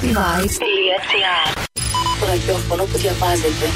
cityvibes.gr 0.00 1.66
Το 2.20 2.26
ραδιόφωνο 2.26 2.84
που 2.84 2.98
διαβάζετε. 2.98 3.66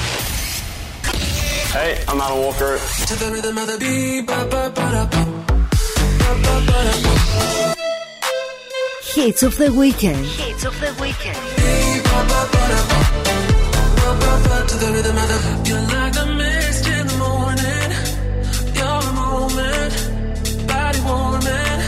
Hey, 1.73 1.93
I'm 2.09 2.21
Alan 2.21 2.39
Walker. 2.45 2.73
To 3.09 3.15
the 3.23 3.29
rhythm 3.35 3.57
of 3.63 3.67
the 3.71 3.77
beat, 3.83 4.27
ba 4.29 4.39
ba 4.53 4.63
ba 4.77 4.87
da 4.95 5.05
ba. 5.13 5.21
Hits 9.15 9.43
of 9.49 9.55
the 9.63 9.69
weekend. 9.83 10.25
Hits 10.41 10.65
of 10.71 10.75
the 10.85 10.91
weekend. 11.03 11.41
To 14.71 14.77
the 14.83 14.89
rhythm 14.95 15.17
of 15.23 15.29
the 15.33 15.39
You're 15.69 15.87
like 15.95 16.13
the 16.19 16.27
mist 16.41 16.85
in 16.97 17.05
the 17.11 17.17
morning. 17.25 17.91
You're 18.79 19.03
a 19.11 19.13
moment, 19.21 19.93
body 20.71 21.01
warming. 21.09 21.81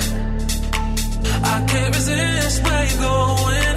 I 1.55 1.57
can't 1.71 1.93
resist 1.99 2.57
where 2.64 2.85
you're 2.91 3.03
going. 3.11 3.77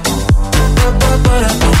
but 1.23 1.43
I 1.43 1.59
don't 1.59 1.80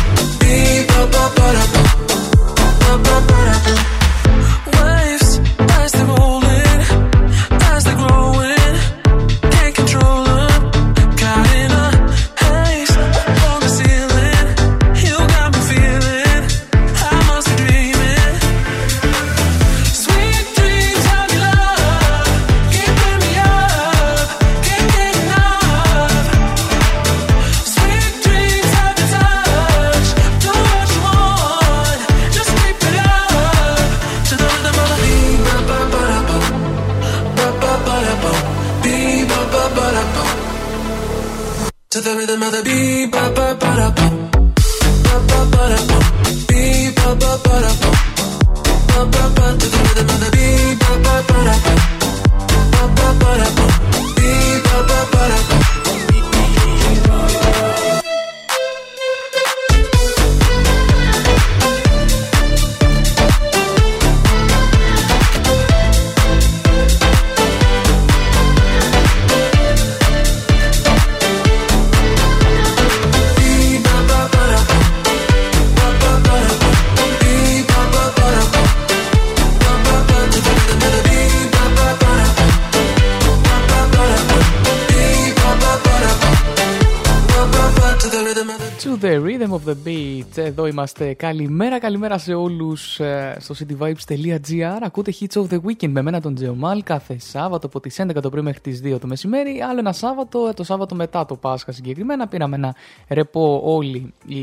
Εδώ 90.51 90.67
είμαστε. 90.67 91.13
Καλημέρα, 91.13 91.79
καλημέρα 91.79 92.17
σε 92.17 92.33
όλους 92.33 92.93
στο 93.37 93.55
cityvibes.gr. 93.59 94.79
Ακούτε 94.81 95.13
Hits 95.19 95.41
of 95.41 95.47
the 95.49 95.59
Weekend 95.65 95.89
με 95.89 96.01
μένα 96.01 96.21
τον 96.21 96.35
Τζεωμάλ 96.35 96.83
κάθε 96.83 97.19
Σάββατο 97.19 97.67
από 97.67 97.79
τις 97.79 98.01
11 98.01 98.21
το 98.21 98.29
πρωί 98.29 98.43
μέχρι 98.43 98.59
τις 98.59 98.81
2 98.83 98.99
το 98.99 99.07
μεσημέρι. 99.07 99.61
Άλλο 99.61 99.79
ένα 99.79 99.93
Σάββατο, 99.93 100.47
ε, 100.47 100.53
το 100.53 100.63
Σάββατο 100.63 100.95
μετά 100.95 101.25
το 101.25 101.35
Πάσχα 101.35 101.71
συγκεκριμένα. 101.71 102.27
Πήραμε 102.27 102.55
ένα 102.55 102.75
ρεπό 103.07 103.61
όλοι 103.63 104.13
οι, 104.25 104.37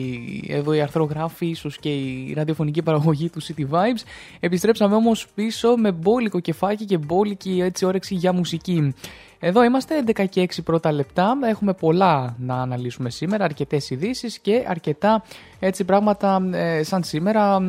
εδώ 0.49 0.73
οι 0.73 0.81
αρθρογράφοι, 0.81 1.47
ίσως 1.47 1.79
και 1.79 1.89
η 1.89 2.33
ραδιοφωνική 2.37 2.83
παραγωγή 2.83 3.31
του 3.31 3.43
City 3.43 3.65
Vibes. 3.71 4.03
Επιστρέψαμε 4.41 4.95
όμως 4.95 5.27
πίσω 5.35 5.77
με 5.77 5.93
μπόλικο 5.93 6.41
κεφάκι 6.41 6.85
και 6.85 6.99
μπόλικη 6.99 7.61
έτσι 7.65 7.85
όρεξη 7.85 8.15
για 8.15 8.33
μουσική. 8.33 8.95
Εδώ 9.41 9.65
είμαστε 9.65 10.04
11 10.06 10.28
και 10.28 10.49
6 10.54 10.62
πρώτα 10.65 10.93
λεπτά. 10.93 11.38
Έχουμε 11.44 11.72
πολλά 11.72 12.37
να 12.38 12.54
αναλύσουμε 12.54 13.10
σήμερα, 13.10 13.44
αρκετές 13.44 13.91
ειδήσεις 13.91 14.38
και 14.38 14.65
αρκετά 14.69 15.25
έτσι 15.59 15.84
πράγματα 15.84 16.49
ε, 16.53 16.82
σαν 16.82 17.03
σήμερα 17.03 17.60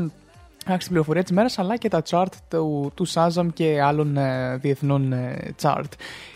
άρχισε 0.66 0.90
πληροφορία 0.90 1.24
της 1.24 1.32
μέρας, 1.32 1.60
αλλά 1.60 1.78
και 1.78 1.90
τα 1.90 2.02
chart 2.10 2.32
του, 2.50 2.92
του 2.96 3.08
Shazam 3.08 3.48
και 3.54 3.82
άλλων 3.82 4.18
ε, 4.18 4.58
διεθνών 4.58 5.14
ε, 5.14 5.54
chart. 5.62 5.92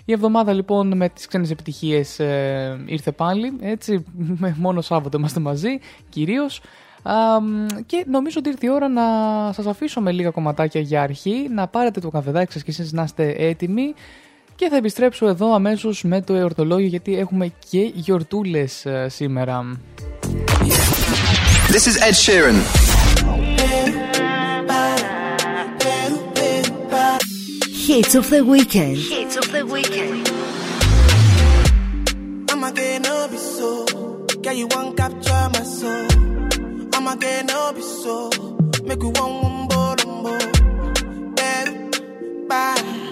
Η 0.05 0.11
εβδομάδα 0.11 0.53
λοιπόν 0.53 0.97
με 0.97 1.09
τις 1.09 1.27
ξένες 1.27 1.51
επιτυχίες 1.51 2.19
ε, 2.19 2.83
ήρθε 2.85 3.11
πάλι, 3.11 3.53
έτσι, 3.61 4.05
με 4.15 4.55
μόνο 4.57 4.81
Σάββατο 4.81 5.17
είμαστε 5.17 5.39
μαζί, 5.39 5.79
κυρίως. 6.09 6.61
Α, 7.03 7.13
και 7.85 8.05
νομίζω 8.07 8.39
ότι 8.39 8.49
ήρθε 8.49 8.65
η 8.65 8.69
ώρα 8.69 8.87
να 8.87 9.03
σας 9.53 9.65
αφήσω 9.65 10.01
με 10.01 10.11
λίγα 10.11 10.29
κομματάκια 10.29 10.81
για 10.81 11.01
αρχή, 11.01 11.47
να 11.49 11.67
πάρετε 11.67 11.99
το 11.99 12.09
καφεδάκι 12.09 12.51
σας 12.51 12.63
και 12.63 12.71
εσείς 12.71 12.93
να 12.93 13.03
είστε 13.03 13.35
έτοιμοι 13.37 13.93
και 14.63 14.69
θα 14.69 14.75
επιστρέψω 14.75 15.27
εδώ 15.27 15.53
αμέσως 15.53 16.03
με 16.03 16.21
το 16.21 16.33
εορτολόγιο 16.33 16.87
γιατί 16.87 17.17
έχουμε 17.17 17.53
και 17.69 17.91
γιορτούλες 17.93 18.85
ε, 18.85 19.07
σήμερα. 19.09 19.79
This 21.71 21.85
is 21.89 21.95
Ed 22.07 22.15
Sheeran. 22.23 22.57
Hits 27.87 28.13
of 28.19 28.25
the 28.33 28.41
weekend. 28.53 28.97
Hits 29.13 29.35
of 29.41 29.47
the 29.55 29.63
weekend. 29.75 30.21
I'ma 32.51 32.69
get 32.77 32.97
no 33.07 33.15
be 33.31 33.39
so. 33.55 33.71
Girl, 34.43 34.55
you 34.61 34.67
want 34.73 34.89
capture 34.99 35.45
my 35.55 35.63
soul. 35.77 36.05
I'ma 36.95 37.13
get 37.23 37.41
no 37.51 37.61
be 37.75 37.83
so. 38.01 38.15
Make 38.87 39.03
we 39.05 39.09
one 39.21 39.33
one 39.45 39.57
more, 39.71 39.97
more. 40.23 40.45
Better, 41.37 41.75
bye. 42.49 43.02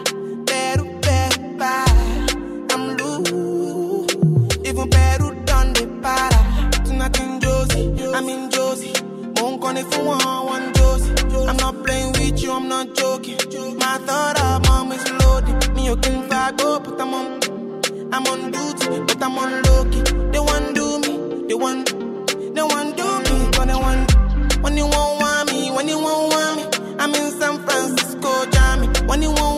When 24.71 24.77
you 24.77 24.85
won't 24.85 25.19
want 25.19 25.51
me, 25.51 25.71
when 25.71 25.87
you 25.89 25.99
won't 25.99 26.33
want 26.33 26.57
me, 26.57 26.95
I'm 26.99 27.13
in 27.13 27.31
San 27.39 27.63
Francisco, 27.65 28.45
Jammy. 28.51 28.87
When 29.07 29.21
you 29.21 29.31
won't 29.31 29.50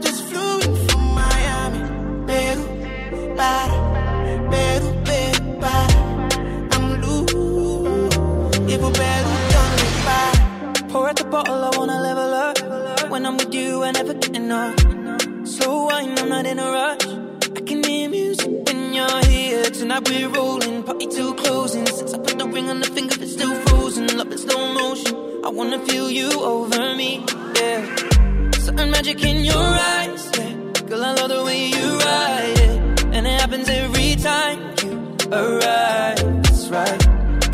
Just 0.00 0.24
flew 0.28 0.60
in 0.60 0.74
from 0.88 1.02
Miami. 1.14 1.80
Peru, 2.26 2.64
para, 3.36 3.76
Peru, 4.50 4.88
Peru, 5.04 5.60
para. 5.60 5.98
I'm 6.72 7.00
loose, 7.02 8.56
even 8.72 8.92
done 8.92 9.72
the 9.80 9.86
para. 10.06 10.88
Pour 10.88 11.08
out 11.08 11.16
the 11.16 11.24
bottle, 11.24 11.64
I 11.64 11.70
wanna 11.76 12.00
level 12.00 12.34
up. 12.34 13.10
When 13.10 13.26
I'm 13.26 13.36
with 13.36 13.54
you, 13.54 13.82
I 13.84 13.90
never 13.92 14.14
get 14.14 14.36
enough. 14.36 14.78
Slow 15.44 15.86
wine, 15.86 16.18
I'm 16.18 16.28
not 16.28 16.46
in 16.46 16.58
a 16.58 16.70
rush. 16.70 17.06
I 17.56 17.60
can 17.60 17.82
hear 17.82 18.08
music 18.08 18.50
when 18.66 18.92
you're 18.92 19.24
here. 19.26 19.64
Tonight 19.64 20.08
we're 20.08 20.28
rolling, 20.28 20.82
party 20.82 21.06
till 21.06 21.34
closing. 21.34 21.86
Since 21.86 22.14
I 22.14 22.18
put 22.18 22.38
the 22.38 22.46
ring 22.46 22.68
on 22.70 22.80
the 22.80 22.86
finger, 22.86 23.16
it's 23.20 23.32
still 23.32 23.54
frozen. 23.66 24.06
Love 24.16 24.30
in 24.30 24.38
slow 24.38 24.72
motion. 24.74 25.16
I 25.44 25.48
wanna 25.48 25.78
feel 25.86 26.10
you 26.10 26.30
over 26.42 26.94
me, 26.94 27.24
yeah. 27.56 28.17
Certain 28.68 28.90
magic 28.90 29.24
in 29.24 29.44
your 29.46 29.56
eyes, 29.56 30.30
yeah. 30.36 30.52
Girl, 30.88 31.02
I 31.02 31.14
love 31.14 31.30
the 31.30 31.42
way 31.42 31.68
you 31.68 31.86
ride 32.00 32.58
it, 32.68 33.04
and 33.14 33.26
it 33.26 33.40
happens 33.40 33.66
every 33.66 34.14
time 34.16 34.58
you 34.82 34.92
arrive. 35.32 36.18
it's 36.44 36.68
right. 36.68 37.00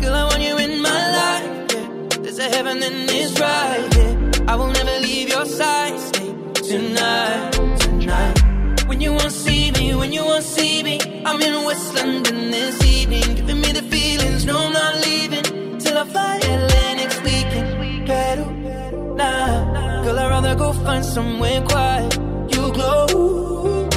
Girl, 0.01 0.13
I 0.13 0.23
want 0.29 0.41
you 0.41 0.57
in 0.57 0.81
my 0.81 1.01
life. 1.19 1.71
Yeah. 1.73 1.87
There's 2.21 2.37
a 2.39 2.49
heaven 2.55 2.83
and 2.83 3.09
it's 3.09 3.39
right. 3.39 3.87
Yeah. 3.95 4.51
I 4.51 4.55
will 4.57 4.71
never 4.79 4.99
leave 5.07 5.29
your 5.29 5.45
side. 5.45 5.97
Stay 6.01 6.33
tonight, 6.69 7.51
tonight. 7.79 8.85
When 8.89 8.99
you 8.99 9.11
won't 9.13 9.31
see 9.31 9.71
me, 9.71 9.95
when 9.95 10.11
you 10.11 10.25
won't 10.25 10.43
see 10.43 10.83
me, 10.83 10.99
I'm 11.25 11.41
in 11.41 11.63
West 11.63 11.95
London 11.95 12.51
this 12.51 12.83
evening, 12.83 13.35
giving 13.35 13.61
me 13.61 13.71
the 13.71 13.83
feelings. 13.83 14.43
No, 14.45 14.57
I'm 14.57 14.73
not 14.73 14.95
leaving 15.07 15.77
till 15.77 15.97
I 15.97 16.03
fly 16.03 16.39
LA 16.43 16.93
next 16.95 17.23
weekend. 17.23 18.05
Peru, 18.05 19.15
nah, 19.15 19.94
girl, 20.05 20.19
I'd 20.19 20.29
rather 20.29 20.55
go 20.55 20.71
find 20.71 21.03
somewhere 21.03 21.61
quiet. 21.61 22.13
You 22.53 22.63
glow, 22.77 23.89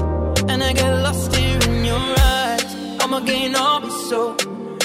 and 0.49 0.63
I 0.69 0.73
get 0.73 0.93
lost 1.07 1.37
here 1.37 1.59
in 1.69 1.85
your 1.85 2.07
eyes. 2.37 2.65
I'ma 3.03 3.21
gain 3.21 3.55
all 3.55 3.81
be 3.81 3.91
so, 4.09 4.35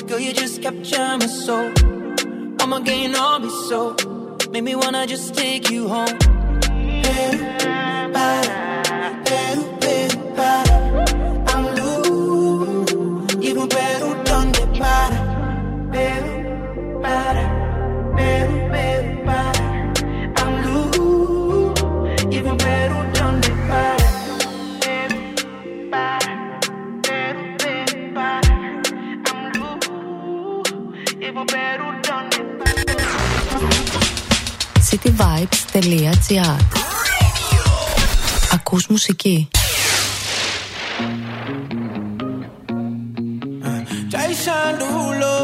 girl, 0.08 0.20
you 0.20 0.34
just 0.34 0.62
capture 0.62 1.18
my 1.22 1.28
soul. 1.46 1.72
I'ma 2.60 2.80
gain 2.80 3.16
all 3.16 3.40
be 3.40 3.50
so, 3.70 3.96
make 4.52 4.64
me 4.64 4.76
wanna 4.76 5.08
just 5.08 5.34
take 5.34 5.70
you 5.72 5.88
home. 5.88 6.18
Peru, 7.04 7.40
para, 8.16 8.54
Peru, 9.26 9.64
para. 10.38 10.76
I'm 11.52 11.64
loose, 11.78 13.36
even 13.48 13.68
Peru, 13.70 14.10
donde 14.28 14.64
para. 14.80 15.20
Peru, 15.94 16.33
cityvibes.gr 34.94 36.58
Ακούς 38.54 38.88
μουσική. 38.88 39.48
Jason 44.14 44.74
Derulo, 44.80 45.38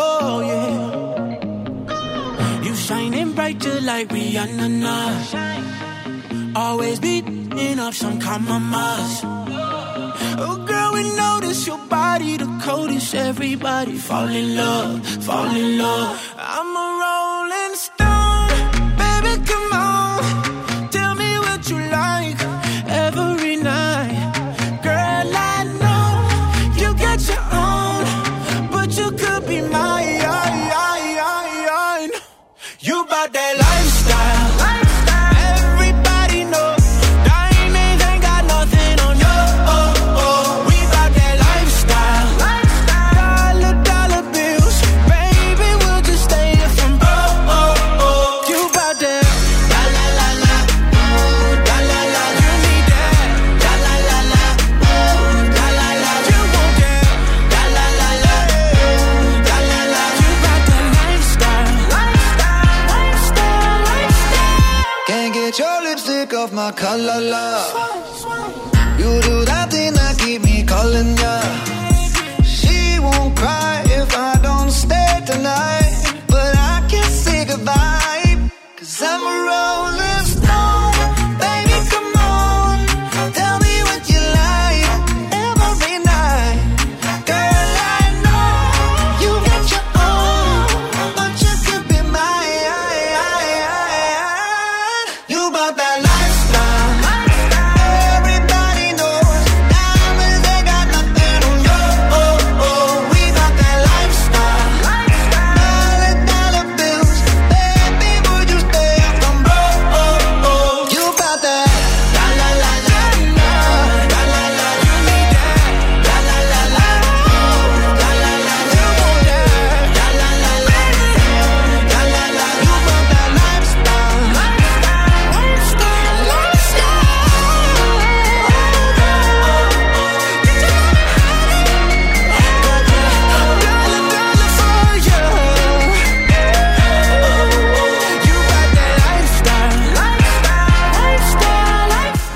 oh 0.00 0.34
yeah. 0.50 0.82
You 2.64 2.74
shining 2.86 3.30
bright 3.36 3.58
just 3.64 3.82
like 3.88 4.08
Rihanna. 4.14 4.66
Nah. 4.84 5.73
Always 6.56 7.00
beating 7.00 7.78
up 7.80 7.94
some 7.94 8.20
compromise. 8.20 9.20
Oh 10.38 10.64
girl, 10.66 10.92
we 10.94 11.02
notice 11.16 11.66
your 11.66 11.78
body 11.88 12.36
the 12.36 12.46
coldest. 12.62 13.14
Everybody 13.14 13.96
fall 13.96 14.28
in 14.28 14.54
love, 14.56 15.04
fall 15.24 15.54
in 15.54 15.78
love. 15.78 16.34
I'm 16.38 16.76
a 16.76 16.93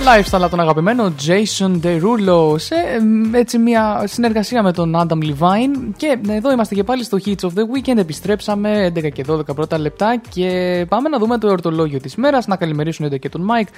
Lifestyle 0.09 0.41
από 0.41 0.49
τον 0.49 0.61
αγαπημένο 0.61 1.15
Jason 1.27 1.81
Derulo 1.83 2.55
σε 2.59 2.75
εμ, 2.75 3.35
έτσι 3.35 3.59
μια 3.59 4.03
συνεργασία 4.07 4.62
με 4.62 4.73
τον 4.73 4.95
Adam 4.97 5.25
Levine 5.25 5.93
και 5.97 6.19
εδώ 6.29 6.53
είμαστε 6.53 6.75
και 6.75 6.85
πάλι 6.85 7.05
στο 7.05 7.19
Hits 7.25 7.41
of 7.41 7.49
the 7.49 7.62
Weekend 7.75 7.97
επιστρέψαμε 7.97 8.93
11 8.95 9.12
και 9.12 9.25
12 9.29 9.55
πρώτα 9.55 9.79
λεπτά 9.79 10.21
και 10.29 10.87
πάμε 10.88 11.09
να 11.09 11.19
δούμε 11.19 11.38
το 11.38 11.49
εορτολόγιο 11.49 12.00
της 12.00 12.17
μέρας 12.17 12.47
να 12.47 12.57
καλημερίσουν 12.57 13.05
εννοείται 13.05 13.29
και 13.29 13.35
τον 13.38 13.49
Mike 13.50 13.69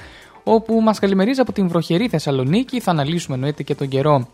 όπου 0.45 0.81
μας 0.81 0.99
καλημερίζει 0.99 1.41
από 1.41 1.53
την 1.53 1.69
βροχερή 1.69 2.09
Θεσσαλονίκη 2.09 2.81
θα 2.81 2.91
αναλύσουμε 2.91 3.35
εννοείται 3.35 3.63
και 3.63 3.75
τον 3.75 3.89
καιρό 3.89 4.29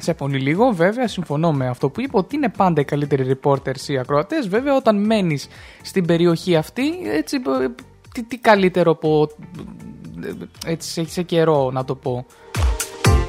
σε 0.00 0.14
πολύ 0.14 0.38
λίγο, 0.38 0.70
βέβαια, 0.70 1.08
συμφωνώ 1.08 1.52
με 1.52 1.68
αυτό 1.68 1.88
που 1.88 2.00
είπε 2.00 2.16
ότι 2.16 2.36
είναι 2.36 2.48
πάντα 2.48 2.80
οι 2.80 2.84
καλύτεροι 2.84 3.38
reporters 3.42 3.88
οι 3.88 3.98
ακροατές. 3.98 4.48
Βέβαια, 4.48 4.76
όταν 4.76 4.96
μένεις 4.96 5.48
στην 5.82 6.06
περιοχή 6.06 6.56
αυτή, 6.56 6.82
έτσι, 7.04 7.36
ε, 7.36 7.68
τι, 8.12 8.22
τι 8.22 8.38
καλύτερο 8.38 8.90
από. 8.90 9.28
Ε, 10.24 10.70
έτσι, 10.70 10.90
σε, 10.90 11.08
σε 11.08 11.22
καιρό 11.22 11.70
να 11.70 11.84
το 11.84 11.94
πω. 11.94 12.26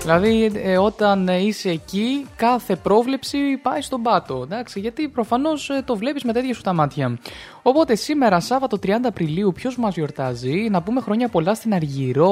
Δηλαδή, 0.01 0.51
ε, 0.53 0.77
όταν 0.77 1.27
ε, 1.27 1.37
είσαι 1.37 1.69
εκεί, 1.69 2.25
κάθε 2.35 2.75
πρόβλεψη 2.75 3.37
πάει 3.61 3.81
στον 3.81 4.01
πάτο. 4.01 4.41
Εντάξει, 4.43 4.79
γιατί 4.79 5.07
προφανώς 5.07 5.71
το 5.85 5.95
βλέπεις 5.95 6.23
με 6.23 6.33
τέτοια 6.33 6.53
σου 6.53 6.61
τα 6.61 6.73
μάτια. 6.73 7.17
Οπότε, 7.61 7.95
σήμερα, 7.95 8.39
Σάββατο 8.39 8.77
30 8.83 8.89
Απριλίου, 9.03 9.51
ποιος 9.51 9.77
μας 9.77 9.95
γιορτάζει, 9.95 10.67
να 10.71 10.81
πούμε 10.81 11.01
χρόνια 11.01 11.27
πολλά 11.27 11.55
στην 11.55 11.73
Αργυρό. 11.73 12.31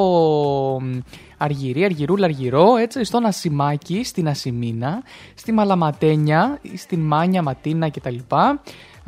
μ, 0.82 1.00
Αργυρή, 1.38 1.84
Αργυρούλα, 1.84 2.26
Αργυρό, 2.26 2.76
έτσι, 2.76 3.04
στον 3.04 3.26
Ασημάκι, 3.26 4.04
στην 4.04 4.28
Ασημίνα, 4.28 5.04
στη 5.34 5.52
Μαλαματένια, 5.52 6.60
στην 6.76 7.00
Μάνια, 7.00 7.42
Ματίνα 7.42 7.90
κτλ. 7.90 8.18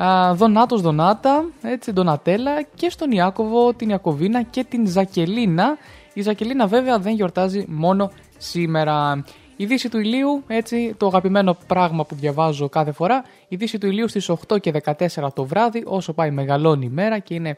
Α, 0.02 0.34
Δονάτος 0.34 0.82
Δονάτα, 0.82 1.46
έτσι, 1.62 1.92
Ντονατέλα 1.92 2.62
και 2.62 2.90
στον 2.90 3.12
Ιάκωβο, 3.12 3.74
την 3.74 3.90
Ιακωβίνα 3.90 4.42
και 4.42 4.64
την 4.64 4.88
Ζακελίνα. 4.88 5.78
Η 6.14 6.22
Ζακελίνα 6.22 6.68
βέβαια 6.68 7.00
δεν 7.00 7.14
γιορτάζει 7.14 7.66
μόνο 7.68 8.12
σήμερα. 8.38 9.24
Η 9.56 9.66
δύση 9.66 9.90
του 9.90 10.00
ηλίου, 10.00 10.44
έτσι, 10.48 10.96
το 10.98 11.06
αγαπημένο 11.06 11.58
πράγμα 11.68 12.06
που 12.06 12.16
διαβάζω 12.16 12.70
κάθε 12.70 12.92
φορά, 12.92 13.24
η 13.48 13.56
δύση 13.56 13.78
του 13.78 13.88
ηλίου 13.88 14.08
στις 14.08 14.30
8 14.30 14.60
και 14.60 14.74
14 14.84 15.28
το 15.34 15.46
βράδυ, 15.46 15.84
όσο 15.86 16.14
πάει 16.14 16.32
μεγαλώνει 16.32 16.86
η 16.86 16.90
μέρα 16.90 17.20
και 17.20 17.34
είναι 17.34 17.58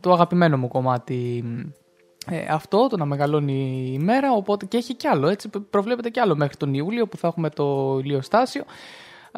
το 0.00 0.12
αγαπημένο 0.12 0.56
μου 0.56 0.68
κομμάτι 0.68 1.44
ε, 2.30 2.46
αυτό, 2.50 2.86
το 2.88 2.96
να 2.96 3.04
μεγαλώνει 3.04 3.90
η 3.94 3.98
μέρα, 3.98 4.32
οπότε 4.32 4.66
και 4.66 4.76
έχει 4.76 4.94
κι 4.94 5.06
άλλο, 5.06 5.28
έτσι, 5.28 5.50
προβλέπεται 5.70 6.10
κι 6.10 6.20
άλλο 6.20 6.36
μέχρι 6.36 6.56
τον 6.56 6.74
Ιούλιο 6.74 7.06
που 7.06 7.16
θα 7.16 7.28
έχουμε 7.28 7.50
το 7.50 7.98
ηλιοστάσιο. 8.02 8.64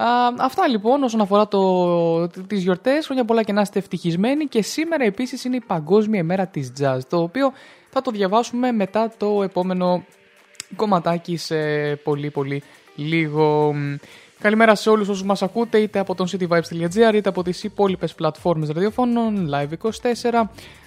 Α, 0.01 0.35
αυτά 0.39 0.69
λοιπόν 0.69 1.03
όσον 1.03 1.21
αφορά 1.21 1.49
το, 1.49 2.29
τις 2.29 2.63
γιορτές. 2.63 3.05
Χρόνια 3.05 3.25
πολλά 3.25 3.43
και 3.43 3.53
να 3.53 3.61
είστε 3.61 3.79
ευτυχισμένοι. 3.79 4.45
Και 4.47 4.63
σήμερα 4.63 5.05
επίσης 5.05 5.45
είναι 5.45 5.57
η 5.57 5.63
Παγκόσμια 5.67 6.21
ημέρα 6.21 6.47
της 6.47 6.73
Jazz, 6.81 6.99
το 7.09 7.23
οποίο 7.23 7.53
θα 7.91 8.01
το 8.03 8.11
διαβάσουμε 8.11 8.73
μετά 8.73 9.13
το 9.17 9.43
επόμενο 9.43 10.05
κομματάκι 10.77 11.37
σε 11.37 11.57
πολύ 11.97 12.31
πολύ 12.31 12.63
λίγο. 12.95 13.75
Καλημέρα 14.41 14.75
σε 14.75 14.91
όλους 14.91 15.09
όσους 15.09 15.25
μας 15.25 15.43
ακούτε 15.43 15.79
είτε 15.79 15.99
από 15.99 16.15
τον 16.15 16.27
cityvibes.gr 16.31 17.15
είτε 17.15 17.29
από 17.29 17.43
τις 17.43 17.65
υπόλοιπες 17.65 18.15
πλατφόρμες 18.15 18.69
ραδιοφώνων, 18.69 19.51
Live24, 19.55 20.43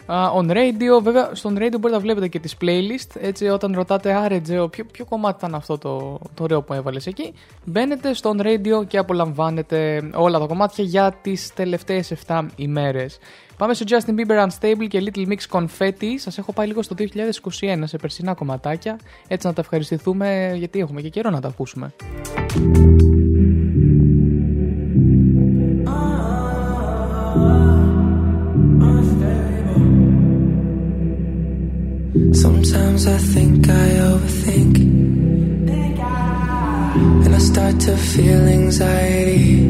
α, 0.05 0.15
on 0.37 0.51
radio. 0.51 1.01
Βέβαια, 1.01 1.29
στον 1.33 1.53
radio 1.53 1.57
μπορείτε 1.57 1.89
να 1.89 1.99
βλέπετε 1.99 2.27
και 2.27 2.39
τις 2.39 2.55
playlist. 2.61 3.15
Έτσι, 3.19 3.47
όταν 3.47 3.73
ρωτάτε, 3.75 4.13
άρε 4.13 4.39
Τζέο, 4.39 4.67
ποιο, 4.67 4.85
ποιο 4.91 5.05
κομμάτι 5.05 5.35
ήταν 5.37 5.55
αυτό 5.55 5.77
το, 5.77 6.19
το 6.33 6.43
ωραίο 6.43 6.61
που 6.61 6.73
έβαλες 6.73 7.07
εκεί, 7.07 7.33
μπαίνετε 7.65 8.13
στον 8.13 8.41
radio 8.41 8.87
και 8.87 8.97
απολαμβάνετε 8.97 10.09
όλα 10.13 10.39
τα 10.39 10.45
κομμάτια 10.45 10.83
για 10.83 11.17
τις 11.21 11.53
τελευταίες 11.53 12.13
7 12.27 12.45
ημέρες. 12.55 13.19
Πάμε 13.57 13.73
στο 13.73 13.85
Justin 13.87 14.09
Bieber 14.09 14.47
Unstable 14.47 14.87
και 14.87 15.03
Little 15.05 15.27
Mix 15.27 15.59
Confetti. 15.59 16.13
Σας 16.15 16.37
έχω 16.37 16.53
πάει 16.53 16.67
λίγο 16.67 16.81
στο 16.81 16.95
2021 16.99 17.81
σε 17.83 17.97
περσινά 17.97 18.33
κομματάκια. 18.33 18.99
Έτσι 19.27 19.47
να 19.47 19.53
τα 19.53 19.61
ευχαριστηθούμε 19.61 20.53
γιατί 20.55 20.79
έχουμε 20.79 21.01
και 21.01 21.09
καιρό 21.09 21.29
να 21.29 21.41
τα 21.41 21.47
ακούσουμε. 21.47 21.93
Sometimes 32.13 33.07
I 33.07 33.17
think 33.17 33.67
I 33.67 33.89
overthink. 34.11 34.77
And 37.25 37.33
I 37.33 37.37
start 37.39 37.79
to 37.79 37.97
feel 37.97 38.47
anxiety. 38.47 39.63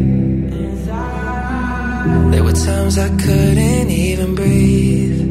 There 2.31 2.43
were 2.43 2.51
times 2.51 2.97
I 2.97 3.07
couldn't 3.15 3.89
even 3.89 4.35
breathe. 4.35 5.21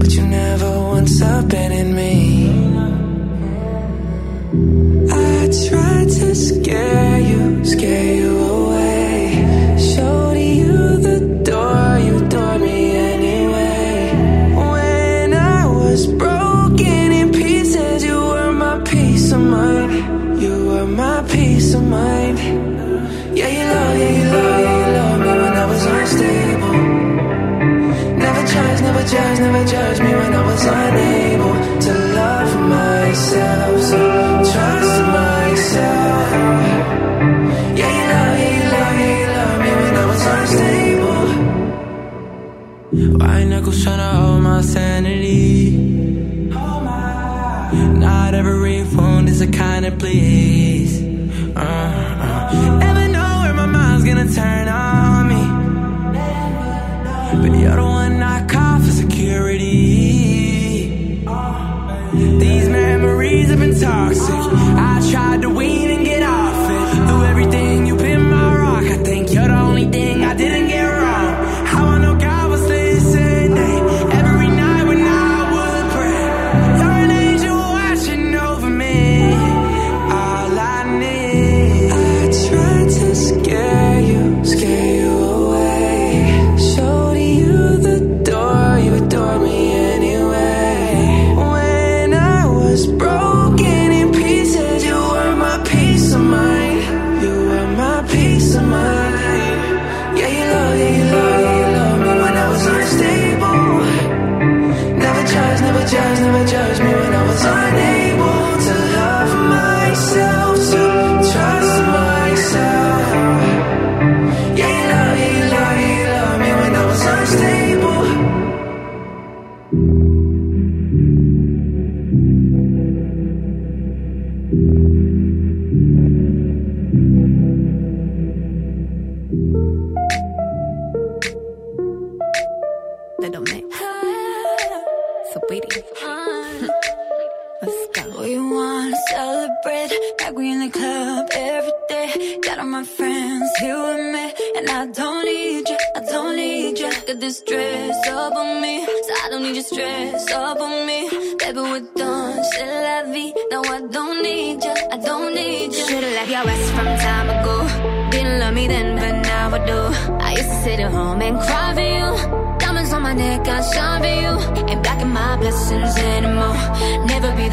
But 0.00 0.10
you 0.16 0.26
never 0.26 0.80
once 0.80 1.20
abandoned 1.20 1.74
me. 1.74 1.79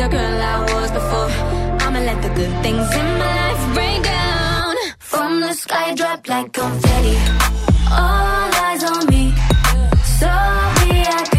Girl 0.09 0.41
I 0.41 0.55
was 0.73 0.91
before. 0.91 1.29
I'ma 1.83 1.99
let 1.99 2.21
the 2.21 2.29
good 2.39 2.53
things 2.63 2.87
in 2.99 3.07
my 3.21 3.31
life 3.39 3.77
rain 3.77 4.01
down. 4.01 4.75
From 4.99 5.39
the 5.41 5.53
sky, 5.53 5.95
drop 5.95 6.27
like 6.27 6.53
confetti. 6.53 7.15
All 7.91 8.49
eyes 8.65 8.83
on 8.91 9.01
me. 9.13 9.23
So 10.19 10.31
VIP. 10.79 11.35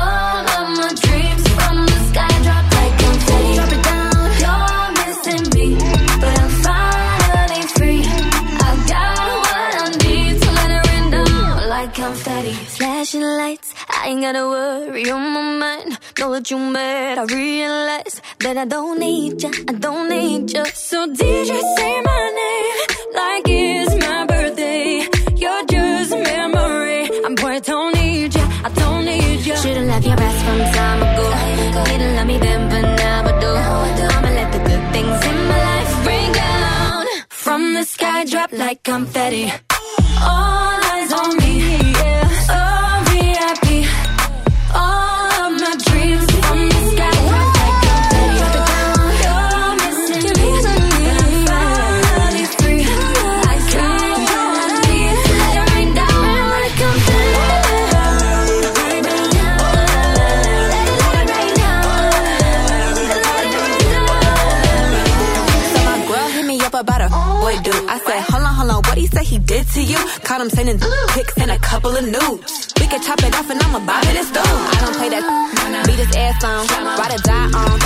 All 0.00 0.44
of 0.56 0.66
my 0.78 0.90
dreams 1.04 1.44
from 1.56 1.76
the 1.90 1.98
sky, 2.10 2.32
drop 2.46 2.64
like 2.78 2.94
confetti. 3.04 3.52
Drop 3.58 3.72
it 3.76 3.82
down. 3.92 4.24
You're 4.42 4.86
missing 5.00 5.44
me, 5.56 5.68
but 6.22 6.34
I'm 6.42 6.52
finally 6.66 7.62
free. 7.76 8.02
I 8.66 8.70
got 8.92 9.26
what 9.44 9.72
I 9.82 9.86
need 10.04 10.34
to 10.42 10.48
let 10.58 10.70
it 10.76 10.82
rain 10.88 11.06
down 11.16 11.68
like 11.68 11.94
confetti. 11.94 12.54
Flashing 12.78 13.26
lights, 13.40 13.74
I 13.88 14.08
ain't 14.08 14.22
gotta 14.22 14.44
worry 14.48 14.73
mind. 16.34 16.50
You 16.50 16.58
made, 16.58 17.18
I 17.18 17.24
realize 17.24 18.20
that 18.40 18.56
I 18.56 18.64
don't 18.64 18.98
need 18.98 19.42
ya, 19.42 19.50
I 19.68 19.72
don't 19.72 20.08
need 20.08 20.52
ya. 20.52 20.64
So 20.74 21.06
did 21.06 21.48
you 21.48 21.60
say 21.76 22.00
my 22.02 22.22
name 22.40 22.76
like 23.14 23.48
it's 23.48 23.94
my 24.06 24.26
birthday. 24.26 25.08
You're 25.36 25.64
just 25.66 26.12
a 26.12 26.16
memory. 26.16 27.02
I'm 27.24 27.34
boy, 27.34 27.54
I 27.54 27.60
don't 27.60 27.94
need 27.94 28.34
ya, 28.34 28.44
I 28.64 28.68
don't 28.70 29.04
need 29.04 29.46
ya. 29.46 29.56
Should've 29.56 29.86
left 29.86 30.06
your 30.06 30.20
ass 30.20 30.38
from 30.44 30.58
time 30.78 31.02
ago. 31.06 31.26
Didn't 31.84 32.16
love 32.16 32.26
me 32.26 32.38
then, 32.38 32.68
but 32.70 32.84
now 33.02 33.30
I 33.30 33.40
do. 33.40 33.50
I'ma 34.14 34.30
let 34.38 34.52
the 34.52 34.58
good 34.58 34.84
things 34.94 35.18
in 35.30 35.38
my 35.50 35.58
life 35.68 36.06
rain 36.06 36.32
down. 36.32 37.06
From 37.28 37.74
the 37.74 37.84
sky, 37.84 38.24
drop 38.24 38.50
like 38.52 38.82
confetti. 38.82 39.52
All 40.22 40.80
eyes 40.82 40.93
to 69.74 69.82
you? 69.82 69.98
Caught 70.22 70.40
him 70.40 70.50
sending 70.50 70.78
pics 71.08 71.36
and 71.36 71.50
a 71.50 71.58
couple 71.58 71.96
of 71.96 72.04
nudes. 72.04 72.73
We 72.80 72.86
can 72.86 73.00
chop 73.02 73.22
it 73.22 73.34
off 73.34 73.50
and 73.50 73.60
I'ma 73.62 73.80
bob 73.86 74.04
it, 74.04 74.16
it's 74.16 74.30
dude. 74.30 74.42
I 74.44 74.76
don't 74.80 74.96
play 74.96 75.08
that. 75.10 75.24
Beat 75.86 75.98
his 75.98 76.14
ass 76.16 76.44
on, 76.44 76.66
ride 76.68 77.14
or 77.14 77.22
die 77.22 77.50
on. 77.52 77.84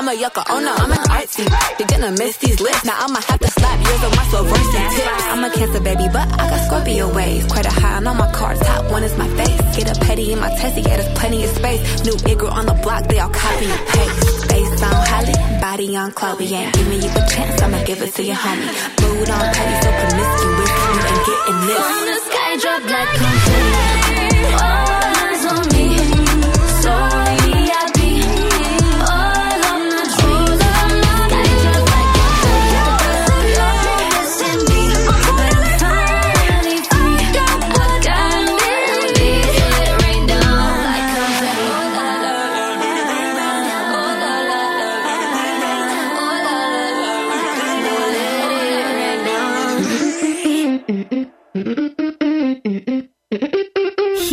I'm 0.00 0.08
a 0.08 0.14
yucca, 0.14 0.42
oh 0.48 0.60
no, 0.60 0.72
I'm 0.72 0.90
an 0.90 0.98
artsy. 1.12 1.44
You're 1.78 1.88
gonna 1.88 2.12
miss 2.12 2.36
these 2.38 2.58
lips. 2.60 2.84
Now 2.84 2.96
I'ma 3.04 3.20
have 3.20 3.40
to 3.40 3.50
slap 3.50 3.78
yours 3.84 4.02
on 4.04 4.10
my 4.16 4.24
Swarovski 4.32 4.80
tips. 4.96 5.24
I'm 5.28 5.44
a 5.44 5.50
cancer 5.50 5.80
baby, 5.80 6.08
but 6.12 6.24
I 6.40 6.48
got 6.48 6.60
Scorpio 6.66 7.12
waves. 7.14 7.46
Quite 7.52 7.66
a 7.66 7.70
high, 7.70 7.96
on 7.96 8.16
my 8.16 8.32
cards, 8.32 8.60
top 8.60 8.90
one 8.90 9.02
is 9.02 9.16
my 9.18 9.28
face. 9.36 9.60
Get 9.76 9.94
a 9.94 10.00
petty 10.00 10.32
in 10.32 10.40
my 10.40 10.48
testy, 10.56 10.80
yeah, 10.80 10.96
there's 10.96 11.18
plenty 11.18 11.44
of 11.44 11.50
space. 11.50 12.04
New 12.04 12.16
Igor 12.32 12.50
on 12.50 12.66
the 12.66 12.74
block, 12.82 13.06
they 13.08 13.18
all 13.18 13.28
copy 13.28 13.66
and 13.66 13.88
paste. 13.88 14.50
Face 14.50 14.82
on 14.82 14.96
Holly, 15.12 15.36
body 15.60 15.96
on 15.96 16.12
Chloe. 16.12 16.48
Ain't 16.54 16.72
giving 16.74 17.02
you 17.02 17.10
a 17.10 17.22
chance, 17.28 17.60
I'ma 17.60 17.84
give 17.84 18.00
it 18.00 18.14
to 18.14 18.22
your 18.22 18.36
homie. 18.36 18.72
Mood 19.04 19.28
on 19.28 19.44
petty, 19.52 19.74
so 19.84 19.90
promiscuous. 20.00 20.72
You 20.80 21.00
ain't 21.10 21.22
getting 21.28 21.60
this. 21.68 21.84
From 21.84 22.04
the 22.08 22.18
sky 22.24 22.50
drop 22.56 22.82
like 22.88 23.08
confetti. 23.20 24.09
Oh. 24.42 24.79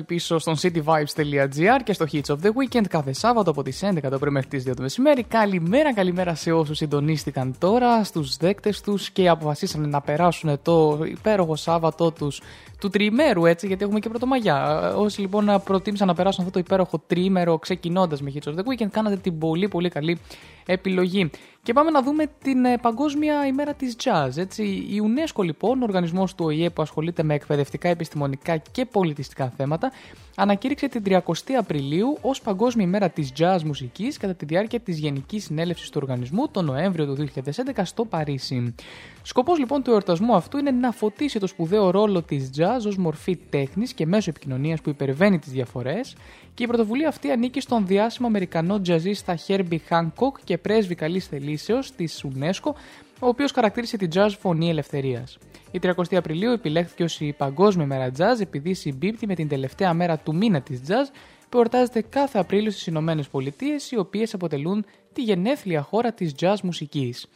Πάλι 0.00 0.20
πίσω 0.20 0.38
στον 0.38 0.56
cityvibes.gr 0.60 1.80
και 1.84 1.92
στο 1.92 2.06
Hits 2.12 2.26
of 2.26 2.36
the 2.42 2.48
Weekend 2.48 2.84
κάθε 2.88 3.12
Σάββατο 3.12 3.50
από 3.50 3.62
τις 3.62 3.82
11 3.84 3.98
το 4.10 4.18
πρωί 4.18 4.32
μέχρι 4.32 4.48
τις 4.48 4.68
2 4.68 4.72
το 4.76 4.82
μεσημέρι. 4.82 5.22
Καλημέρα, 5.22 5.94
καλημέρα 5.94 6.34
σε 6.34 6.52
όσους 6.52 6.76
συντονίστηκαν 6.76 7.54
τώρα, 7.58 8.04
στους 8.04 8.36
δέκτες 8.36 8.80
τους 8.80 9.10
και 9.10 9.28
αποφασίσανε 9.28 9.86
να 9.86 10.00
περάσουν 10.00 10.58
το 10.62 11.00
υπέροχο 11.04 11.56
Σάββατο 11.56 12.10
τους 12.10 12.40
του 12.80 12.88
τριημέρου, 12.88 13.46
έτσι, 13.46 13.66
γιατί 13.66 13.84
έχουμε 13.84 13.98
και 13.98 14.08
πρωτομαγιά. 14.08 14.80
Ε, 14.82 14.86
Όσοι 14.86 15.20
λοιπόν 15.20 15.62
προτίμησαν 15.64 16.06
να 16.06 16.14
περάσουν 16.14 16.44
αυτό 16.44 16.58
το 16.58 16.64
υπέροχο 16.66 17.02
τριήμερο 17.06 17.58
ξεκινώντας 17.58 18.22
με 18.22 18.32
Hits 18.34 18.48
of 18.48 18.54
the 18.54 18.62
Weekend, 18.62 18.88
κάνατε 18.90 19.16
την 19.16 19.38
πολύ 19.38 19.68
πολύ 19.68 19.88
καλή 19.88 20.18
επιλογή. 20.66 21.30
Και 21.62 21.72
πάμε 21.72 21.90
να 21.90 22.02
δούμε 22.02 22.26
την 22.42 22.64
ε, 22.64 22.78
Παγκόσμια 22.78 23.46
ημέρα 23.46 23.74
της 23.74 23.96
Jazz. 24.04 24.36
Έτσι. 24.36 24.62
Η 24.64 25.02
UNESCO 25.04 25.44
λοιπόν, 25.44 25.80
ο 25.80 25.84
οργανισμός 25.84 26.34
του 26.34 26.44
ΟΗΕ 26.44 26.70
που 26.70 26.82
ασχολείται 26.82 27.22
με 27.22 27.34
εκπαιδευτικά, 27.34 27.88
επιστημονικά 27.88 28.56
και 28.56 28.84
πολιτιστικά 28.84 29.52
θέματα, 29.56 29.92
ανακήρυξε 30.34 30.88
την 30.88 31.02
30 31.06 31.18
Απριλίου 31.58 32.18
ως 32.20 32.40
Παγκόσμια 32.40 32.86
ημέρα 32.86 33.08
της 33.08 33.32
Jazz 33.38 33.58
μουσικής 33.64 34.16
κατά 34.16 34.34
τη 34.34 34.44
διάρκεια 34.44 34.80
της 34.80 34.98
Γενικής 34.98 35.44
Συνέλευσης 35.44 35.90
του 35.90 35.98
οργανισμού 36.02 36.48
τον 36.48 36.64
Νοέμβριο 36.64 37.06
του 37.06 37.28
2011 37.74 37.80
στο 37.82 38.04
Παρίσι. 38.04 38.74
Σκοπός 39.22 39.58
λοιπόν 39.58 39.82
του 39.82 39.90
εορτασμού 39.90 40.34
αυτού 40.34 40.58
είναι 40.58 40.70
να 40.70 40.90
φωτίσει 40.90 41.38
το 41.38 41.46
σπουδαίο 41.46 41.90
ρόλο 41.90 42.22
της 42.22 42.50
jazz 42.56 42.86
ως 42.86 42.96
μορφή 42.96 43.36
τέχνης 43.36 43.92
και 43.92 44.06
μέσω 44.06 44.30
επικοινωνίας 44.30 44.80
που 44.80 44.88
υπερβαίνει 44.88 45.38
τις 45.38 45.52
διαφορές 45.52 46.16
και 46.54 46.62
η 46.62 46.66
πρωτοβουλία 46.66 47.08
αυτή 47.08 47.30
ανήκει 47.30 47.60
στον 47.60 47.86
διάσημο 47.86 48.26
Αμερικανό 48.26 48.80
τζαζίστα 48.80 49.38
Herbie 49.46 49.78
Hancock 49.88 50.40
και 50.44 50.58
πρέσβη 50.58 50.94
καλής 50.94 51.26
θελήσης 51.26 51.48
Λύσεως 51.50 51.92
της 51.92 52.24
UNESCO, 52.34 52.72
ο 53.20 53.26
οποίος 53.26 53.52
χαρακτήρισε 53.52 53.96
την 53.96 54.10
jazz 54.14 54.30
φωνή 54.38 54.68
ελευθερίας. 54.68 55.38
Η 55.70 55.78
30 55.78 56.16
Απριλίου 56.16 56.50
επιλέχθηκε 56.50 57.02
ως 57.02 57.20
η 57.20 57.32
Παγκόσμια 57.32 57.86
Μέρα 57.86 58.10
Jazz 58.18 58.40
επειδή 58.40 58.74
συμπίπτει 58.74 59.26
με 59.26 59.34
την 59.34 59.48
τελευταία 59.48 59.94
μέρα 59.94 60.18
του 60.18 60.34
μήνα 60.34 60.60
της 60.60 60.80
jazz 60.88 61.10
που 61.48 61.56
εορτάζεται 61.56 62.02
κάθε 62.02 62.38
Απρίλιο 62.38 62.70
στις 62.70 62.86
Ηνωμένες 62.86 63.28
Πολιτείες, 63.28 63.90
οι 63.90 63.98
οποίες 63.98 64.34
αποτελούν 64.34 64.84
τη 65.12 65.22
γενέθλια 65.22 65.82
χώρα 65.82 66.12
της 66.12 66.34
jazz 66.40 66.56
μουσικής. 66.62 67.26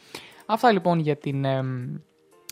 Αυτά 0.45 0.71
λοιπόν 0.71 0.99
για 0.99 1.15
την, 1.15 1.45
εμ, 1.45 1.95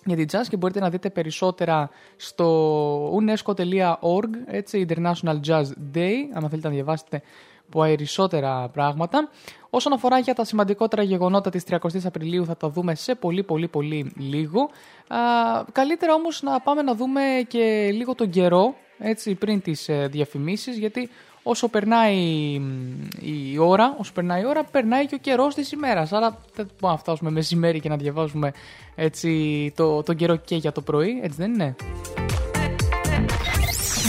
για 0.05 0.15
την 0.15 0.27
jazz 0.31 0.47
και 0.49 0.57
μπορείτε 0.57 0.79
να 0.79 0.89
δείτε 0.89 1.09
περισσότερα 1.09 1.89
στο 2.15 3.19
unesco.org, 3.19 4.29
έτσι, 4.45 4.85
International 4.89 5.39
Jazz 5.47 5.65
Day, 5.93 6.13
αν 6.33 6.49
θέλετε 6.49 6.67
να 6.67 6.73
διαβάσετε 6.73 7.21
περισσότερα 7.69 8.69
πράγματα. 8.69 9.29
Όσον 9.69 9.93
αφορά 9.93 10.19
για 10.19 10.33
τα 10.33 10.43
σημαντικότερα 10.43 11.03
γεγονότα 11.03 11.49
της 11.49 11.63
30 11.69 11.77
Απριλίου 12.03 12.45
θα 12.45 12.57
τα 12.57 12.69
δούμε 12.69 12.95
σε 12.95 13.15
πολύ 13.15 13.43
πολύ 13.43 13.67
πολύ 13.67 14.13
λίγο. 14.17 14.61
Α, 15.07 15.17
καλύτερα 15.71 16.13
όμως 16.13 16.41
να 16.41 16.59
πάμε 16.59 16.81
να 16.81 16.95
δούμε 16.95 17.21
και 17.47 17.89
λίγο 17.93 18.15
τον 18.15 18.29
καιρό, 18.29 18.75
έτσι, 18.97 19.35
πριν 19.35 19.61
τις 19.61 19.89
ε, 19.89 20.07
διαφημίσεις, 20.11 20.77
γιατί 20.77 21.09
όσο 21.43 21.67
περνάει 21.67 22.15
η 23.19 23.57
ώρα, 23.57 23.95
όσο 23.99 24.11
περνάει 24.13 24.41
η 24.41 24.45
ώρα, 24.45 24.63
περνάει 24.63 25.05
και 25.05 25.15
ο 25.15 25.17
καιρός 25.17 25.55
της 25.55 25.71
ημέρας. 25.71 26.11
Άρα 26.11 26.37
δεν 26.55 26.65
μπορούμε 26.65 26.91
να 26.91 26.97
φτάσουμε 26.97 27.31
μεσημέρι 27.31 27.79
και 27.79 27.89
να 27.89 27.97
διαβάζουμε 27.97 28.51
έτσι 28.95 29.71
το, 29.75 30.03
τον 30.03 30.15
καιρό 30.15 30.35
και 30.35 30.55
για 30.55 30.71
το 30.71 30.81
πρωί, 30.81 31.19
έτσι 31.23 31.37
δεν 31.37 31.53
είναι; 31.53 31.75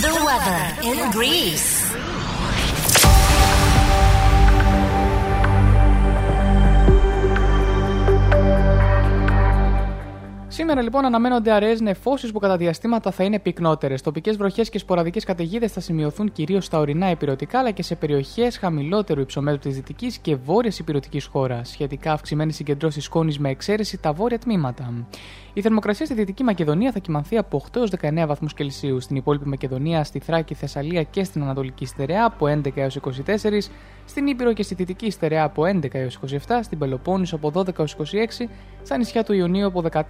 The 0.02 0.12
weather 0.26 0.84
in 0.90 1.14
Greece. 1.16 2.13
Σήμερα 10.54 10.82
λοιπόν 10.82 11.04
αναμένονται 11.04 11.52
αραιές 11.52 11.80
νεφώσεις 11.80 12.32
που 12.32 12.38
κατά 12.38 12.56
διαστήματα 12.56 13.10
θα 13.10 13.24
είναι 13.24 13.38
πυκνότερες. 13.38 14.02
Τοπικές 14.02 14.36
βροχές 14.36 14.68
και 14.68 14.78
σποραδικές 14.78 15.24
καταιγίδες 15.24 15.72
θα 15.72 15.80
σημειωθούν 15.80 16.32
κυρίως 16.32 16.64
στα 16.64 16.78
ορεινά 16.78 17.10
υπηρετικά 17.10 17.58
αλλά 17.58 17.70
και 17.70 17.82
σε 17.82 17.94
περιοχές 17.94 18.58
χαμηλότερου 18.58 19.20
υψομέτρου 19.20 19.58
της 19.58 19.74
δυτικής 19.74 20.18
και 20.18 20.36
βόρειας 20.36 20.78
υπηρετικής 20.78 21.24
χώρας. 21.24 21.68
Σχετικά 21.68 22.12
αυξημένε 22.12 22.52
συγκεντρώσει 22.52 23.00
σκόνης 23.00 23.38
με 23.38 23.50
εξαίρεση 23.50 23.98
τα 23.98 24.12
βόρεια 24.12 24.38
τμήματα. 24.38 25.06
Η 25.52 25.60
θερμοκρασία 25.60 26.06
στη 26.06 26.14
Δυτική 26.14 26.42
Μακεδονία 26.42 26.92
θα 26.92 26.98
κοιμανθεί 26.98 27.36
από 27.36 27.62
8 27.72 27.76
έως 27.76 27.90
19 28.00 28.26
βαθμούς 28.26 28.54
Κελσίου. 28.54 29.00
Στην 29.00 29.16
υπόλοιπη 29.16 29.48
Μακεδονία, 29.48 30.04
στη 30.04 30.18
Θράκη, 30.18 30.54
Θεσσαλία 30.54 31.02
και 31.02 31.24
στην 31.24 31.42
Ανατολική 31.42 31.86
Στερεά 31.86 32.24
από 32.24 32.46
11 32.46 32.68
έως 32.74 32.96
24. 32.96 33.70
Στην 34.06 34.26
Ήπειρο 34.26 34.52
και 34.52 34.62
στη 34.62 34.74
Δυτική 34.74 35.10
Στερεά 35.10 35.44
από 35.44 35.62
11 35.62 35.94
έως 35.94 36.18
27. 36.46 36.58
Στην 36.62 36.78
Πελοπόννησο 36.78 37.36
από 37.36 37.50
12 37.54 37.78
έως 37.78 37.96
26. 37.96 38.48
Στα 38.82 38.96
νησιά 38.96 39.24
του 39.24 39.32
Ιωνίου 39.32 39.66
από 39.66 39.82
14 39.92 40.02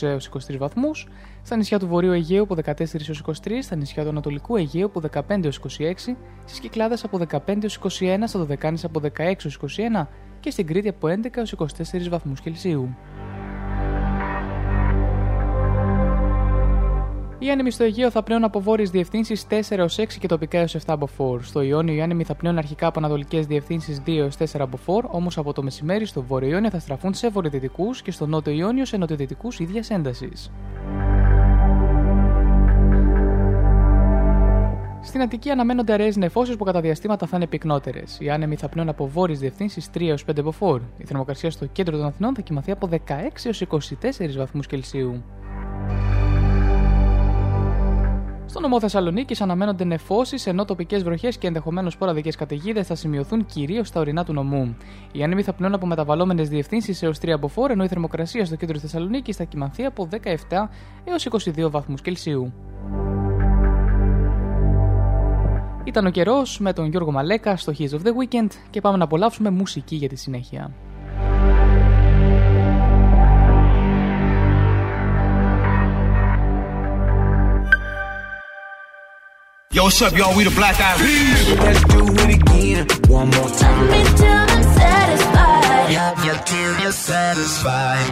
έως 0.00 0.30
23 0.50 0.56
βαθμούς. 0.58 1.08
Στα 1.42 1.56
νησιά 1.56 1.78
του 1.78 1.86
Βορείου 1.86 2.12
Αιγαίου 2.12 2.42
από 2.42 2.54
14 2.54 2.78
έως 2.78 3.22
23. 3.26 3.32
Στα 3.60 3.76
νησιά 3.76 4.02
του 4.02 4.08
Ανατολικού 4.08 4.56
Αιγαίου 4.56 4.86
από 4.86 5.00
15 5.00 5.44
έως 5.44 5.60
26. 5.78 6.16
Στις 6.44 6.60
Κυκλάδες 6.60 7.04
από 7.04 7.18
15 7.18 7.62
έως 7.62 7.78
21. 8.00 8.26
Στα 8.26 8.38
Δωδεκάνης 8.38 8.84
από 8.84 9.00
16 9.00 9.10
έως 9.18 9.58
21. 10.02 10.08
Και 10.40 10.50
στην 10.50 10.66
Κρήτη 10.66 10.88
από 10.88 11.08
11 11.08 11.36
έως 11.36 11.52
24 11.52 12.08
βαθμούς 12.08 12.40
Κελσίου. 12.40 12.96
Οι 17.46 17.50
άνεμοι 17.50 17.70
στο 17.70 17.84
Αιγαίο 17.84 18.10
θα 18.10 18.22
πλέον 18.22 18.44
από 18.44 18.60
βόρειες 18.60 18.90
διευθύνσεις 18.90 19.46
4 19.50 19.60
έως 19.70 19.98
6 19.98 20.06
και 20.18 20.26
τοπικά 20.26 20.58
έως 20.58 20.74
7 20.74 20.78
από 20.86 21.08
4. 21.18 21.38
Στο 21.42 21.60
Ιόνιο 21.62 21.94
οι 21.94 22.02
άνεμοι 22.02 22.24
θα 22.24 22.34
πλέον 22.34 22.58
αρχικά 22.58 22.86
από 22.86 22.98
ανατολικές 22.98 23.46
διευθύνσεις 23.46 24.02
2 24.06 24.16
έως 24.16 24.36
4 24.36 24.44
από 24.58 24.78
4, 24.86 25.10
όμως 25.10 25.38
από 25.38 25.52
το 25.52 25.62
μεσημέρι 25.62 26.06
στο 26.06 26.22
Βόρειο 26.22 26.48
Ιόνιο 26.50 26.70
θα 26.70 26.78
στραφούν 26.78 27.14
σε 27.14 27.28
βορειοδυτικούς 27.28 28.02
και 28.02 28.10
στο 28.10 28.26
Νότιο 28.26 28.52
Ιόνιο 28.52 28.84
σε 28.84 28.96
νοτιοδυτικούς 28.96 29.58
ίδιας 29.58 29.90
έντασης. 29.90 30.50
Στην 35.02 35.20
Αττική 35.22 35.50
αναμένονται 35.50 35.92
αραιέ 35.92 36.12
νεφώσεις 36.16 36.56
που 36.56 36.64
κατά 36.64 36.80
διαστήματα 36.80 37.26
θα 37.26 37.36
είναι 37.36 37.46
πυκνότερες. 37.46 38.18
Οι 38.20 38.30
άνεμοι 38.30 38.56
θα 38.56 38.68
πνέουν 38.68 38.88
από 38.88 39.06
βόρειες 39.06 39.38
διευθύνσεις 39.38 39.90
3 39.94 40.08
έως 40.08 40.24
5 40.24 40.40
από 40.40 40.52
4. 40.60 40.80
Η 40.98 41.04
θερμοκρασία 41.04 41.50
στο 41.50 41.66
κέντρο 41.66 41.96
των 41.96 42.06
Αθηνών 42.06 42.34
θα 42.34 42.40
κοιμαθεί 42.40 42.70
από 42.70 42.88
16 42.92 42.96
έως 43.44 43.60
24 43.60 44.36
βαθμούς 44.36 44.66
Κελσίου. 44.66 45.22
Στο 48.48 48.60
νομό 48.60 48.80
Θεσσαλονίκη 48.80 49.42
αναμένονται 49.42 49.84
νεφώσεις, 49.84 50.46
ενώ 50.46 50.64
τοπικές 50.64 51.02
βροχές 51.02 51.38
και 51.38 51.46
ενδεχομένως 51.46 51.92
σποραδικές 51.92 52.36
καταιγίδες 52.36 52.86
θα 52.86 52.94
σημειωθούν 52.94 53.46
κυρίως 53.46 53.88
στα 53.88 54.00
ορεινά 54.00 54.24
του 54.24 54.32
νομού. 54.32 54.76
Οι 55.12 55.22
άνεμοι 55.22 55.42
θα 55.42 55.52
πνέουν 55.52 55.74
από 55.74 55.86
μεταβαλλόμενες 55.86 56.48
διευθύνσεις 56.48 57.02
έως 57.02 57.18
3 57.18 57.30
από 57.30 57.50
4, 57.56 57.70
ενώ 57.70 57.84
η 57.84 57.88
θερμοκρασία 57.88 58.44
στο 58.44 58.56
κέντρο 58.56 58.78
Θεσσαλονίκης 58.78 59.36
θα 59.36 59.44
κοιμανθεί 59.44 59.84
από 59.84 60.08
17 60.10 60.68
έως 61.04 61.28
22 61.30 61.70
βαθμούς 61.70 62.00
Κελσίου. 62.00 62.52
Ήταν 65.84 66.06
ο 66.06 66.10
καιρός 66.10 66.58
με 66.58 66.72
τον 66.72 66.86
Γιώργο 66.86 67.12
Μαλέκα 67.12 67.56
στο 67.56 67.72
Hits 67.78 67.90
of 67.90 68.02
the 68.02 68.10
Weekend 68.10 68.48
και 68.70 68.80
πάμε 68.80 68.96
να 68.96 69.04
απολαύσουμε 69.04 69.50
μουσική 69.50 69.96
για 69.96 70.08
τη 70.08 70.16
συνέχεια. 70.16 70.74
Yo, 79.76 79.82
what's 79.82 80.00
up, 80.00 80.16
y'all? 80.16 80.34
We 80.34 80.42
the 80.42 80.50
Black 80.52 80.80
Eyed 80.80 80.98
Peas. 81.00 81.58
Let's 81.58 81.84
do 81.84 82.00
it 82.00 82.34
again. 82.40 82.86
One 83.08 83.28
more 83.28 83.50
time. 83.50 83.90
Me 83.90 84.02
till 84.16 84.26
I'm 84.26 84.62
satisfied. 84.62 85.92
Love 85.92 86.24
you 86.24 86.34
till 86.46 86.80
you're 86.80 86.92
satisfied. 86.92 88.06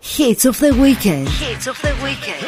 Hits 0.00 0.44
of 0.44 0.60
the 0.60 0.72
weekend. 0.74 1.28
Hits 1.28 1.66
of 1.66 1.82
the 1.82 1.92
weekend. 2.04 2.40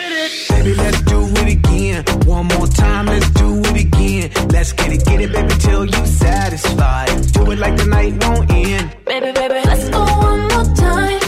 Baby, 0.50 0.74
let's 0.76 1.02
do 1.02 1.26
it 1.26 1.48
again. 1.56 2.04
One 2.28 2.46
more 2.46 2.68
time, 2.68 3.06
let's 3.06 3.28
do 3.30 3.58
it 3.58 3.86
again. 3.86 4.30
Let's 4.50 4.72
get 4.72 4.92
it, 4.92 5.04
get 5.04 5.20
it, 5.20 5.32
baby, 5.32 5.54
till 5.58 5.84
you 5.84 6.06
satisfied. 6.06 7.08
Do 7.32 7.50
it 7.50 7.58
like 7.58 7.76
the 7.76 7.86
night 7.86 8.24
won't 8.24 8.52
end. 8.52 8.96
Baby, 9.04 9.32
baby, 9.32 9.60
let's 9.64 9.88
go 9.88 10.04
one 10.04 10.42
more 10.42 10.76
time. 10.76 11.27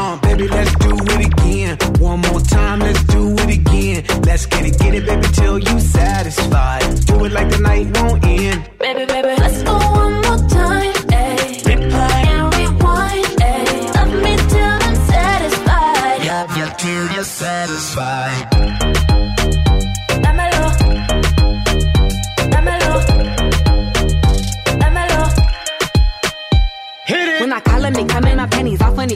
uh, 0.00 0.16
baby, 0.20 0.48
let's 0.48 0.74
do 0.76 0.92
it 1.14 1.20
again. 1.30 1.76
One 1.98 2.20
more 2.20 2.40
time, 2.40 2.78
let's 2.80 3.02
do 3.04 3.34
it 3.42 3.50
again. 3.58 4.04
Let's 4.22 4.46
get 4.46 4.64
it, 4.64 4.78
get 4.78 4.94
it, 4.94 5.04
baby, 5.06 5.28
till 5.38 5.58
you 5.58 5.80
satisfied. 5.80 6.82
Do 7.06 7.24
it 7.26 7.32
like 7.32 7.50
the 7.50 7.58
night 7.58 7.86
won't 7.96 8.24
end. 8.24 8.58
Baby, 8.78 9.04
baby, 9.12 9.34
let's 9.42 9.62
go 9.62 9.76
one 10.02 10.14
more 10.26 10.42
time. 10.48 10.94
Ayy. 11.22 11.62
Replay. 11.68 12.20
And 12.32 12.46
rewind. 12.56 13.40
Ayy. 13.52 13.94
Love 13.96 14.14
me 14.24 14.34
till 14.52 14.76
I'm 14.86 14.96
satisfied. 15.14 16.18
Love 16.32 16.56
you 16.58 16.66
till 16.78 17.04
you're 17.14 17.24
satisfied. 17.24 18.49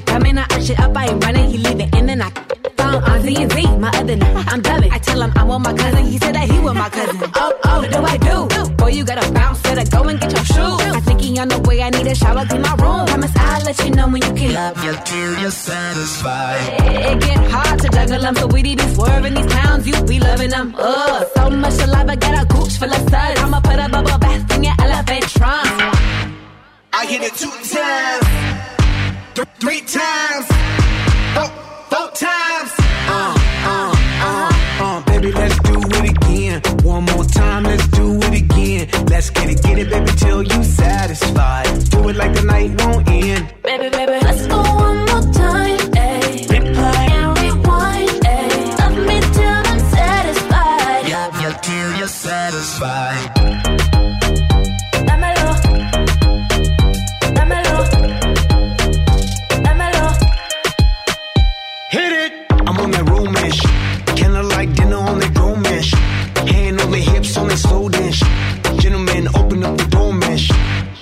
Panties 0.01 0.15
off 0.15 0.25
when 0.25 0.33
he 0.33 0.35
coming. 0.35 0.39
I 0.39 0.43
arch 0.55 0.71
it 0.71 0.81
up, 0.81 0.97
I 0.97 1.07
ain't 1.07 1.25
running, 1.25 1.51
he 1.51 1.59
leaving 1.59 1.91
and 1.95 2.09
then 2.09 2.23
I 2.23 2.31
found 2.77 3.05
Ozzy 3.05 3.37
and 3.41 3.53
Z, 3.53 3.79
my 3.79 3.89
other 3.89 4.17
name. 4.17 4.37
I'm 4.49 4.61
dubbing. 4.61 4.93
I 4.93 4.99
tell 4.99 5.23
him 5.23 5.33
I 5.37 5.45
want 5.45 5.65
my 5.65 5.73
cousin, 5.75 6.05
he 6.07 6.19
said 6.19 6.35
that 6.35 6.51
he 6.51 6.59
want 6.59 6.79
my 6.79 6.89
cousin. 6.89 7.21
Oh, 7.35 7.53
oh, 7.65 7.81
what 7.81 7.93
do 7.93 7.99
I 7.99 8.17
do? 8.17 8.75
Boy, 8.75 8.89
you 8.89 9.05
gotta 9.05 9.33
bounce, 9.33 9.63
better 9.63 9.85
go 9.91 10.03
and 10.09 10.21
get 10.21 10.33
your 10.33 10.45
shoes. 10.45 10.81
I 10.97 11.01
think 11.01 11.21
he 11.21 11.39
on 11.39 11.49
the 11.49 11.59
way, 11.61 11.83
I 11.83 11.91
need 11.91 12.07
a 12.07 12.15
shower, 12.15 12.45
clean 12.47 12.63
my 12.63 12.75
room. 12.77 13.07
Promise 13.07 13.37
I'll 13.37 13.65
let 13.65 13.85
you 13.85 13.91
know 13.91 14.09
when 14.09 14.23
you 14.23 14.33
can. 14.35 14.55
Love 14.55 14.85
you 14.85 14.95
till 15.05 15.39
you're 15.41 15.51
satisfied. 15.51 16.81
It 16.81 17.21
get 17.21 17.51
hard 17.51 17.81
to 17.81 17.89
juggle 17.89 18.21
them, 18.21 18.35
so 18.37 18.47
we 18.47 18.63
be 18.63 18.77
swerving 18.79 19.35
these 19.35 19.47
towns, 19.47 19.87
you 19.87 20.03
be 20.05 20.21
loving 20.21 20.51
them. 20.51 20.75
Ugh, 20.79 21.27
so 21.35 21.51
much 21.51 21.73
saliva, 21.75 22.17
got 22.17 22.43
a 22.43 22.47
gooch 22.47 22.79
full 22.79 22.93
of 22.93 23.11
suds. 23.11 23.41
I'ma 23.41 23.61
put 23.61 23.79
a 23.79 23.89
bubble 23.89 24.19
bath 24.19 24.55
in 24.57 24.65
your 24.65 24.75
elephant 24.81 25.25
trunk. 25.29 26.35
I 26.97 27.07
hit 27.07 27.23
it 27.23 27.35
two 27.35 27.51
times, 27.51 28.27
three 29.43 29.81
times, 29.81 30.47
four, 31.35 31.49
four 31.91 32.09
times. 32.15 32.71
Uh, 33.07 33.35
uh, 33.67 33.95
uh, 34.23 34.53
uh, 34.81 35.05
baby, 35.07 35.33
let's 35.33 35.59
do 35.61 35.75
it 35.81 36.11
again. 36.11 36.63
One 36.85 37.05
more 37.05 37.25
time, 37.25 37.65
let's 37.65 37.87
do 37.89 38.19
it 38.19 38.43
again. 38.43 38.89
Let's 39.07 39.31
get 39.31 39.51
it, 39.51 39.63
get 39.63 39.79
it, 39.79 39.91
baby, 39.91 40.13
till 40.17 40.43
you 40.43 40.63
satisfied. 40.63 41.67
Do 41.91 42.09
it 42.09 42.17
like 42.17 42.35
the 42.35 42.43
night 42.43 42.81
won't 42.81 43.09
end. 43.09 43.55
Baby, 43.63 43.89
baby, 43.91 44.19
let's 44.23 44.47
go 44.47 44.59
one 44.63 44.99
more 44.99 45.33
time. 45.33 45.79
Ayy. 45.79 46.47
Replay 46.47 47.11
and 47.19 47.39
rewind. 47.39 48.11
Ayy. 48.11 48.79
Love 48.79 48.99
me 49.09 49.21
till 49.21 49.61
I'm 49.71 49.81
satisfied. 49.99 51.09
Yeah, 51.09 51.41
yeah, 51.41 51.59
till 51.59 51.99
you're 51.99 52.09
satisfied. 52.09 53.34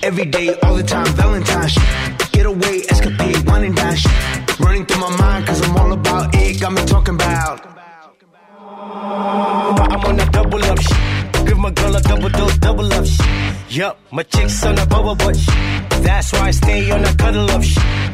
Every 0.03 0.25
day, 0.25 0.53
all 0.65 0.75
the 0.75 0.83
time, 0.83 1.07
Valentine's. 1.15 1.79
Get 2.33 2.45
away, 2.45 2.83
escapade, 2.91 3.47
wine 3.47 3.65
and 3.65 3.77
dash. 3.77 4.05
Running 4.59 4.85
through 4.85 5.01
my 5.01 5.17
mind, 5.17 5.47
cause 5.47 5.63
I'm 5.63 5.77
all 5.77 5.93
about 5.93 6.35
it. 6.35 6.61
Got 6.61 6.73
me 6.73 6.85
talking 6.87 7.15
about. 7.15 7.63
But 9.77 9.93
I'm 9.93 10.01
on 10.01 10.19
a 10.19 10.27
double 10.33 10.65
up 10.65 10.81
shit. 10.81 11.47
Give 11.47 11.59
my 11.59 11.71
girl 11.71 11.95
a 11.95 12.01
double 12.01 12.29
dose, 12.31 12.59
double 12.59 12.93
up 12.93 13.07
shit. 13.07 13.77
Yup, 13.77 13.97
my 14.11 14.25
chick's 14.25 14.65
on 14.65 14.77
a 14.77 14.87
bubble 14.87 15.15
butt. 15.15 15.39
That's 16.03 16.33
why 16.33 16.49
I 16.49 16.51
stay 16.51 16.91
on 16.91 17.05
a 17.05 17.15
cuddle 17.15 17.49
up. 17.53 17.63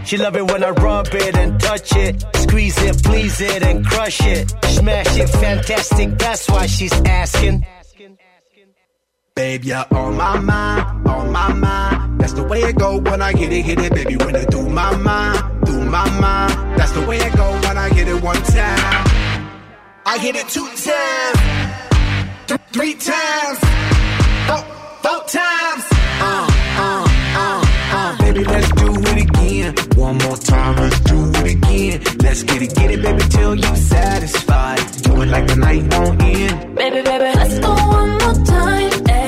She 0.05 0.19
love 0.19 0.37
it 0.37 0.47
when 0.47 0.63
I 0.63 0.71
rub 0.71 1.09
it 1.13 1.37
and 1.37 1.59
touch 1.59 1.97
it. 1.97 2.23
Squeeze 2.37 2.83
it, 2.83 3.03
please 3.03 3.41
it, 3.41 3.63
and 3.63 3.85
crush 3.85 4.21
it. 4.27 4.51
Smash 4.67 5.19
it, 5.19 5.29
fantastic. 5.31 6.19
That's 6.19 6.51
why 6.51 6.67
she's 6.67 6.93
asking. 6.93 7.65
Babe, 9.39 9.63
you're 9.67 9.85
on 9.93 10.17
my 10.17 10.41
mind, 10.41 11.07
on 11.07 11.31
my 11.31 11.53
mind. 11.53 12.21
That's 12.21 12.33
the 12.33 12.43
way 12.43 12.59
it 12.63 12.77
go 12.77 12.99
when 12.99 13.23
I 13.23 13.33
get 13.33 13.53
it, 13.53 13.63
hit 13.63 13.79
it, 13.79 13.95
baby. 13.95 14.17
When 14.17 14.35
it 14.35 14.51
do 14.51 14.69
my 14.69 14.97
mind, 14.97 15.65
do 15.65 15.79
my 15.85 16.11
mind. 16.19 16.77
That's 16.77 16.91
the 16.91 17.07
way 17.07 17.19
it 17.19 17.37
go 17.37 17.49
when 17.63 17.79
I 17.79 17.89
hit 17.91 18.09
it 18.09 18.21
one 18.21 18.43
time. 18.43 19.07
I 20.05 20.19
hit 20.19 20.35
it 20.35 20.49
two 20.49 20.67
times, 20.67 21.39
th- 22.49 22.61
three 22.73 22.95
times, 22.95 23.59
four, 24.49 24.63
four 25.07 25.21
times. 25.29 25.85
Uh, 26.19 26.51
uh, 26.83 27.07
uh, 27.39 27.65
uh. 27.93 28.19
Baby, 28.19 28.43
let's 28.43 28.73
do 28.73 28.93
it 28.93 29.23
again. 29.23 29.75
One 29.95 30.19
more 30.19 30.37
time, 30.37 30.75
let's 30.83 30.99
do 30.99 31.31
it 31.37 31.55
again. 31.55 32.03
Let's 32.25 32.43
get 32.43 32.61
it, 32.61 32.75
get 32.75 32.91
it, 32.91 33.03
baby, 33.03 33.23
till 33.31 33.55
you 33.55 33.77
satisfied. 33.77 34.81
Do 35.05 35.23
it 35.23 35.27
like 35.27 35.47
the 35.47 35.55
night 35.55 35.95
won't 35.95 36.23
end. 36.23 36.75
Baby, 36.75 37.03
baby, 37.03 37.39
let's 37.39 37.59
go 37.61 37.71
one 37.73 38.11
more 38.19 38.45
time. 38.45 38.91
Ayy. 38.91 39.28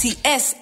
T 0.00 0.16
S. 0.24 0.54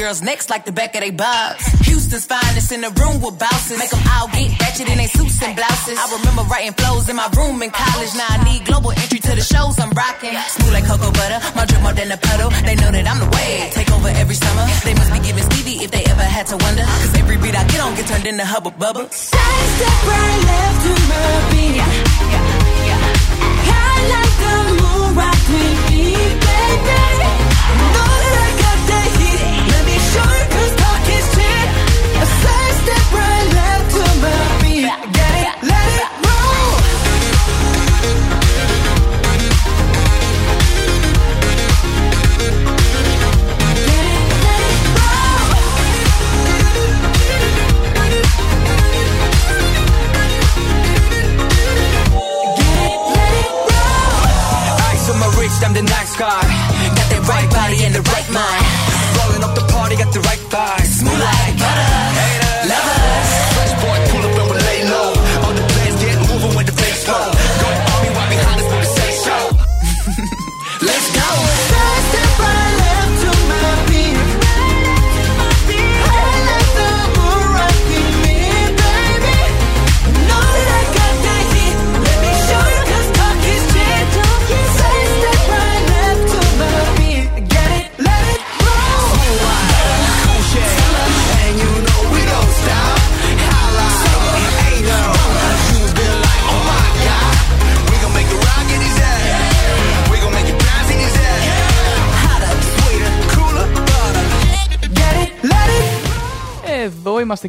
girls' 0.00 0.22
necks 0.22 0.48
like 0.48 0.64
the 0.64 0.72
back 0.72 0.94
of 0.96 1.02
their 1.02 1.12
bobs. 1.12 1.60
Houston's 1.84 2.24
finest 2.24 2.72
in 2.72 2.80
the 2.80 2.88
room 2.96 3.20
with 3.20 3.36
bouncers. 3.38 3.76
Make 3.76 3.92
them 3.92 4.00
all 4.16 4.28
get 4.32 4.48
ratchet 4.56 4.88
in 4.88 4.96
their 4.96 5.12
suits 5.12 5.36
and 5.44 5.52
blouses. 5.52 5.98
I 6.00 6.04
remember 6.16 6.42
writing 6.48 6.72
flows 6.72 7.08
in 7.12 7.16
my 7.16 7.28
room 7.36 7.60
in 7.60 7.70
college. 7.70 8.12
Now 8.16 8.32
I 8.32 8.38
need 8.48 8.64
global 8.64 8.92
entry 8.96 9.20
to 9.20 9.32
the 9.36 9.44
shows 9.44 9.76
I'm 9.76 9.92
rocking. 9.92 10.32
Smooth 10.56 10.72
like 10.72 10.86
cocoa 10.88 11.12
butter, 11.12 11.40
my 11.52 11.68
drip 11.68 11.82
more 11.84 11.92
than 11.92 12.08
a 12.12 12.16
puddle. 12.16 12.48
They 12.64 12.76
know 12.80 12.90
that 12.96 13.04
I'm 13.04 13.20
the 13.20 13.28
way. 13.36 13.68
Take 13.76 13.92
over 13.92 14.08
every 14.08 14.36
summer. 14.40 14.64
They 14.88 14.94
must 14.96 15.12
be 15.12 15.20
giving 15.20 15.44
Stevie 15.52 15.84
if 15.84 15.90
they 15.90 16.04
ever 16.08 16.24
had 16.24 16.46
to 16.48 16.56
wonder. 16.56 16.84
Cause 17.04 17.14
every 17.20 17.36
beat 17.36 17.54
I 17.54 17.64
get 17.68 17.80
on 17.84 17.92
get 17.94 18.06
turned 18.08 18.26
into 18.26 18.44
hubba 18.44 18.70
bubba. 18.72 19.04
Side 19.12 19.68
step 19.76 20.00
right 20.08 20.19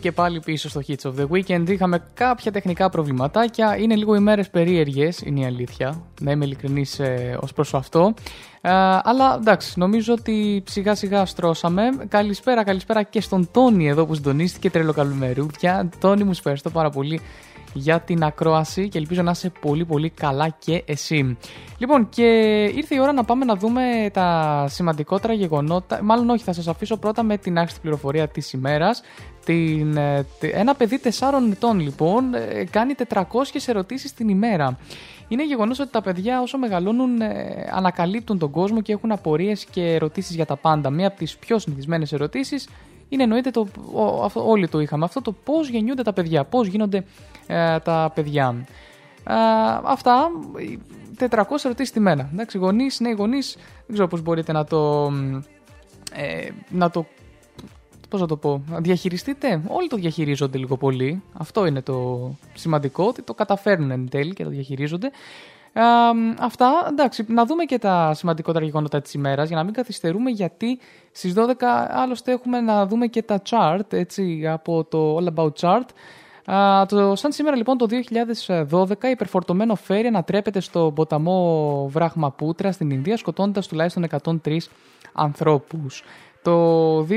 και 0.02 0.12
πάλι 0.12 0.40
πίσω 0.40 0.70
στο 0.70 0.82
Hits 0.88 1.12
of 1.12 1.14
the 1.20 1.28
Weekend. 1.28 1.70
Είχαμε 1.70 2.04
κάποια 2.14 2.52
τεχνικά 2.52 2.90
προβληματάκια. 2.90 3.78
Είναι 3.78 3.96
λίγο 3.96 4.16
ημέρε 4.16 4.44
περίεργες, 4.44 5.22
είναι 5.22 5.40
η 5.40 5.46
αλήθεια. 5.46 6.02
Να 6.22 6.32
είμαι 6.32 6.46
ειλικρινής 6.46 7.00
ε, 7.00 7.38
ως 7.42 7.54
προς 7.54 7.74
αυτό. 7.74 8.14
Ε, 8.62 8.72
αλλά 9.04 9.38
εντάξει, 9.40 9.80
νομίζω 9.80 10.14
ότι 10.14 10.64
σιγά 10.68 10.96
σιγά 10.96 11.26
στρώσαμε. 11.26 11.84
Καλησπέρα, 12.08 12.64
καλησπέρα 12.64 13.04
και 13.04 13.22
στον 13.22 13.50
Τόνι 13.52 13.88
εδώ 13.88 14.06
που 14.06 14.16
συντονίστηκε. 14.16 14.70
Τρέλο 14.70 14.94
καλημερούδια. 14.94 15.90
Τόνι, 16.00 16.24
μου 16.24 16.34
σε 16.34 16.40
ευχαριστώ 16.40 16.70
πάρα 16.70 16.90
πολύ 16.90 17.22
για 17.74 18.00
την 18.00 18.24
ακρόαση 18.24 18.90
και 18.90 18.98
ελπίζω 18.98 19.22
να 19.22 19.32
είσαι 19.32 19.52
πολύ 19.60 19.86
πολύ 19.86 20.10
καλά 20.10 20.56
και 20.60 20.84
εσύ. 20.86 21.38
Λοιπόν 21.78 22.10
και 22.10 22.24
ήρθε 22.76 22.96
η 22.96 23.00
ώρα 23.00 23.12
να 23.14 23.24
πάμε 23.24 23.46
να 23.46 23.56
δούμε 23.56 23.82
τα 24.14 24.66
σημαντικότερα 24.70 25.34
γεγονότα. 25.34 26.04
Μάλλον 26.04 26.30
όχι, 26.30 26.44
θα 26.44 26.54
σας 26.54 26.68
αφήσω 26.68 26.98
πρώτα 26.98 27.24
με 27.24 27.38
την 27.38 27.58
άξιτη 27.58 27.80
πληροφορία 27.82 28.28
της 28.28 28.54
ημέρας. 28.54 29.02
Την, 29.46 29.98
ε, 29.98 30.26
τε- 30.40 30.56
ένα 30.56 30.76
παιδί 30.76 31.00
4 31.00 31.10
ετών 31.52 31.80
λοιπόν 31.80 32.34
ε, 32.34 32.64
κάνει 32.70 32.94
400 33.10 33.24
ερωτήσεις 33.66 34.14
την 34.14 34.30
ημέρα. 34.30 34.78
Είναι 35.28 35.46
γεγονός 35.46 35.80
ότι 35.80 35.90
τα 35.92 36.02
παιδιά 36.02 36.42
όσο 36.42 36.58
μεγαλώνουν 36.58 37.22
ε, 37.22 37.70
ανακαλύπτουν 37.74 38.38
τον 38.40 38.52
κόσμο 38.52 38.82
και 38.82 38.94
έχουν 38.94 39.12
απορίες 39.12 39.66
και 39.66 39.82
ερωτήσεις 39.94 40.36
για 40.36 40.46
τα 40.46 40.56
πάντα. 40.56 40.90
Μία 40.90 41.08
από 41.08 41.18
τις 41.18 41.38
πιο 41.38 41.60
συνηθισμένες 41.60 42.14
ερωτήσεις 42.14 42.68
είναι 43.12 43.24
εννοείται 43.24 43.52
το, 43.52 43.68
ο- 43.94 44.24
αυτό- 44.24 44.48
όλοι 44.48 44.68
το 44.68 44.80
είχαμε 44.80 45.06
αυτό 45.06 45.22
το 45.22 45.32
πώς 45.32 45.70
γεννιούνται 45.70 46.04
τα 46.04 46.14
παιδιά, 46.14 46.44
πώς 46.44 46.68
γίνονται 46.68 47.06
ε, 47.48 47.80
τα 47.80 48.12
παιδιά. 48.16 48.66
Ε, 49.28 49.34
αυτά, 49.84 50.30
οι 50.58 50.80
400 51.30 51.30
ερωτήσεις 51.64 51.92
τη 51.92 52.00
μέρα. 52.00 52.30
Εντάξει, 52.34 52.58
γονείς, 52.58 53.00
νέοι 53.00 53.14
γονείς, 53.14 53.56
δεν 53.56 53.94
ξέρω 53.94 54.08
πώς 54.08 54.22
μπορείτε 54.22 54.52
να 54.52 54.64
το, 54.66 55.10
μ, 55.12 55.36
ε, 56.14 56.50
να 56.70 56.90
το 56.90 57.06
πώς 58.10 58.20
να 58.22 58.28
το 58.28 58.38
πω, 58.38 58.64
να 58.70 58.80
διαχειριστείτε. 58.80 59.62
Όλοι 59.68 59.88
το 59.88 59.96
διαχειρίζονται 59.96 60.58
λίγο 60.58 60.78
πολύ. 60.78 61.22
Αυτό 61.34 61.66
είναι 61.66 61.82
το 61.82 62.30
σημαντικό, 62.54 63.04
ότι 63.04 63.22
το 63.22 63.34
καταφέρνουν 63.34 63.92
εν 63.92 64.10
τέλει 64.10 64.34
και 64.34 64.44
το 64.44 64.50
διαχειρίζονται. 64.50 65.12
Ε, 65.74 65.82
αυτά, 66.40 66.88
εντάξει, 66.90 67.26
να 67.28 67.46
δούμε 67.46 67.64
και 67.64 67.80
τα 67.80 68.14
σημαντικότερα 68.14 68.66
γεγονότα 68.66 69.02
της 69.02 69.14
ημέρας 69.14 69.48
για 69.48 69.58
να 69.58 69.64
μην 69.64 69.74
καθυστερούμε 69.74 70.30
γιατί 70.30 70.80
στις 71.12 71.34
12 71.38 71.54
άλλωστε 71.90 72.32
έχουμε 72.32 72.62
να 72.62 72.86
δούμε 72.86 73.08
και 73.08 73.22
τα 73.24 73.42
chart 73.50 73.94
έτσι, 73.94 74.48
από 74.48 74.84
το 74.84 75.18
All 75.18 75.34
About 75.36 75.52
Chart. 75.60 75.86
Α, 76.54 76.86
το, 76.86 77.16
σαν 77.16 77.32
σήμερα 77.32 77.56
λοιπόν 77.56 77.78
το 77.78 77.88
2012 78.70 79.04
υπερφορτωμένο 79.12 79.76
φέρι 79.76 80.08
ανατρέπεται 80.08 80.60
στο 80.60 80.92
ποταμό 80.96 81.88
Βράχμα 81.92 82.32
Πούτρα 82.32 82.72
στην 82.72 82.90
Ινδία 82.90 83.18
σκοτώνοντας 83.18 83.68
τουλάχιστον 83.68 84.06
103 84.44 84.58
ανθρώπους. 85.14 86.04
Το 86.44 87.00
2007 87.00 87.08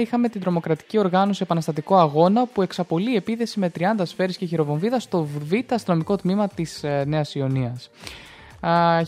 είχαμε 0.00 0.28
την 0.28 0.40
τρομοκρατική 0.40 0.98
οργάνωση 0.98 1.42
Επαναστατικό 1.42 1.96
Αγώνα 1.96 2.46
που 2.46 2.62
εξαπολύει 2.62 3.14
επίθεση 3.16 3.58
με 3.58 3.70
30 3.78 3.82
σφαίρες 4.02 4.36
και 4.36 4.46
χειροβομβίδα 4.46 4.98
στο 5.00 5.22
Β 5.24 5.52
αστυνομικό 5.72 6.16
τμήμα 6.16 6.48
της 6.48 6.84
ε, 6.84 7.04
Νέας 7.06 7.34
Ιωνίας. 7.34 7.90
Α, 8.66 9.00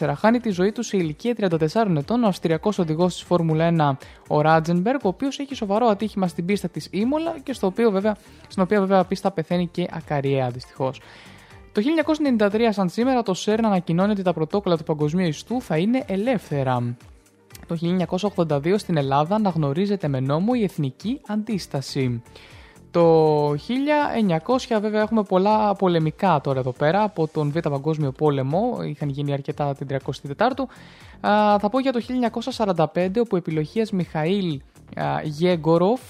1994 0.00 0.12
χάνει 0.16 0.40
τη 0.40 0.50
ζωή 0.50 0.72
του 0.72 0.82
σε 0.82 0.96
ηλικία 0.96 1.34
34 1.38 1.96
ετών 1.96 2.24
ο 2.24 2.26
Αυστριακός 2.26 2.78
οδηγός 2.78 3.14
της 3.14 3.22
Φόρμουλα 3.22 3.96
1 3.98 4.06
ο 4.28 4.40
Ράτζενμπεργκ 4.40 5.04
ο 5.04 5.08
οποίος 5.08 5.38
έχει 5.38 5.54
σοβαρό 5.54 5.86
ατύχημα 5.86 6.28
στην 6.28 6.44
πίστα 6.44 6.68
της 6.68 6.88
Ήμολα 6.90 7.34
και 7.42 7.52
στο 7.52 7.66
οποίο 7.66 7.90
βέβαια, 7.90 8.16
στην 8.48 8.62
οποία 8.62 8.80
βέβαια 8.80 9.04
πίστα 9.04 9.30
πεθαίνει 9.30 9.66
και 9.66 9.88
ακαριέα 9.92 10.48
δυστυχώς. 10.48 11.00
Το 11.74 11.82
1993 12.38 12.68
σαν 12.70 12.88
σήμερα 12.88 13.22
το 13.22 13.34
ΣΕΡΝ 13.34 13.64
ανακοινώνει 13.64 14.10
ότι 14.10 14.22
τα 14.22 14.32
πρωτόκολλα 14.32 14.76
του 14.76 14.84
παγκοσμίου 14.84 15.26
ιστού 15.26 15.60
θα 15.60 15.76
είναι 15.76 16.04
ελεύθερα. 16.06 16.96
Το 17.66 17.78
1982 18.36 18.74
στην 18.76 18.96
Ελλάδα 18.96 19.34
αναγνωρίζεται 19.34 20.08
με 20.08 20.20
νόμο 20.20 20.52
η 20.54 20.62
εθνική 20.62 21.20
αντίσταση. 21.26 22.22
Το 22.90 23.50
1900 23.50 23.56
βέβαια 24.80 25.00
έχουμε 25.00 25.22
πολλά 25.22 25.74
πολεμικά 25.74 26.40
τώρα 26.40 26.58
εδώ 26.58 26.72
πέρα 26.72 27.02
από 27.02 27.28
τον 27.28 27.50
Β' 27.50 27.68
Παγκόσμιο 27.68 28.12
Πόλεμο, 28.12 28.78
είχαν 28.82 29.08
γίνει 29.08 29.32
αρκετά 29.32 29.74
την 29.74 29.86
34ου. 29.90 30.64
Α, 31.20 31.58
θα 31.58 31.68
πω 31.68 31.78
για 31.78 31.92
το 31.92 32.00
1945 32.56 33.08
όπου 33.20 33.36
επιλογίας 33.36 33.90
Μιχαήλ 33.90 34.60
α, 34.96 35.20
Γέγκοροφ 35.22 36.00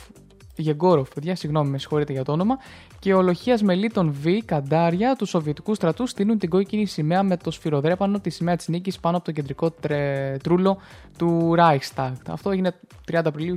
Γεγκόροφ, 0.57 1.09
παιδιά, 1.15 1.37
συγγνώμη, 1.37 1.71
με 1.71 1.79
συγχωρείτε 1.79 2.13
για 2.13 2.25
το 2.25 2.33
όνομα. 2.33 2.59
Και 2.99 3.15
ο 3.15 3.23
Λοχίας 3.23 3.63
Μελίτων 3.63 4.13
Β, 4.13 4.27
Καντάρια, 4.45 5.17
του 5.17 5.27
Σοβιετικού 5.27 5.75
στρατού 5.75 6.07
στείλουν 6.07 6.39
την 6.39 6.49
κόκκινη 6.49 6.87
σημαία 6.87 7.23
με 7.23 7.37
το 7.37 7.51
σφυροδρέπανο 7.51 8.21
τη 8.21 8.31
σημαία 8.31 8.57
της 8.57 8.69
νίκης 8.69 8.99
πάνω 8.99 9.17
από 9.17 9.25
το 9.25 9.33
κεντρικό 9.33 9.71
τρε... 9.71 10.37
τρούλο 10.43 10.79
του 11.19 11.55
Reichstag. 11.59 12.13
Αυτό 12.29 12.51
έγινε 12.51 12.75
30 13.13 13.21
Απριλίου 13.25 13.57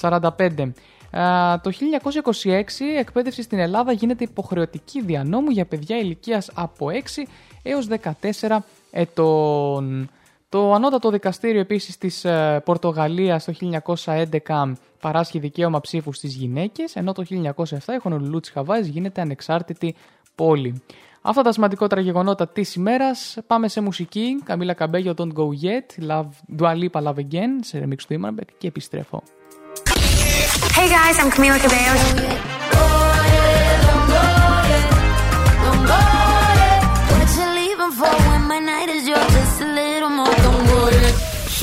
1945. 0.00 0.72
Α, 1.10 1.60
το 1.60 1.70
1926 2.42 2.44
η 2.78 2.96
εκπαίδευση 2.96 3.42
στην 3.42 3.58
Ελλάδα 3.58 3.92
γίνεται 3.92 4.24
υποχρεωτική 4.24 5.02
δια 5.02 5.24
νόμου 5.24 5.50
για 5.50 5.64
παιδιά 5.64 5.98
ηλικίας 5.98 6.50
από 6.54 6.86
6 7.16 7.22
έως 7.62 7.88
14 8.40 8.58
ετών. 8.90 10.08
Το 10.54 10.72
ανώτατο 10.72 11.10
δικαστήριο 11.10 11.60
επίσης 11.60 11.98
της 11.98 12.24
ε, 12.24 12.62
Πορτογαλίας 12.64 13.44
το 13.44 13.52
1911 14.04 14.72
παράσχει 15.00 15.38
δικαίωμα 15.38 15.80
ψήφους 15.80 16.16
στις 16.16 16.34
γυναίκες, 16.34 16.96
ενώ 16.96 17.12
το 17.12 17.24
1907 17.28 17.94
η 17.96 17.98
Χονολουλού 18.00 18.40
της 18.40 18.50
Χαβάης 18.50 18.88
γίνεται 18.88 19.20
ανεξάρτητη 19.20 19.94
πόλη. 20.34 20.82
Αυτά 21.22 21.42
τα 21.42 21.52
σημαντικότερα 21.52 22.00
γεγονότα 22.00 22.48
της 22.48 22.74
ημέρας. 22.74 23.36
Πάμε 23.46 23.68
σε 23.68 23.80
μουσική. 23.80 24.42
Καμίλα 24.44 24.72
Καμπέγιο, 24.72 25.14
Don't 25.16 25.32
Go 25.32 25.48
Yet, 25.64 26.10
Love, 26.10 26.58
Dua 26.58 26.72
Lipa, 26.72 27.02
Love 27.02 27.16
Again, 27.16 27.50
σε 27.60 27.84
remix 27.84 28.02
του 28.08 28.20
Imanbek 28.20 28.48
και 28.58 28.66
επιστρέφω. 28.66 29.22
Hey 30.76 30.88
guys, 30.94 31.16
I'm 31.22 31.30
Camila 31.36 31.58
Cabello. 31.64 32.63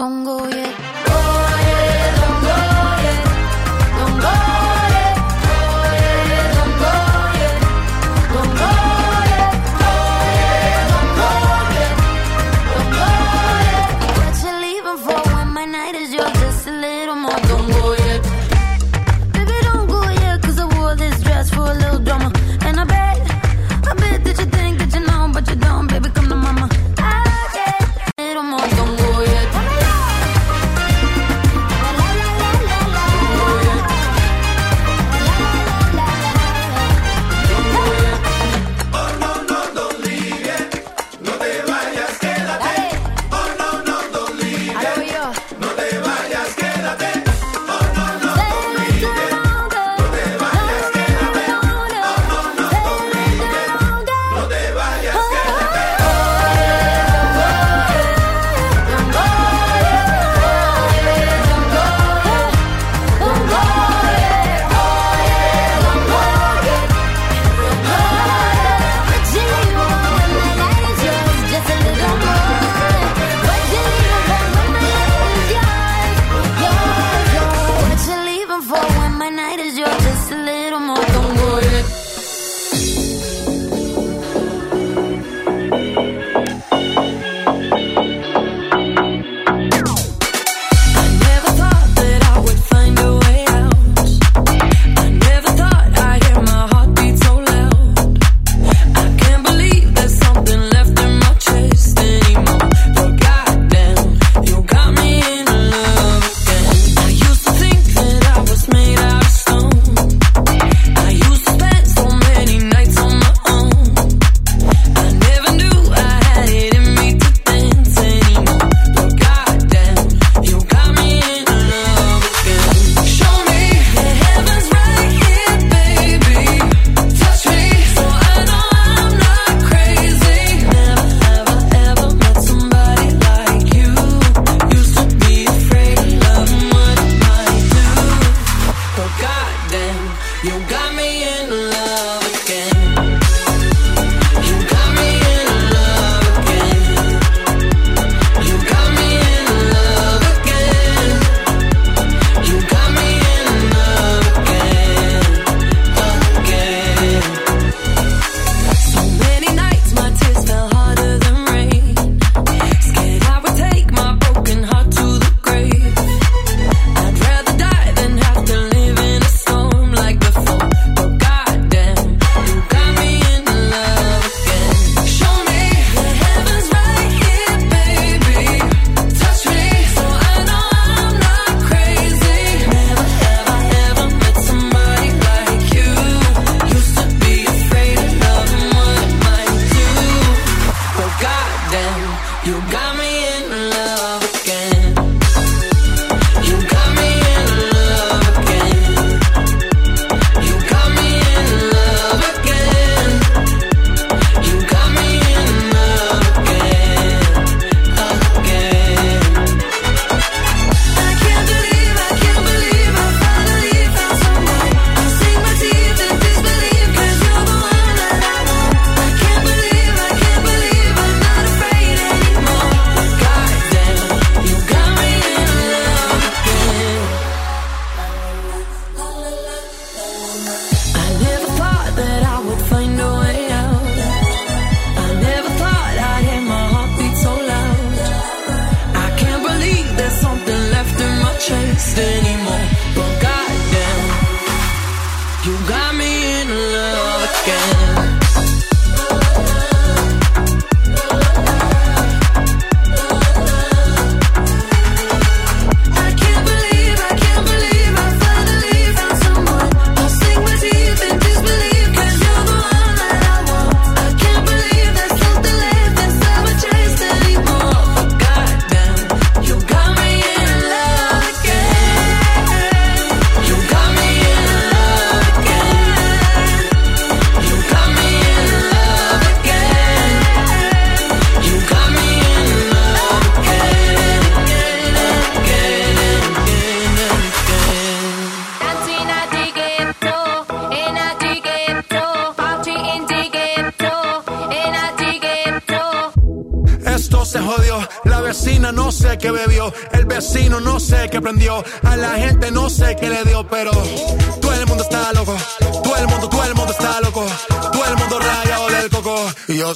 Don't 0.00 0.24
go 0.24 0.48
yet. 0.48 0.99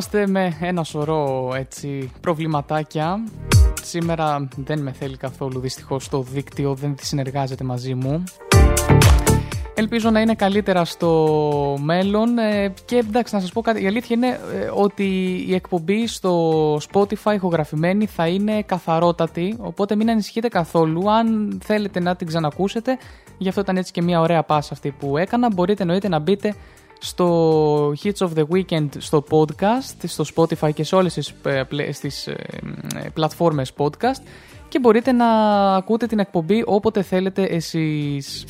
Είμαστε 0.00 0.26
με 0.26 0.56
ένα 0.60 0.84
σωρό 0.84 1.52
έτσι, 1.56 2.10
προβληματάκια. 2.20 3.24
Σήμερα 3.82 4.48
δεν 4.56 4.80
με 4.82 4.92
θέλει 4.92 5.16
καθόλου 5.16 5.60
δυστυχώς 5.60 6.08
το 6.08 6.22
δίκτυο, 6.22 6.74
δεν 6.74 6.94
συνεργάζεται 7.00 7.64
μαζί 7.64 7.94
μου. 7.94 8.24
Ελπίζω 9.74 10.10
να 10.10 10.20
είναι 10.20 10.34
καλύτερα 10.34 10.84
στο 10.84 11.78
μέλλον 11.80 12.38
ε, 12.38 12.74
και 12.84 12.96
εντάξει 12.96 13.34
να 13.34 13.40
σας 13.40 13.52
πω 13.52 13.60
κάτι, 13.60 13.82
η 13.82 13.86
αλήθεια 13.86 14.16
είναι 14.16 14.26
ε, 14.28 14.70
ότι 14.74 15.04
η 15.46 15.54
εκπομπή 15.54 16.06
στο 16.06 16.74
Spotify 16.92 17.34
ηχογραφημένη 17.34 18.06
θα 18.06 18.26
είναι 18.26 18.62
καθαρότατη, 18.62 19.56
οπότε 19.60 19.96
μην 19.96 20.10
ανησυχείτε 20.10 20.48
καθόλου, 20.48 21.10
αν 21.10 21.58
θέλετε 21.64 22.00
να 22.00 22.16
την 22.16 22.26
ξανακούσετε, 22.26 22.98
γι' 23.38 23.48
αυτό 23.48 23.60
ήταν 23.60 23.76
έτσι 23.76 23.92
και 23.92 24.02
μια 24.02 24.20
ωραία 24.20 24.42
πάσα 24.42 24.72
αυτή 24.72 24.90
που 24.98 25.16
έκανα, 25.16 25.48
μπορείτε 25.54 25.82
εννοείται 25.82 26.08
να 26.08 26.18
μπείτε 26.18 26.54
στο 27.02 27.92
Hits 28.02 28.18
of 28.18 28.28
the 28.36 28.44
Weekend 28.54 28.88
στο 28.98 29.24
podcast, 29.30 29.94
στο 30.06 30.24
Spotify 30.36 30.72
και 30.74 30.84
σε 30.84 30.94
όλες 30.96 31.14
τις, 31.14 31.34
ε, 31.44 31.62
πλε- 31.68 31.92
στις 31.94 32.26
ε, 32.26 32.36
ε, 33.04 33.08
πλατφόρμες 33.14 33.72
podcast 33.78 34.22
και 34.68 34.78
μπορείτε 34.78 35.12
να 35.12 35.26
ακούτε 35.74 36.06
την 36.06 36.18
εκπομπή 36.18 36.62
όποτε 36.66 37.02
θέλετε 37.02 37.42
εσείς. 37.42 38.44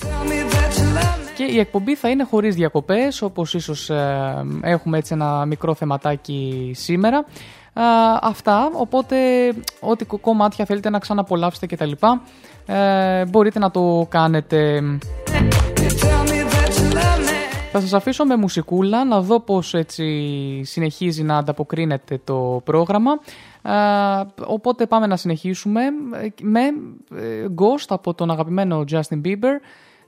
Και 1.36 1.44
η 1.52 1.58
εκπομπή 1.58 1.94
θα 1.94 2.08
είναι 2.08 2.24
χωρίς 2.24 2.54
διακοπές, 2.54 3.22
όπως 3.22 3.54
ίσως 3.54 3.90
ε, 3.90 4.44
έχουμε 4.62 4.98
έτσι 4.98 5.14
ένα 5.14 5.44
μικρό 5.46 5.74
θεματάκι 5.74 6.72
σήμερα. 6.74 7.18
Α, 7.72 7.82
αυτά, 8.22 8.70
οπότε 8.74 9.16
ό,τι 9.80 10.04
κο- 10.04 10.18
κομμάτια 10.18 10.64
θέλετε 10.64 10.90
να 10.90 10.98
ξαναπολαύσετε 10.98 11.66
κτλ. 11.66 11.92
Ε, 12.66 13.24
μπορείτε 13.24 13.58
να 13.58 13.70
το 13.70 14.06
κάνετε. 14.08 14.82
Θα 17.72 17.80
σας 17.80 17.92
αφήσω 17.92 18.24
με 18.24 18.36
μουσικούλα 18.36 19.04
να 19.04 19.20
δω 19.20 19.40
πώς 19.40 19.74
έτσι 19.74 20.04
συνεχίζει 20.64 21.22
να 21.22 21.36
ανταποκρίνεται 21.36 22.20
το 22.24 22.60
πρόγραμμα. 22.64 23.10
Ε, 23.62 23.72
οπότε 24.46 24.86
πάμε 24.86 25.06
να 25.06 25.16
συνεχίσουμε 25.16 25.80
με 26.42 26.60
ε, 27.14 27.46
Ghost 27.56 27.86
από 27.88 28.14
τον 28.14 28.30
αγαπημένο 28.30 28.84
Justin 28.90 29.20
Bieber, 29.24 29.54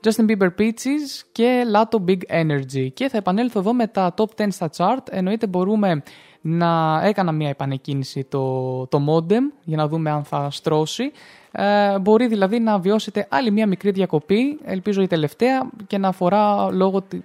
Justin 0.05 0.27
Bieber 0.31 0.49
Peaches 0.59 1.23
και 1.33 1.65
Lato 1.75 2.05
Big 2.09 2.43
Energy. 2.43 2.89
Και 2.95 3.09
θα 3.09 3.17
επανέλθω 3.17 3.59
εδώ 3.59 3.73
με 3.73 3.87
τα 3.87 4.15
top 4.17 4.43
10 4.43 4.47
στα 4.51 4.71
chart. 4.77 5.03
Εννοείται 5.11 5.47
μπορούμε 5.47 6.03
να 6.41 7.01
έκανα 7.05 7.33
μια 7.33 7.49
επανεκκίνηση 7.49 8.25
το, 8.25 8.87
το 8.87 9.05
modem 9.09 9.43
για 9.65 9.77
να 9.77 9.89
δούμε 9.89 10.11
αν 10.11 10.25
θα 10.25 10.51
στρώσει. 10.51 11.13
Ε, 11.53 11.99
μπορεί 11.99 12.27
δηλαδή 12.27 12.59
να 12.61 12.79
βιώσετε 12.79 13.27
άλλη 13.31 13.51
μια 13.51 13.67
μικρή 13.67 13.91
διακοπή, 13.91 14.59
ελπίζω 14.65 15.03
η 15.03 15.07
τελευταία, 15.07 15.71
και 15.87 15.99
να 15.99 16.09
αφορά 16.09 16.71
λόγω 16.71 17.03
τη- 17.03 17.21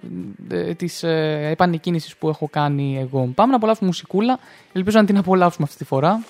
ε, 0.50 0.74
της 0.74 1.02
ε, 1.02 1.48
επανεκκίνησης 1.50 2.16
που 2.16 2.28
έχω 2.28 2.48
κάνει 2.50 2.98
εγώ. 3.00 3.30
Πάμε 3.34 3.50
να 3.50 3.56
απολαύσουμε 3.56 3.86
μουσικούλα, 3.88 4.38
ελπίζω 4.72 4.98
να 4.98 5.04
την 5.04 5.18
απολαύσουμε 5.18 5.66
αυτή 5.66 5.78
τη 5.78 5.84
φορά. 5.84 6.22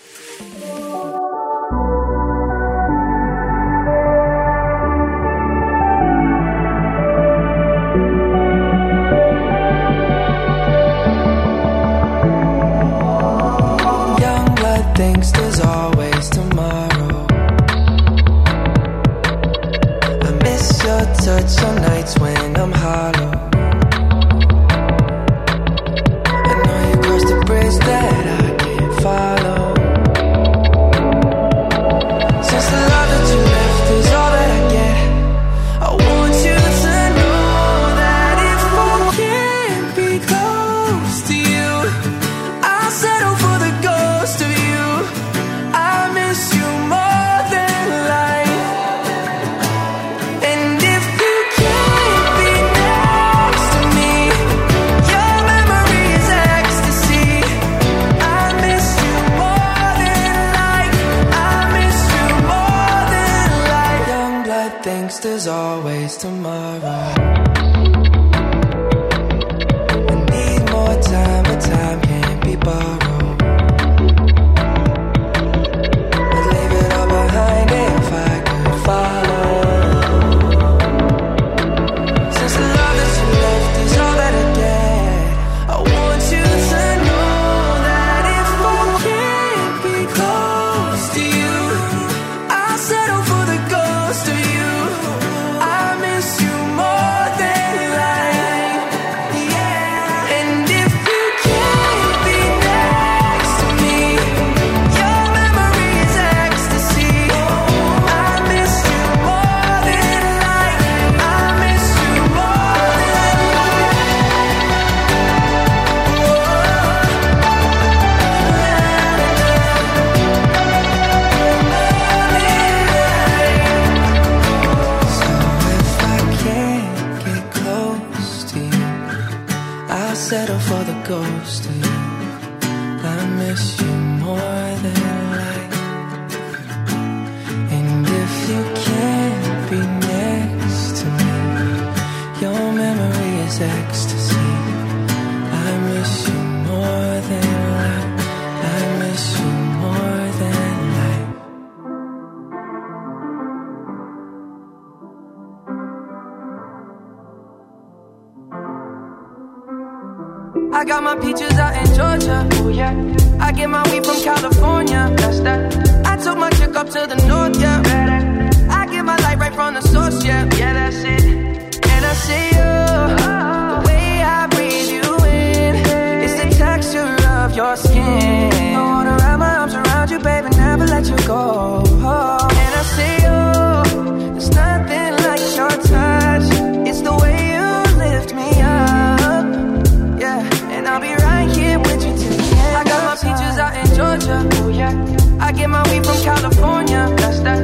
California. 196.29 197.03
That's 197.21 197.41
that. 197.47 197.61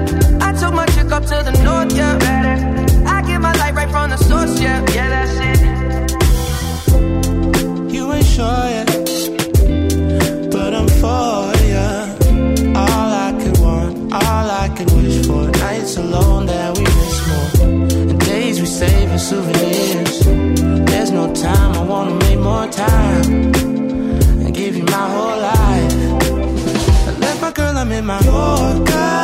I 0.48 0.50
took 0.60 0.72
my 0.80 0.86
chick 0.94 1.10
up 1.16 1.24
to 1.32 1.36
the 1.48 1.54
north. 1.66 1.90
Yeah. 1.98 2.16
I 3.14 3.18
get 3.28 3.38
my 3.48 3.52
light 3.60 3.74
right 3.78 3.90
from 3.94 4.08
the 4.10 4.16
source. 4.28 4.54
Yeah, 4.64 4.80
yeah, 4.96 5.08
that's 5.14 5.36
it. 5.50 5.58
You 7.94 8.02
ain't 8.16 8.30
sure 8.36 8.66
yet, 8.76 8.88
but 10.54 10.70
I'm 10.78 10.88
for 11.00 11.52
ya. 11.74 11.88
All 12.82 13.10
I 13.26 13.30
could 13.40 13.56
want, 13.64 13.92
all 14.20 14.46
I 14.62 14.66
wish 14.96 15.18
for. 15.26 15.44
Nights 15.64 15.96
alone 15.96 16.46
that 16.46 16.70
we 16.76 16.84
miss 17.00 17.16
more, 17.28 17.50
and 18.10 18.18
days 18.20 18.56
we 18.62 18.66
save 18.66 19.08
as 19.16 19.22
souvenirs. 19.28 20.16
There's 20.90 21.10
no 21.10 21.24
time, 21.34 21.70
I 21.80 21.82
wanna 21.92 22.14
make 22.24 22.40
more 22.50 22.66
time 22.68 23.63
in 27.94 28.06
my 28.06 28.20
Yorker. 28.20 29.23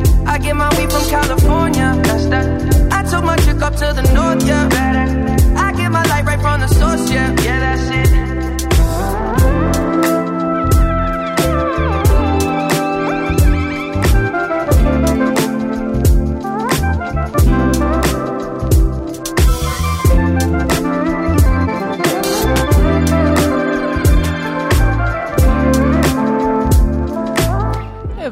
I 0.25 0.37
get 0.37 0.55
my 0.55 0.69
weed 0.77 0.91
from 0.91 1.03
California. 1.09 1.99
That's 2.03 2.25
that. 2.27 2.93
I 2.93 3.03
took 3.03 3.23
my 3.23 3.35
chick 3.37 3.61
up 3.61 3.75
to 3.75 3.93
the 3.93 4.03
north. 4.13 4.45
Yeah. 4.45 4.69
I 5.57 5.73
get 5.73 5.91
my 5.91 6.03
light 6.05 6.25
right 6.25 6.39
from 6.39 6.59
the 6.61 6.67
source. 6.67 7.09
Yeah, 7.11 7.35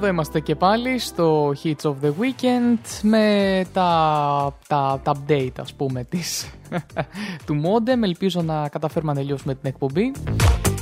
είμαστε 0.10 0.39
και 0.39 0.55
πάλι 0.55 0.99
στο 0.99 1.53
Hits 1.64 1.82
of 1.82 1.93
the 2.03 2.07
Weekend 2.20 2.80
με 3.01 3.66
τα, 3.74 4.57
τα, 4.68 4.99
τα 5.03 5.16
update 5.16 5.53
ας 5.60 5.74
πούμε 5.74 6.03
της, 6.03 6.49
του 7.45 7.62
Modem. 7.64 8.03
Ελπίζω 8.03 8.41
να 8.41 8.70
καταφέρουμε 8.70 9.14
να 9.14 9.20
τελειώσουμε 9.20 9.55
την 9.55 9.70
εκπομπή. 9.70 10.12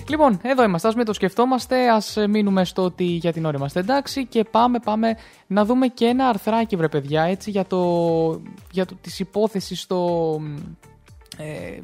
Λοιπόν, 0.09 0.39
εδώ 0.41 0.63
είμαστε, 0.63 0.87
ας 0.87 0.95
μην 0.95 1.05
το 1.05 1.13
σκεφτόμαστε, 1.13 1.89
ας 1.89 2.17
μείνουμε 2.29 2.65
στο 2.65 2.83
ότι 2.83 3.03
για 3.03 3.33
την 3.33 3.45
ώρα 3.45 3.57
είμαστε 3.57 3.79
εντάξει 3.79 4.25
και 4.25 4.43
πάμε, 4.43 4.79
πάμε 4.79 5.15
να 5.47 5.65
δούμε 5.65 5.87
και 5.87 6.05
ένα 6.05 6.27
αρθράκι 6.27 6.75
βρε 6.75 6.87
παιδιά 6.87 7.23
έτσι 7.23 7.49
για 7.49 7.65
το, 7.65 8.41
για 8.71 8.85
το 8.85 8.95
της 9.01 9.19
υπόθεσης 9.19 9.81
στο... 9.81 10.39
Ε, 11.37 11.79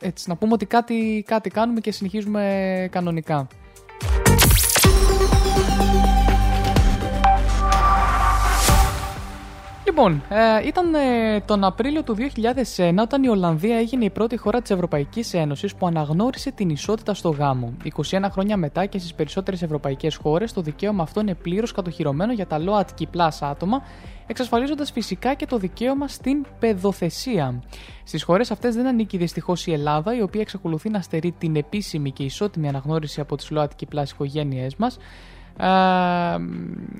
έτσι, 0.00 0.28
να 0.28 0.36
πούμε 0.36 0.52
ότι 0.52 0.66
κάτι, 0.66 1.24
κάτι 1.26 1.50
κάνουμε 1.50 1.80
και 1.80 1.92
συνεχίζουμε 1.92 2.88
κανονικά. 2.90 3.48
Λοιπόν, 9.90 10.22
ε, 10.28 10.66
ήταν 10.66 10.94
ε, 10.94 11.40
τον 11.40 11.64
Απρίλιο 11.64 12.02
του 12.02 12.16
2001 12.76 12.94
όταν 12.98 13.22
η 13.22 13.28
Ολλανδία 13.28 13.76
έγινε 13.76 14.04
η 14.04 14.10
πρώτη 14.10 14.36
χώρα 14.36 14.60
της 14.60 14.70
Ευρωπαϊκής 14.70 15.34
Ένωσης 15.34 15.74
που 15.74 15.86
αναγνώρισε 15.86 16.50
την 16.50 16.70
ισότητα 16.70 17.14
στο 17.14 17.28
γάμο. 17.28 17.72
21 18.10 18.24
χρόνια 18.30 18.56
μετά 18.56 18.86
και 18.86 18.98
στις 18.98 19.14
περισσότερες 19.14 19.62
ευρωπαϊκές 19.62 20.16
χώρες 20.16 20.52
το 20.52 20.60
δικαίωμα 20.60 21.02
αυτό 21.02 21.20
είναι 21.20 21.34
πλήρως 21.34 21.72
κατοχυρωμένο 21.72 22.32
για 22.32 22.46
τα 22.46 22.58
ΛΟΑΤΚΙ 22.58 23.06
πλάσα 23.06 23.48
άτομα, 23.48 23.82
εξασφαλίζοντας 24.26 24.90
φυσικά 24.90 25.34
και 25.34 25.46
το 25.46 25.56
δικαίωμα 25.56 26.08
στην 26.08 26.46
παιδοθεσία. 26.58 27.62
Στις 28.04 28.22
χώρες 28.22 28.50
αυτές 28.50 28.74
δεν 28.74 28.86
ανήκει 28.86 29.16
δυστυχώς 29.16 29.66
η 29.66 29.72
Ελλάδα, 29.72 30.16
η 30.16 30.22
οποία 30.22 30.40
εξακολουθεί 30.40 30.90
να 30.90 31.00
στερεί 31.00 31.34
την 31.38 31.56
επίσημη 31.56 32.10
και 32.10 32.22
ισότιμη 32.22 32.68
αναγνώριση 32.68 33.20
από 33.20 33.36
τις 33.36 33.50
ΛΟΑΤΚΙ 33.50 33.86
πλάσα 33.86 34.12
οικογένειές 34.14 34.76
μας, 34.76 34.98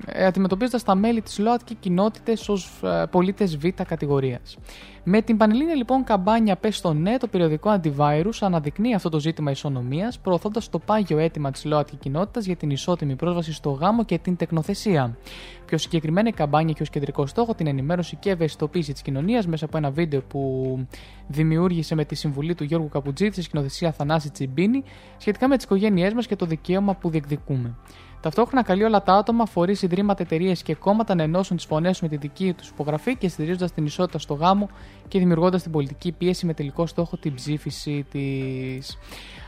ε, 0.05 0.25
αντιμετωπίζοντας 0.25 0.83
τα 0.83 0.95
μέλη 0.95 1.21
της 1.21 1.39
ΛΟΑΤ 1.39 1.61
και 1.63 1.75
κοινότητες 1.79 2.49
ως 2.49 2.81
ε, 2.83 3.05
πολίτες 3.11 3.57
Β 3.57 3.65
κατηγορίας. 3.87 4.57
Με 5.03 5.21
την 5.21 5.37
Πανελλήνια 5.37 5.75
λοιπόν 5.75 6.03
καμπάνια 6.03 6.55
Πες 6.55 6.77
στο 6.77 6.93
ναι, 6.93 7.17
το 7.17 7.27
περιοδικό 7.27 7.79
Antivirus 7.81 8.37
αναδεικνύει 8.39 8.93
αυτό 8.93 9.09
το 9.09 9.19
ζήτημα 9.19 9.51
ισονομίας, 9.51 10.19
προωθώντας 10.19 10.69
το 10.69 10.79
πάγιο 10.79 11.17
αίτημα 11.17 11.51
της 11.51 11.65
ΛΟΑΤ 11.65 11.89
και 11.89 11.95
κοινότητας 11.99 12.45
για 12.45 12.55
την 12.55 12.69
ισότιμη 12.69 13.15
πρόσβαση 13.15 13.53
στο 13.53 13.69
γάμο 13.69 14.03
και 14.03 14.17
την 14.17 14.35
τεκνοθεσία. 14.35 15.17
Πιο 15.65 15.77
συγκεκριμένα 15.77 16.29
η 16.29 16.31
καμπάνια 16.31 16.69
έχει 16.73 16.81
ως 16.81 16.89
κεντρικό 16.89 17.25
στόχο 17.25 17.53
την 17.55 17.67
ενημέρωση 17.67 18.15
και 18.15 18.29
ευαισθητοποίηση 18.29 18.91
της 18.91 19.01
κοινωνίας 19.01 19.47
μέσα 19.47 19.65
από 19.65 19.77
ένα 19.77 19.91
βίντεο 19.91 20.21
που 20.21 20.79
δημιούργησε 21.27 21.95
με 21.95 22.05
τη 22.05 22.15
συμβουλή 22.15 22.55
του 22.55 22.63
Γιώργου 22.63 22.89
Καπουτζίδη 22.89 23.31
στη 23.31 23.41
σκηνοθεσία 23.41 23.91
Θανάση 23.91 24.31
Τσιμπίνη 24.31 24.83
σχετικά 25.17 25.47
με 25.47 25.55
τις 25.55 25.65
οικογένειές 25.65 26.13
μας 26.13 26.27
και 26.27 26.35
το 26.35 26.45
δικαίωμα 26.45 26.95
που 26.95 27.09
διεκδικούμε. 27.09 27.75
Ταυτόχρονα 28.21 28.63
καλεί 28.63 28.83
όλα 28.83 29.03
τα 29.03 29.13
άτομα, 29.13 29.45
φορείς, 29.45 29.81
ιδρύματα, 29.81 30.23
εταιρείες 30.23 30.63
και 30.63 30.75
κόμματα 30.75 31.15
να 31.15 31.23
ενώσουν 31.23 31.55
τις 31.55 31.65
φωνές 31.65 32.01
με 32.01 32.07
τη 32.07 32.17
δική 32.17 32.53
τους 32.53 32.69
υπογραφή 32.69 33.15
και 33.15 33.27
στηρίζοντας 33.27 33.71
την 33.71 33.85
ισότητα 33.85 34.19
στο 34.19 34.33
γάμο 34.33 34.69
και 35.07 35.19
δημιουργώντας 35.19 35.61
την 35.61 35.71
πολιτική 35.71 36.11
πίεση 36.11 36.45
με 36.45 36.53
τελικό 36.53 36.85
στόχο 36.85 37.17
την 37.17 37.33
ψήφιση 37.33 38.05
της. 38.11 38.97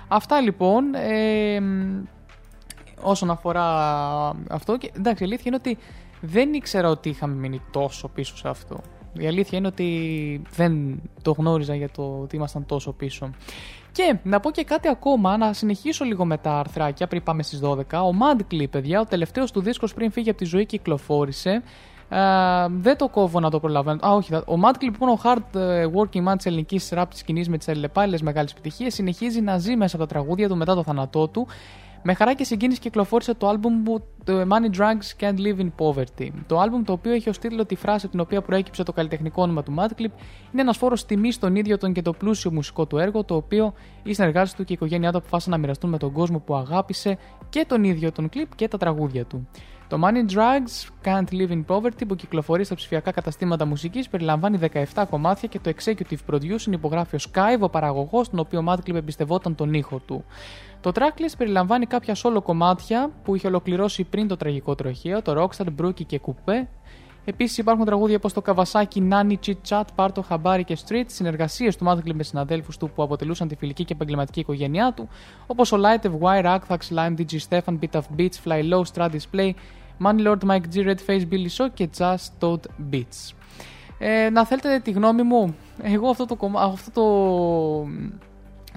Αυτά 0.07 0.41
λοιπόν. 0.41 0.93
Ε, 0.95 1.59
όσον 3.01 3.30
αφορά 3.30 3.65
αυτό. 4.49 4.78
Και, 4.78 4.91
εντάξει, 4.95 5.24
η 5.24 5.26
αλήθεια 5.26 5.43
είναι 5.45 5.55
ότι 5.55 5.78
δεν 6.21 6.53
ήξερα 6.53 6.89
ότι 6.89 7.09
είχαμε 7.09 7.34
μείνει 7.34 7.61
τόσο 7.71 8.07
πίσω 8.07 8.38
σε 8.38 8.49
αυτό. 8.49 8.80
Η 9.13 9.28
αλήθεια 9.28 9.57
είναι 9.57 9.67
ότι 9.67 10.41
δεν 10.55 11.01
το 11.21 11.32
γνώριζα 11.32 11.76
για 11.76 11.89
το 11.89 12.19
ότι 12.21 12.36
ήμασταν 12.36 12.65
τόσο 12.65 12.91
πίσω. 12.91 13.30
Και 13.94 14.18
να 14.24 14.39
πω 14.39 14.52
και 14.52 14.64
κάτι 14.64 14.88
ακόμα, 14.88 15.38
να 15.38 15.54
συνεχίσω 15.54 16.06
λίγο 16.06 16.26
με 16.26 16.38
τα 16.38 16.60
αρθράκια 16.60 17.08
πριν 17.08 17.24
πάμε 17.24 17.44
στις 17.44 17.60
12. 17.64 17.76
Ο 18.04 18.12
Madclip, 18.22 18.70
παιδιά, 18.70 19.00
ο 19.00 19.06
τελευταίος 19.06 19.52
του 19.52 19.62
δίσκος 19.62 19.94
πριν 19.94 20.12
φύγει 20.12 20.30
από 20.30 20.38
τη 20.38 20.46
ζωή 20.46 20.66
κυκλοφόρησε. 20.66 21.62
Ε, 22.10 22.20
δεν 22.70 22.98
το 22.98 23.08
κόβω 23.10 23.39
να 23.39 23.50
το 23.50 23.60
προλαβαίνω. 23.60 24.00
Α, 24.08 24.12
όχι. 24.12 24.32
θα- 24.32 24.44
Ο 24.48 24.54
Madclip, 24.64 24.82
λοιπόν, 24.82 25.10
ο 25.10 25.20
hard 25.24 25.60
ε, 25.60 25.86
working 25.96 26.28
man 26.30 26.34
της 26.38 26.46
ελληνικής 26.46 26.89
rap 26.96 27.04
της 27.10 27.20
σκηνής 27.20 27.50
με 27.50 27.58
τις 27.58 27.68
αλληλεπάλληλες 27.68 28.22
μεγάλες 28.22 28.52
επιτυχίες, 28.52 28.94
συνεχίζει 28.94 29.41
να 29.41 29.58
ζει 29.58 29.76
μέσα 29.76 29.96
από 29.96 30.06
τα 30.06 30.14
τραγούδια 30.14 30.48
του 30.48 30.58
μετά 30.58 30.76
το 30.76 30.84
θάνατό 30.84 31.28
του. 31.28 31.48
Με 32.06 32.14
χαρά 32.14 32.34
και 32.34 32.43
συγκίνηση 32.43 32.80
κυκλοφόρησε 32.80 33.34
το 33.34 33.47
άλμπουμ 33.47 33.84
που 33.84 34.04
το 34.24 34.41
Money 34.49 34.78
Drugs 34.78 35.24
Can't 35.24 35.38
Live 35.38 35.60
in 35.60 35.70
Poverty. 35.78 36.30
Το 36.47 36.60
άλμπουμ 36.60 36.84
το 36.84 36.91
οποίο 36.91 37.12
έχει 37.12 37.30
ως 37.30 37.39
τίτλο 37.39 37.66
τη 37.66 37.76
φράση 37.76 38.06
από 38.06 38.10
την 38.10 38.20
οποία 38.20 38.41
προέκυψε 38.41 38.84
το 38.84 38.93
καλλιτεχνικό 38.93 39.41
όνομα 39.41 39.64
του 39.64 39.74
Madclip 39.78 39.99
είναι 40.51 40.62
ένας 40.62 40.78
φόρος 40.78 41.06
τιμής 41.06 41.36
στον 41.36 41.56
ίδιο 41.56 41.78
τον 41.78 41.93
και 41.93 42.01
το 42.01 42.14
πλούσιο 42.14 42.51
μουσικό 42.51 42.86
του 42.86 42.97
έργο 42.97 43.24
το 43.24 43.36
οποίο 43.36 43.74
οι 44.04 44.14
συνεργάτες 44.14 44.54
του 44.54 44.64
και 44.64 44.72
η 44.72 44.76
οικογένειά 44.76 45.12
του 45.12 45.18
αποφάσισαν 45.18 45.51
να 45.51 45.58
μοιραστούν 45.58 45.89
με 45.89 45.97
τον 45.97 46.12
κόσμο 46.12 46.39
που 46.39 46.56
αγάπησε 46.56 47.18
και 47.49 47.66
τον 47.68 47.84
ίδιο 47.84 48.12
τον 48.12 48.30
κλιπ 48.30 48.56
και 48.56 48.68
τα 48.68 48.78
τραγούδια 48.78 49.26
του. 49.26 49.47
Το 49.94 50.00
Money 50.04 50.36
Drugs 50.36 50.89
Can't 51.04 51.26
Live 51.32 51.52
in 51.52 51.64
Poverty 51.68 52.08
που 52.08 52.16
κυκλοφορεί 52.16 52.64
στα 52.64 52.76
ψηφιακά 52.76 53.12
καταστήματα 53.12 53.66
μουσικής 53.66 54.10
περιλαμβάνει 54.10 54.60
17 54.94 55.04
κομμάτια 55.10 55.48
και 55.48 55.60
το 55.60 55.74
executive 55.76 56.32
producing 56.32 56.72
υπογράφει 56.72 57.16
ο 57.16 57.20
Skyve, 57.32 57.60
ο 57.60 57.70
παραγωγός, 57.70 58.30
τον 58.30 58.39
οποίο 58.39 58.60
ο 58.60 58.64
Madclip 58.68 58.96
εμπιστευόταν 58.96 59.56
τον 59.56 59.74
ήχο 59.74 60.00
του. 60.00 60.26
Το 60.82 60.91
tracklist 60.96 61.34
περιλαμβάνει 61.38 61.86
κάποια 61.86 62.16
solo 62.24 62.44
κομμάτια 62.44 63.10
που 63.24 63.36
είχε 63.36 63.48
ολοκληρώσει 63.48 64.04
πριν 64.04 64.28
το 64.28 64.38
τραγικό 64.38 64.76
τροχαίο, 64.76 65.22
το 65.22 65.44
Rockstar, 65.44 65.66
Brookie 65.82 66.06
και 66.06 66.22
Coupé. 66.26 66.68
Επίσης 67.26 67.58
υπάρχουν 67.58 67.86
τραγούδια 67.86 68.16
όπως 68.16 68.34
το 68.34 68.41
Kawasaki, 68.46 69.12
Nani, 69.12 69.36
Chit 69.46 69.56
Chat, 69.70 69.84
Πάρτο, 69.96 70.22
Χαμπάρι 70.22 70.64
και 70.64 70.78
Street, 70.88 71.06
συνεργασίες 71.06 71.76
του 71.76 71.86
Madclip 71.88 72.14
με 72.14 72.24
συναδέλφους 72.24 72.78
του 72.78 72.89
που 72.89 73.04
αποτελούσαν 73.04 73.48
τη 73.48 73.56
φιλική 73.56 73.86
και 73.86 73.94
επαγγελματική 73.94 74.39
οικογένειά 74.39 74.94
του, 74.96 75.10
όπως 75.48 75.72
ο 75.72 75.78
Light 75.80 76.06
of 76.06 76.12
Wire, 76.20 76.58
Akthax, 76.58 76.78
Lime, 76.96 77.16
DJ 77.18 77.38
Stefan, 77.50 77.80
Beat 77.80 78.00
of 78.00 78.02
Beats, 78.18 78.38
Fly 78.46 78.74
Low, 78.74 78.82
Strad 78.94 79.10
Display, 79.10 79.52
Money 80.02 80.28
Lord, 80.28 80.38
Mike 80.48 80.76
G, 80.76 80.86
Redface, 80.88 81.28
Billy 81.32 81.50
Shaw 81.58 81.68
και 81.74 81.89
Just 81.98 82.30
Toad 82.39 82.60
Beats. 82.91 83.34
Ε, 84.00 84.30
να 84.30 84.46
θέλετε 84.46 84.80
τη 84.80 84.91
γνώμη 84.91 85.24
μου, 85.24 85.56
εγώ 85.82 86.10
αυτό 86.10 86.26
το, 86.26 86.36
κομμά- 86.36 86.62
αυτό 86.62 86.91
το, 86.91 87.88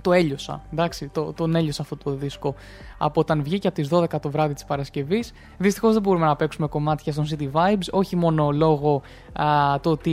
το 0.01 0.13
έλειωσα. 0.13 0.63
Εντάξει, 0.73 1.09
το, 1.09 1.33
τον 1.33 1.55
έλειωσα 1.55 1.83
αυτό 1.83 1.97
το 1.97 2.11
δίσκο 2.11 2.55
από 2.99 3.21
όταν 3.21 3.43
βγήκε 3.43 3.67
από 3.67 3.77
τις 3.77 3.89
12 3.93 4.21
το 4.21 4.31
βράδυ 4.31 4.55
της 4.55 4.65
Παρασκευής. 4.65 5.33
Δυστυχώς 5.59 5.93
δεν 5.93 6.03
μπορούμε 6.03 6.27
να 6.27 6.37
παίξουμε 6.37 6.67
κομμάτια 6.67 7.13
στον 7.13 7.27
City 7.31 7.51
Vibes, 7.53 7.89
όχι 7.91 8.17
μόνο 8.17 8.51
λόγω 8.51 9.03
α, 9.33 9.47
το 9.81 9.91
ότι 9.91 10.13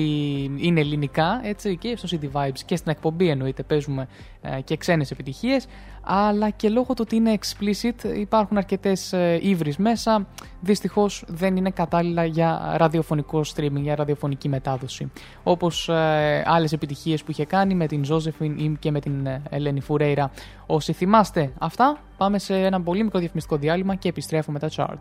είναι 0.57 0.79
ελληνικά, 0.79 1.39
έτσι, 1.43 1.77
και 1.77 1.97
στο 1.97 2.17
City 2.21 2.37
Vibes 2.37 2.59
και 2.65 2.75
στην 2.75 2.91
εκπομπή 2.91 3.27
εννοείται 3.29 3.63
παίζουμε 3.63 4.07
ε, 4.41 4.61
και 4.61 4.77
ξένες 4.77 5.11
επιτυχίες, 5.11 5.65
αλλά 6.03 6.49
και 6.49 6.69
λόγω 6.69 6.93
του 6.93 7.01
ότι 7.05 7.15
είναι 7.15 7.37
explicit 7.39 8.03
υπάρχουν 8.15 8.57
αρκετές 8.57 9.13
ε, 9.13 9.39
ύβρις 9.41 9.77
μέσα, 9.77 10.27
δυστυχώς 10.59 11.23
δεν 11.27 11.55
είναι 11.57 11.69
κατάλληλα 11.69 12.25
για 12.25 12.73
ραδιοφωνικό 12.77 13.41
streaming, 13.55 13.81
για 13.81 13.95
ραδιοφωνική 13.95 14.49
μετάδοση. 14.49 15.11
Όπως 15.43 15.89
ε, 15.89 16.43
άλλες 16.45 16.71
επιτυχίες 16.71 17.23
που 17.23 17.31
είχε 17.31 17.45
κάνει 17.45 17.73
με 17.73 17.87
την 17.87 18.03
Josephine 18.09 18.73
και 18.79 18.91
με 18.91 18.99
την 18.99 19.25
ε, 19.25 19.41
Ελένη 19.49 19.81
Φουρέιρα. 19.81 20.31
Όσοι 20.65 20.93
θυμάστε 20.93 21.51
αυτά, 21.59 21.97
πάμε 22.17 22.39
σε 22.39 22.55
ένα 22.55 22.81
πολύ 22.81 23.03
μικρό 23.03 23.19
διαφημιστικό 23.19 23.57
διάλειμμα 23.57 23.95
και 23.95 24.09
επιστρέφουμε 24.09 24.59
τα 24.59 24.69
chart. 24.75 24.99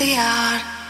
cityvibes.gr 0.00 0.80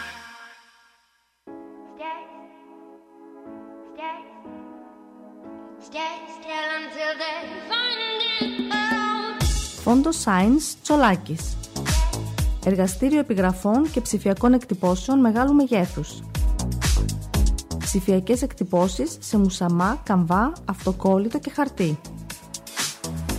Φόντο 9.82 10.10
Science 10.24 10.74
Τσολάκης. 10.82 11.56
Εργαστήριο 12.64 13.18
επιγραφών 13.18 13.90
και 13.90 14.00
ψηφιακών 14.00 14.52
εκτυπώσεων 14.52 15.20
μεγάλου 15.20 15.54
μεγέθους. 15.54 16.22
Ψηφιακές 17.78 18.42
εκτυπώσεις 18.42 19.16
σε 19.20 19.38
μουσαμά, 19.38 20.00
καμβά, 20.04 20.52
αυτοκόλλητο 20.64 21.38
και 21.38 21.50
χαρτί. 21.50 22.00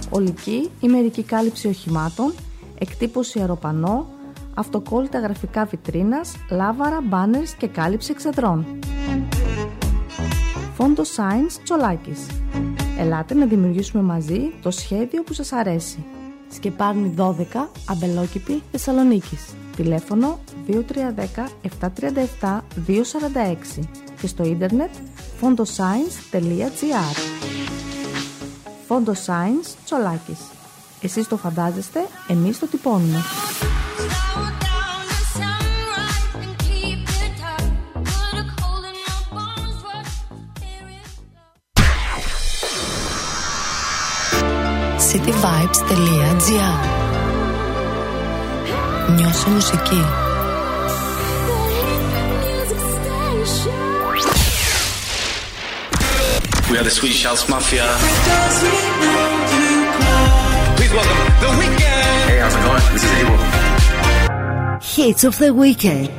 Ολική 0.10 0.70
ή 0.80 0.88
μερική 0.88 1.24
κάλυψη 1.24 1.68
οχημάτων, 1.68 2.34
εκτύπωση 2.80 3.40
αεροπανό, 3.40 4.20
αυτοκόλλητα 4.56 5.20
γραφικά 5.20 5.66
βιτρίνας, 5.66 6.36
λάβαρα, 6.50 7.02
μπάνερς 7.04 7.54
και 7.54 7.68
κάλυψη 7.68 8.12
εξεδρών. 8.12 8.66
Φόντο 10.74 11.04
Science 11.04 11.60
Τσολάκης. 11.64 12.26
Ελάτε 12.98 13.34
να 13.34 13.46
δημιουργήσουμε 13.46 14.04
μαζί 14.04 14.52
το 14.62 14.72
σχέδιο 14.72 15.24
που 15.24 15.34
σας 15.34 15.52
αρέσει. 15.52 16.06
Σκεπάρνη 16.50 17.14
12, 17.18 17.70
Αμπελόκηπη, 17.90 18.62
Θεσσαλονίκης. 18.72 19.54
Τηλέφωνο 19.76 20.40
2310 20.68 21.50
737 22.42 22.64
246 22.88 23.84
και 24.22 24.28
στο 24.28 24.44
ίντερνετ 24.44 24.90
fondoscience.gr 25.42 27.18
Φόντο 28.88 29.14
Science 29.26 29.76
Τσολάκης. 29.86 30.40
Εσείς 31.02 31.28
το 31.28 31.38
φαντάζεστε, 31.38 32.00
εμείς 32.28 32.60
το 32.60 32.68
τυπώνουμε. 32.68 33.20
cityvibes.gr 45.12 46.78
Νιώσε 49.16 49.50
μουσική. 49.50 50.04
We 56.70 56.78
are 56.78 56.84
the 56.84 56.90
Swedish 56.90 57.24
House 57.24 57.44
Mafia. 57.50 57.86
Please 60.78 60.94
welcome 60.94 61.20
The 61.44 61.50
Weeknd. 61.60 62.06
Hey, 62.30 62.38
how's 62.40 62.56
it 62.56 62.64
going? 62.68 62.84
This 62.94 63.04
is 63.04 63.12
Abel. 63.20 63.38
Hits 64.82 65.24
of 65.26 65.38
the 65.38 65.54
weekend. 65.54 66.10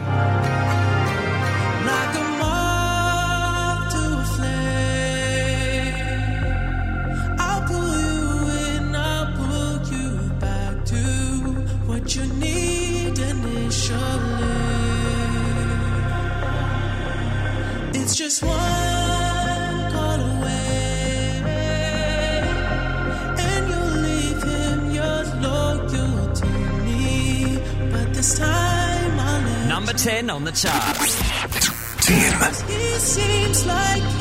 the 30.52 30.68
top. 30.68 30.96
Team. 32.02 34.11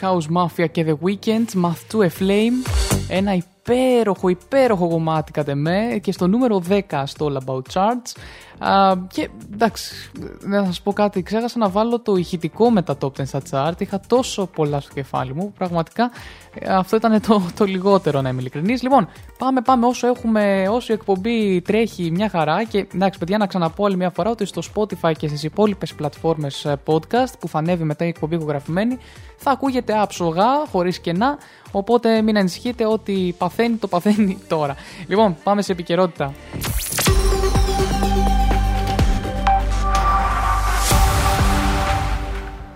House 0.00 0.36
Mafia 0.36 0.70
και 0.70 0.86
The 0.88 1.06
Weeknd, 1.06 1.62
Math 1.64 1.92
to 1.92 1.98
a 1.98 2.08
Flame. 2.20 2.68
Ένα 3.08 3.34
υπέροχο, 3.34 4.28
υπέροχο 4.28 4.88
κομμάτι 4.88 5.32
κατ' 5.32 5.48
εμέ 5.48 5.98
και 6.02 6.12
στο 6.12 6.26
νούμερο 6.26 6.62
10 6.68 7.02
στο 7.06 7.32
All 7.32 7.46
About 7.46 7.62
Charts. 7.72 8.12
Α, 8.58 8.96
και 9.12 9.28
εντάξει, 9.52 10.10
να 10.40 10.64
σας 10.64 10.80
πω 10.80 10.92
κάτι, 10.92 11.22
ξέχασα 11.22 11.58
να 11.58 11.68
βάλω 11.68 12.00
το 12.00 12.16
ηχητικό 12.16 12.70
με 12.70 12.82
τα 12.82 12.96
top 13.00 13.06
10 13.06 13.24
στα 13.24 13.42
chart. 13.50 13.80
Είχα 13.80 14.00
τόσο 14.06 14.46
πολλά 14.46 14.80
στο 14.80 14.92
κεφάλι 14.94 15.34
μου, 15.34 15.44
που 15.44 15.52
πραγματικά 15.52 16.10
ε, 16.58 16.74
αυτό 16.74 16.96
ήταν 16.96 17.20
το, 17.20 17.42
το 17.56 17.64
λιγότερο 17.64 18.20
να 18.20 18.28
είμαι 18.28 18.40
ειλικρινής. 18.40 18.82
Λοιπόν, 18.82 19.08
πάμε, 19.38 19.60
πάμε 19.60 19.86
όσο 19.86 20.06
έχουμε, 20.06 20.68
όσο 20.70 20.92
η 20.92 20.96
εκπομπή 20.96 21.60
τρέχει 21.60 22.10
μια 22.10 22.28
χαρά 22.28 22.64
και 22.64 22.86
εντάξει 22.94 23.18
παιδιά 23.18 23.38
να 23.38 23.46
ξαναπώ 23.46 23.84
άλλη 23.84 23.96
μια 23.96 24.10
φορά 24.10 24.30
ότι 24.30 24.44
στο 24.44 24.62
Spotify 24.74 25.12
και 25.18 25.28
στις 25.28 25.42
υπόλοιπες 25.42 25.94
πλατφόρμες 25.94 26.64
ε, 26.64 26.76
podcast 26.84 27.32
που 27.40 27.48
θα 27.48 27.58
ανέβει 27.58 27.84
μετά 27.84 28.04
η 28.04 28.08
εκπομπή 28.08 28.34
ηχογραφημένη 28.34 28.98
θα 29.44 29.50
ακούγεται 29.50 29.98
άψογα, 29.98 30.66
χωρίς 30.70 30.98
κενά, 30.98 31.38
οπότε 31.72 32.22
μην 32.22 32.38
ανησυχείτε 32.38 32.86
ότι 32.86 33.34
παθαίνει 33.38 33.76
το 33.76 33.86
παθαίνει 33.88 34.38
τώρα. 34.48 34.76
Λοιπόν, 35.06 35.36
πάμε 35.42 35.62
σε 35.62 35.72
επικαιρότητα. 35.72 36.34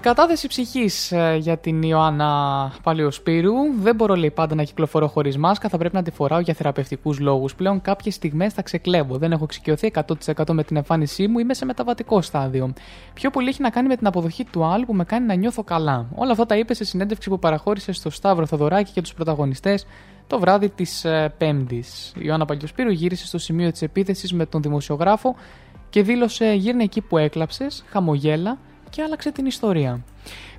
Κατάθεση 0.09 0.49
ψυχής 0.49 1.13
για 1.39 1.59
την 1.59 1.83
Ιωάννα 1.83 2.73
Παλαιοσπύρου. 2.83 3.53
Δεν 3.81 3.95
μπορώ, 3.95 4.15
λέει, 4.15 4.31
πάντα 4.31 4.55
να 4.55 4.63
κυκλοφορώ 4.63 5.09
χωρίς 5.09 5.37
μάσκα. 5.37 5.69
Θα 5.69 5.79
πρέπει 5.79 5.95
να 5.95 6.03
τη 6.03 6.11
φοράω 6.11 6.41
για 6.41 6.55
θεραπευτικούς 6.55 7.19
λόγους. 7.19 7.55
Πλέον 7.55 7.81
κάποιες 7.81 8.15
στιγμές 8.15 8.53
θα 8.53 8.63
ξεκλέβω. 8.63 9.17
Δεν 9.17 9.33
έχω 9.33 9.45
εξοικειωθεί 9.45 9.91
100% 9.95 10.53
με 10.53 10.65
την 10.65 10.77
εμφάνισή 10.77 11.27
μου. 11.27 11.39
Είμαι 11.39 11.55
σε 11.55 11.65
μεταβατικό 11.65 12.23
στάδιο. 12.23 12.73
Πιο 13.15 13.31
πολύ 13.31 13.49
έχει 13.49 13.63
να 13.63 13.71
κάνει 13.71 13.89
με 13.89 13.97
την 13.97 14.07
αποδοχή 14.07 14.45
του 14.45 14.65
άλλου 14.65 14.85
που 14.85 14.95
με 14.95 15.05
κάνει 15.05 15.27
να 15.27 15.35
νιώθω 15.35 15.63
καλά. 15.63 16.07
Όλα 16.15 16.31
αυτά 16.31 16.47
τα 16.47 16.57
είπε 16.57 16.75
σε 16.75 16.85
συνέντευξη 16.85 17.29
που 17.29 17.39
παραχώρησε 17.39 17.93
στο 17.93 18.11
Σταύρο 18.11 18.47
Θοδωράκη 18.47 18.93
και 18.93 19.01
τους 19.01 19.15
πρωταγωνιστές 19.15 19.87
το 20.27 20.39
βράδυ 20.39 20.69
της 20.69 21.07
Πέμπτης. 21.39 22.13
Η 22.17 22.21
Ιωάννα 22.23 22.45
Παλαιοσπύρου 22.45 22.91
γύρισε 22.91 23.27
στο 23.27 23.39
σημείο 23.39 23.71
της 23.71 23.83
επίθεσης 23.83 24.33
με 24.33 24.47
τον 24.47 24.63
δημοσιογράφο 24.63 25.35
και 25.91 26.03
δήλωσε: 26.03 26.53
Γύρνε 26.53 26.83
εκεί 26.83 27.01
που 27.01 27.19
έκλαψες, 27.19 27.85
χαμογέλα 27.89 28.59
και 28.91 29.03
άλλαξε 29.03 29.33
την 29.33 29.47
ιστορία. 29.47 30.05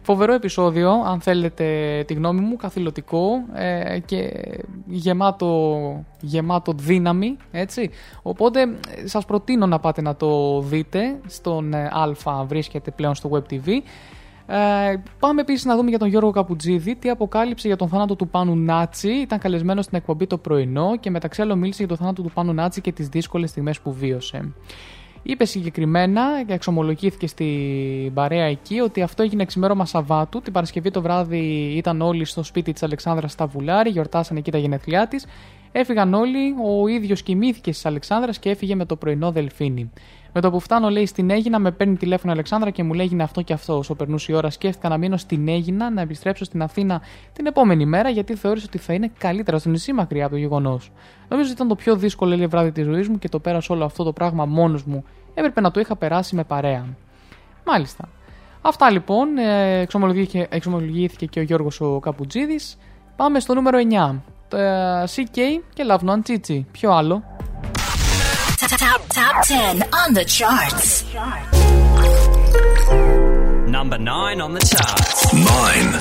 Φοβερό 0.01 0.33
επεισόδιο, 0.33 0.91
αν 0.91 1.21
θέλετε 1.21 2.03
τη 2.07 2.13
γνώμη 2.13 2.39
μου, 2.39 2.55
καθηλωτικό 2.55 3.29
ε, 3.53 3.99
και 3.99 4.31
γεμάτο, 4.85 6.05
γεμάτο 6.21 6.73
δύναμη, 6.75 7.37
έτσι. 7.51 7.89
Οπότε 8.21 8.61
ε, 8.61 9.07
σας 9.07 9.25
προτείνω 9.25 9.65
να 9.65 9.79
πάτε 9.79 10.01
να 10.01 10.15
το 10.15 10.61
δείτε, 10.61 11.19
στον 11.27 11.73
ε, 11.73 11.89
Α 12.23 12.43
βρίσκεται 12.45 12.91
πλέον 12.91 13.15
στο 13.15 13.29
Web 13.33 13.53
TV. 13.53 13.81
Ε, 14.51 15.01
πάμε 15.19 15.41
επίσης 15.41 15.65
να 15.65 15.75
δούμε 15.75 15.89
για 15.89 15.99
τον 15.99 16.07
Γιώργο 16.07 16.31
Καπουτζίδη 16.31 16.95
τι 16.95 17.09
αποκάλυψε 17.09 17.67
για 17.67 17.75
τον 17.75 17.87
θάνατο 17.87 18.15
του 18.15 18.27
Πάνου 18.27 18.55
Νάτσι. 18.55 19.09
Ήταν 19.09 19.39
καλεσμένος 19.39 19.85
στην 19.85 19.97
εκπομπή 19.97 20.27
το 20.27 20.37
πρωινό 20.37 20.97
και 20.99 21.09
μεταξύ 21.09 21.41
άλλων 21.41 21.59
μίλησε 21.59 21.77
για 21.77 21.87
τον 21.87 21.97
θάνατο 21.97 22.21
του 22.21 22.31
Πάνου 22.33 22.53
Νάτσι 22.53 22.81
και 22.81 22.91
τις 22.91 23.07
δύσκολες 23.07 23.49
στιγμές 23.49 23.79
που 23.79 23.93
βίωσε. 23.93 24.53
Είπε 25.23 25.45
συγκεκριμένα 25.45 26.43
και 26.47 26.53
εξομολογήθηκε 26.53 27.27
στην 27.27 28.13
παρέα 28.13 28.45
εκεί 28.45 28.79
ότι 28.79 29.01
αυτό 29.01 29.23
έγινε 29.23 29.45
ξημέρωμα 29.45 29.85
Σαββάτου. 29.85 30.41
Την 30.41 30.53
Παρασκευή 30.53 30.91
το 30.91 31.01
βράδυ 31.01 31.73
ήταν 31.75 32.01
όλοι 32.01 32.25
στο 32.25 32.43
σπίτι 32.43 32.73
της 32.73 32.83
Αλεξάνδρας 32.83 33.31
στα 33.31 33.45
Βουλάρι, 33.45 33.89
γιορτάσανε 33.89 34.39
εκεί 34.39 34.51
τα 34.51 34.57
γενέθλιά 34.57 35.07
της. 35.07 35.25
Έφυγαν 35.71 36.13
όλοι, 36.13 36.55
ο 36.81 36.87
ίδιος 36.87 37.23
κοιμήθηκε 37.23 37.71
στις 37.71 37.85
Αλεξάνδρας 37.85 38.39
και 38.39 38.49
έφυγε 38.49 38.75
με 38.75 38.85
το 38.85 38.95
πρωινό 38.95 39.31
Δελφίνι. 39.31 39.91
Με 40.33 40.41
το 40.41 40.51
που 40.51 40.59
φτάνω, 40.59 40.89
λέει, 40.89 41.05
στην 41.05 41.29
Έγινα, 41.29 41.59
με 41.59 41.71
παίρνει 41.71 41.95
τηλέφωνο 41.95 42.31
η 42.31 42.33
Αλεξάνδρα 42.33 42.69
και 42.69 42.83
μου 42.83 42.93
λέει 42.93 43.05
έγινε 43.05 43.23
αυτό 43.23 43.41
και 43.41 43.53
αυτό. 43.53 43.77
Όσο 43.77 43.95
περνούσε 43.95 44.31
η 44.31 44.35
ώρα, 44.35 44.49
σκέφτηκα 44.49 44.89
να 44.89 44.97
μείνω 44.97 45.17
στην 45.17 45.47
Έγινα, 45.47 45.89
να 45.89 46.01
επιστρέψω 46.01 46.45
στην 46.45 46.61
Αθήνα 46.61 47.01
την 47.33 47.45
επόμενη 47.45 47.85
μέρα, 47.85 48.09
γιατί 48.09 48.35
θεώρησα 48.35 48.65
ότι 48.67 48.77
θα 48.77 48.93
είναι 48.93 49.11
καλύτερα 49.17 49.59
στο 49.59 49.69
νησί 49.69 49.93
μακριά 49.93 50.25
από 50.25 50.33
το 50.33 50.39
γεγονός. 50.39 50.91
Νομίζω 51.27 51.47
ότι 51.47 51.55
ήταν 51.55 51.67
το 51.67 51.75
πιο 51.75 51.95
δύσκολο 51.95 52.35
λέει, 52.35 52.47
βράδυ 52.47 52.71
της 52.71 52.85
ζωής 52.85 53.07
μου 53.07 53.19
και 53.19 53.29
το 53.29 53.39
πέρασα 53.39 53.73
όλο 53.73 53.85
αυτό 53.85 54.03
το 54.03 54.13
πράγμα 54.13 54.45
μόνος 54.45 54.83
μου. 54.83 55.03
Έπρεπε 55.33 55.61
να 55.61 55.71
το 55.71 55.79
είχα 55.79 55.95
περάσει 55.95 56.35
με 56.35 56.43
παρέα. 56.43 56.85
Μάλιστα. 57.65 58.09
Αυτά 58.61 58.91
λοιπόν, 58.91 59.37
ε, 59.37 59.79
εξομολογήθηκε, 59.79 60.47
εξομολογήθηκε 60.49 61.25
και 61.25 61.39
ο 61.39 61.43
Γιώργος 61.43 61.81
ο 61.81 61.99
Καπουτζίδης. 61.99 62.77
Πάμε 63.15 63.39
στο 63.39 63.53
νούμερο 63.53 63.77
9. 63.77 64.21
Το, 64.47 64.57
ε, 64.57 65.03
CK 65.15 65.37
και 65.73 65.85
Love 65.89 66.09
Non 66.09 66.19
Chichi. 66.27 66.61
Ποιο 66.71 66.91
άλλο; 66.91 67.23
Top, 68.89 69.07
top 69.09 69.45
10 69.45 69.83
on 69.93 70.13
the 70.15 70.25
charts. 70.25 71.05
Number 73.69 73.99
9 73.99 74.41
on 74.41 74.53
the 74.55 74.59
charts. 74.61 75.31
Nine. 75.31 75.91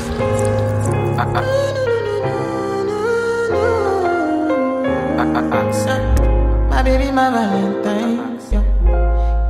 My 6.70 6.82
baby, 6.82 7.12
my 7.12 7.28
Valentine's. 7.28 8.50
Yo. 8.50 8.62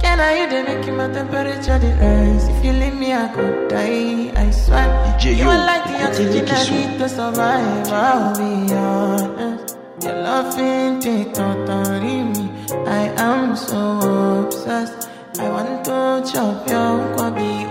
Can 0.03 0.19
I 0.19 0.35
hear 0.35 0.49
the 0.51 0.63
making 0.65 0.97
my 0.97 1.07
temperature 1.07 1.79
the 1.79 1.95
rise? 1.95 2.49
If 2.49 2.65
you 2.65 2.73
leave 2.73 2.97
me, 2.97 3.13
I 3.13 3.29
could 3.29 3.69
die. 3.69 4.33
I 4.35 4.51
swear. 4.51 5.17
DJ, 5.21 5.37
you 5.37 5.45
yo, 5.45 5.51
are 5.51 5.65
like 5.65 5.85
the 5.85 6.09
oxygen 6.09 6.49
I 6.49 6.71
need 6.71 6.99
to 6.99 7.09
survive. 7.09 7.87
I'll 7.87 8.35
be 8.35 8.75
honest. 8.75 9.77
Your 10.03 10.15
love 10.25 10.59
ain't 10.59 11.03
take 11.05 11.33
totally 11.35 12.23
me. 12.25 12.58
I 12.73 13.13
am 13.17 13.57
so 13.57 14.45
obsessed. 14.45 15.09
I 15.39 15.49
want 15.49 15.85
to 15.87 16.31
chop 16.31 16.69
your 16.69 17.17
kwabi. 17.17 17.65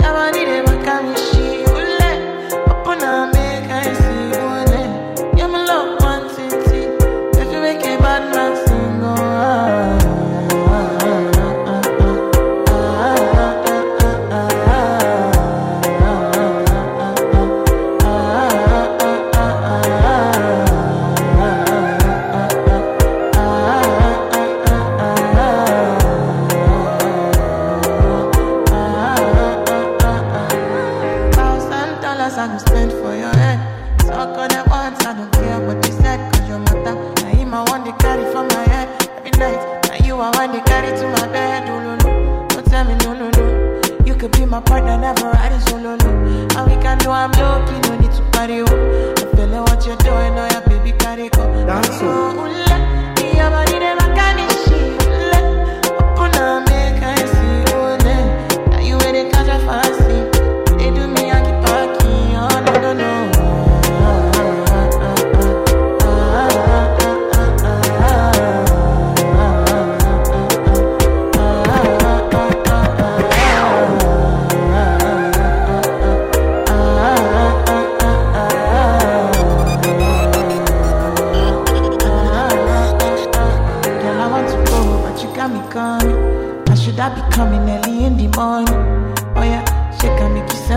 Never 0.00 0.30
need 0.32 0.48
a 0.48 0.62
makamishi. 0.64 1.39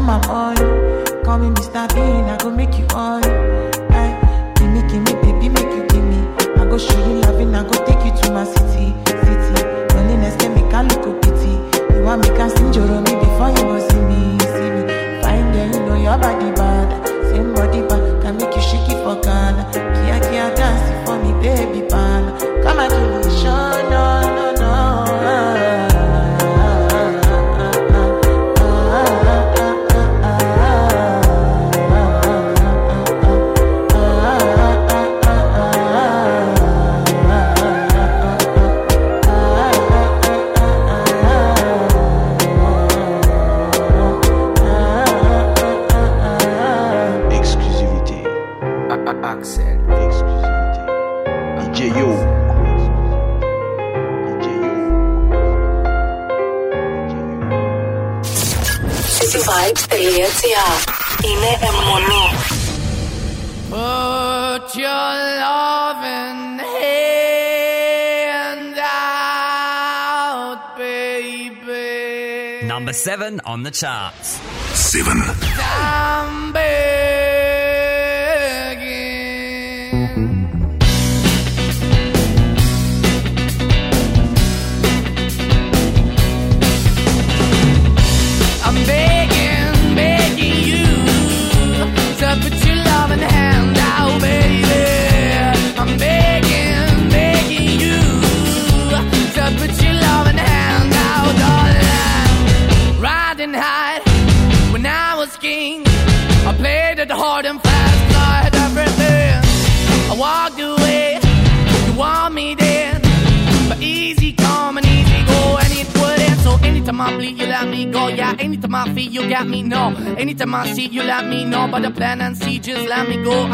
Send 0.06 0.22
my 0.22 0.28
money. 0.28 1.24
Call 1.24 1.39
me 1.39 1.49
Mr. 1.49 1.88
Bean, 1.93 2.26
I 2.26 2.38
go 2.38 2.49
make 2.49 2.78
you 2.78 2.86
on. 2.95 3.24
Hey, 3.91 4.12
eh, 4.12 4.54
give 4.56 4.70
me, 4.72 4.82
give 4.82 5.01
me, 5.01 5.14
baby, 5.22 5.49
make 5.49 5.72
you 5.76 5.86
give 5.88 6.04
me. 6.04 6.28
I 6.58 6.66
go 6.66 6.78
show 6.78 6.97
you 7.08 7.22
loving, 7.22 7.56
I 7.56 7.64
go 7.64 7.86
take 7.86 8.04
you 8.06 8.12
to 8.22 8.32
my 8.32 8.43
city, 8.43 8.93
city. 9.08 9.64
Loneliness 9.95 10.36
can 10.38 10.54
make 10.56 10.74
a 10.74 10.82
look 10.84 11.22
pity. 11.22 11.51
You 11.95 12.04
want 12.04 12.22
me 12.22 12.36
can 12.36 12.49
sing 12.49 12.74
your 12.74 12.86
charts. 73.74 74.39
Seven. 74.74 75.32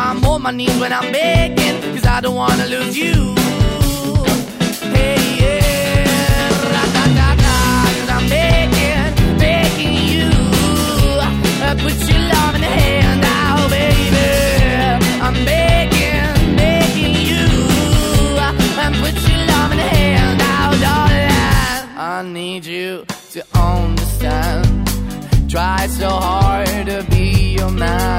I'm 0.01 0.23
on 0.25 0.41
my 0.41 0.51
knees 0.51 0.77
when 0.81 0.91
I'm 0.93 1.11
begging, 1.11 1.77
'cause 1.93 2.05
I 2.05 2.21
don't 2.21 2.35
wanna 2.35 2.65
lose 2.75 2.95
you. 2.97 3.35
Hey, 4.95 5.19
yeah, 5.41 6.49
ra-da-da-da, 6.73 7.57
'cause 7.93 8.09
I'm 8.15 8.25
begging, 8.37 9.11
begging 9.45 9.95
you. 10.13 10.29
Uh, 11.65 11.75
Put 11.83 11.97
your 12.09 12.23
love 12.33 12.53
in 12.57 12.61
the 12.67 12.73
hand 12.81 13.23
out, 13.25 13.69
baby. 13.77 14.27
I'm 15.25 15.37
begging, 15.51 16.55
begging 16.61 17.15
you. 17.29 17.47
And 18.83 18.93
put 19.03 19.15
your 19.29 19.41
love 19.51 19.71
in 19.75 19.79
hand 19.95 20.41
out, 20.55 20.75
darling. 20.85 21.83
I 21.97 22.23
need 22.37 22.63
you 22.65 23.05
to 23.33 23.41
understand. 23.53 24.65
Try 25.53 25.87
so 25.99 26.09
hard 26.09 26.85
to 26.91 26.97
be 27.11 27.55
your 27.59 27.71
man. 27.71 28.18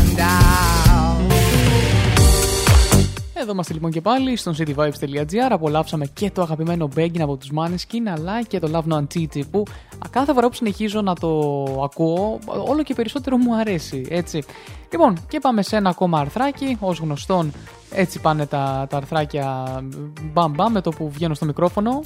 Εδώ 3.51 3.59
είμαστε 3.59 3.79
λοιπόν 3.79 3.91
και 3.91 4.01
πάλι 4.01 4.35
στον 4.35 4.55
cityvibes.gr. 4.57 5.49
Απολαύσαμε 5.49 6.05
και 6.05 6.31
το 6.31 6.41
αγαπημένο 6.41 6.89
Begging 6.95 7.19
από 7.19 7.37
τους 7.37 7.49
Maneskin 7.55 8.09
αλλά 8.13 8.43
και 8.43 8.59
το 8.59 8.69
Love 8.73 8.93
No 8.93 8.97
Antiti 8.97 9.41
που 9.51 9.63
κάθε 10.09 10.33
φορά 10.33 10.47
που 10.47 10.55
συνεχίζω 10.55 11.01
να 11.01 11.15
το 11.15 11.29
ακούω 11.83 12.39
όλο 12.67 12.83
και 12.83 12.93
περισσότερο 12.93 13.37
μου 13.37 13.55
αρέσει. 13.55 14.05
Έτσι. 14.09 14.43
Λοιπόν, 14.91 15.25
και 15.27 15.39
πάμε 15.39 15.61
σε 15.61 15.75
ένα 15.75 15.89
ακόμα 15.89 16.19
αρθράκι. 16.19 16.77
Ως 16.79 16.99
γνωστόν, 16.99 17.51
έτσι 17.91 18.19
πάνε 18.19 18.45
τα, 18.45 18.87
τα 18.89 18.97
αρθράκια 18.97 19.65
μπαμ 20.21 20.51
μπαμ 20.51 20.71
με 20.71 20.81
το 20.81 20.89
που 20.89 21.09
βγαίνω 21.09 21.33
στο 21.33 21.45
μικρόφωνο. 21.45 22.01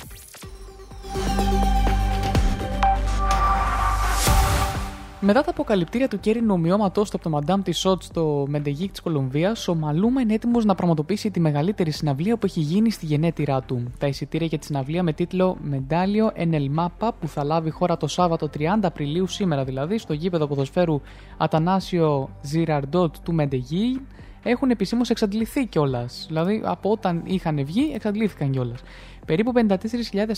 Μετά 5.27 5.41
τα 5.41 5.49
αποκαλυπτήρια 5.49 6.07
του 6.07 6.19
κέρι 6.19 6.41
νομιώματό 6.41 7.01
του 7.01 7.09
από 7.13 7.29
το 7.29 7.39
Madame 7.39 7.69
Tissot 7.69 8.03
στο 8.03 8.45
Μεντεγίκ 8.47 8.91
της 8.91 9.01
Κολομβίας, 9.01 9.67
ο 9.67 9.75
Μαλούμα 9.75 10.21
είναι 10.21 10.33
έτοιμος 10.33 10.65
να 10.65 10.75
πραγματοποιήσει 10.75 11.31
τη 11.31 11.39
μεγαλύτερη 11.39 11.91
συναυλία 11.91 12.37
που 12.37 12.45
έχει 12.45 12.59
γίνει 12.59 12.91
στη 12.91 13.05
γενέτειρά 13.05 13.61
του. 13.61 13.91
Τα 13.97 14.07
εισιτήρια 14.07 14.47
για 14.47 14.57
τη 14.57 14.65
συναυλία 14.65 15.03
με 15.03 15.13
τίτλο 15.13 15.57
Μεντάλιο 15.61 16.31
Enel 16.35 16.79
Mapa 16.79 17.09
που 17.19 17.27
θα 17.27 17.43
λάβει 17.43 17.69
χώρα 17.69 17.97
το 17.97 18.07
Σάββατο 18.07 18.49
30 18.57 18.61
Απριλίου, 18.81 19.27
σήμερα 19.27 19.63
δηλαδή, 19.63 19.97
στο 19.97 20.13
γήπεδο 20.13 20.47
ποδοσφαίρου 20.47 21.01
Ατανάσιο 21.37 22.29
Ζιραρντότ 22.41 23.15
του 23.23 23.33
Μεντεγί, 23.33 24.01
έχουν 24.43 24.69
επισήμως 24.69 25.09
εξαντληθεί 25.09 25.65
κιόλας. 25.65 26.25
Δηλαδή, 26.27 26.61
από 26.65 26.91
όταν 26.91 27.21
είχαν 27.25 27.65
βγει, 27.65 27.91
εξαντλήθηκαν 27.93 28.51
κιόλας. 28.51 28.79
Περίπου 29.25 29.51
54.000 29.55 29.75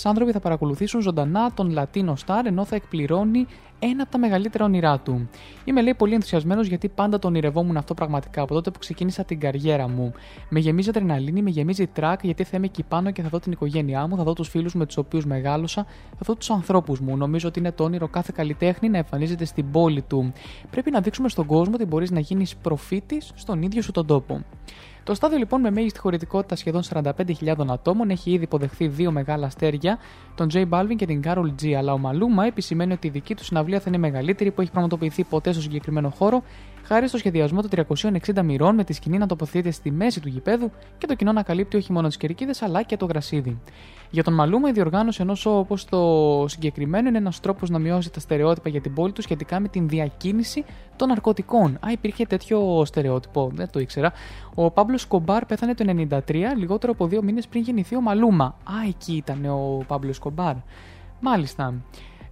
άνθρωποι 0.03 0.31
θα 0.31 0.39
παρακολουθήσουν 0.39 1.01
ζωντανά 1.01 1.51
τον 1.53 1.69
Λατίνο 1.69 2.15
Σταρ 2.15 2.45
ενώ 2.45 2.65
θα 2.65 2.75
εκπληρώνει 2.75 3.45
ένα 3.79 4.03
από 4.03 4.11
τα 4.11 4.17
μεγαλύτερα 4.17 4.65
όνειρά 4.65 4.99
του. 4.99 5.29
Είμαι 5.65 5.81
λέει 5.81 5.93
πολύ 5.93 6.13
ενθουσιασμένος 6.13 6.67
γιατί 6.67 6.89
πάντα 6.89 7.19
τον 7.19 7.31
ονειρευόμουν 7.31 7.77
αυτό 7.77 7.93
πραγματικά 7.93 8.41
από 8.41 8.53
τότε 8.53 8.71
που 8.71 8.79
ξεκίνησα 8.79 9.23
την 9.23 9.39
καριέρα 9.39 9.87
μου. 9.87 10.13
Με 10.49 10.59
γεμίζει 10.59 10.89
αδρεναλίνη, 10.89 11.41
με 11.41 11.49
γεμίζει 11.49 11.87
τρακ 11.87 12.23
γιατί 12.23 12.43
θα 12.43 12.57
είμαι 12.57 12.65
εκεί 12.65 12.83
πάνω 12.83 13.11
και 13.11 13.21
θα 13.21 13.29
δω 13.29 13.39
την 13.39 13.51
οικογένειά 13.51 14.07
μου, 14.07 14.17
θα 14.17 14.23
δω 14.23 14.33
τους 14.33 14.49
φίλους 14.49 14.75
με 14.75 14.85
τους 14.85 14.97
οποίους 14.97 15.25
μεγάλωσα, 15.25 15.85
θα 16.09 16.21
δω 16.25 16.35
τους 16.35 16.49
ανθρώπους 16.49 16.99
μου. 16.99 17.17
Νομίζω 17.17 17.47
ότι 17.47 17.59
είναι 17.59 17.71
το 17.71 17.83
όνειρο 17.83 18.07
κάθε 18.07 18.31
καλλιτέχνη 18.35 18.89
να 18.89 18.97
εμφανίζεται 18.97 19.45
στην 19.45 19.71
πόλη 19.71 20.01
του. 20.01 20.33
Πρέπει 20.69 20.91
να 20.91 20.99
δείξουμε 20.99 21.29
στον 21.29 21.45
κόσμο 21.45 21.73
ότι 21.73 21.85
μπορείς 21.85 22.11
να 22.11 22.19
γίνεις 22.19 22.55
προφήτης 22.55 23.31
στον 23.35 23.61
ίδιο 23.61 23.81
σου 23.81 23.91
τον 23.91 24.05
τόπο. 24.05 24.43
Το 25.07 25.13
στάδιο 25.13 25.37
λοιπόν 25.37 25.61
με 25.61 25.71
μέγιστη 25.71 25.99
χωρητικότητα 25.99 26.55
σχεδόν 26.55 26.81
45.000 26.93 27.53
ατόμων 27.67 28.09
έχει 28.09 28.31
ήδη 28.31 28.43
υποδεχθεί 28.43 28.87
δύο 28.87 29.11
μεγάλα 29.11 29.45
αστέρια, 29.45 29.97
τον 30.35 30.49
J 30.53 30.69
Balvin 30.69 30.95
και 30.95 31.05
την 31.05 31.21
Carol 31.25 31.53
G. 31.61 31.71
Αλλά 31.71 31.93
ο 31.93 31.97
Μαλούμα 31.97 32.45
επισημαίνει 32.45 32.93
ότι 32.93 33.07
η 33.07 33.09
δική 33.09 33.35
του 33.35 33.43
συναυλία 33.43 33.79
θα 33.79 33.85
είναι 33.87 33.97
η 33.97 33.99
μεγαλύτερη 33.99 34.51
που 34.51 34.61
έχει 34.61 34.71
πραγματοποιηθεί 34.71 35.23
ποτέ 35.23 35.51
στο 35.51 35.61
συγκεκριμένο 35.61 36.09
χώρο, 36.09 36.43
χάρη 36.83 37.07
στο 37.07 37.17
σχεδιασμό 37.17 37.61
των 37.61 37.85
360 38.33 38.41
μοιρών 38.43 38.75
με 38.75 38.83
τη 38.83 38.93
σκηνή 38.93 39.17
να 39.17 39.25
τοποθετείται 39.25 39.71
στη 39.71 39.91
μέση 39.91 40.19
του 40.19 40.27
γηπέδου 40.27 40.71
και 40.97 41.07
το 41.07 41.15
κοινό 41.15 41.31
να 41.31 41.43
καλύπτει 41.43 41.77
όχι 41.77 41.91
μόνο 41.91 42.07
τις 42.07 42.17
κερκίδες 42.17 42.61
αλλά 42.61 42.83
και 42.83 42.97
το 42.97 43.05
γρασίδι. 43.05 43.59
Για 44.09 44.23
τον 44.23 44.33
Μαλούμα, 44.33 44.69
η 44.69 44.71
διοργάνωση 44.71 45.21
ενός 45.21 45.45
όπως 45.45 45.85
το 45.85 46.45
συγκεκριμένο 46.47 47.07
είναι 47.07 47.17
ένας 47.17 47.39
τρόπος 47.39 47.69
να 47.69 47.79
μειώσει 47.79 48.11
τα 48.11 48.19
στερεότυπα 48.19 48.69
για 48.69 48.81
την 48.81 48.93
πόλη 48.93 49.11
του 49.11 49.21
σχετικά 49.21 49.59
με 49.59 49.67
την 49.67 49.87
διακίνηση 49.87 50.65
των 50.95 51.07
ναρκωτικών. 51.07 51.75
Α, 51.75 51.91
υπήρχε 51.91 52.25
τέτοιο 52.25 52.85
στερεότυπο, 52.85 53.51
δεν 53.53 53.69
το 53.71 53.79
ήξερα. 53.79 54.11
Ο 54.55 54.71
Παύλος 54.71 55.05
Κομπάρ 55.05 55.45
πέθανε 55.45 55.73
το 55.73 56.07
1993, 56.09 56.55
λιγότερο 56.57 56.91
από 56.91 57.07
δύο 57.07 57.23
μήνες 57.23 57.47
πριν 57.47 57.61
γεννηθεί 57.61 57.95
ο 57.95 58.01
Μαλούμα. 58.01 58.45
Α, 58.45 58.73
εκεί 58.87 59.13
ήταν 59.15 59.45
ο 59.45 59.83
Παύλος 59.87 60.19
Κομπάρ. 60.19 60.55
Μάλιστα. 61.19 61.73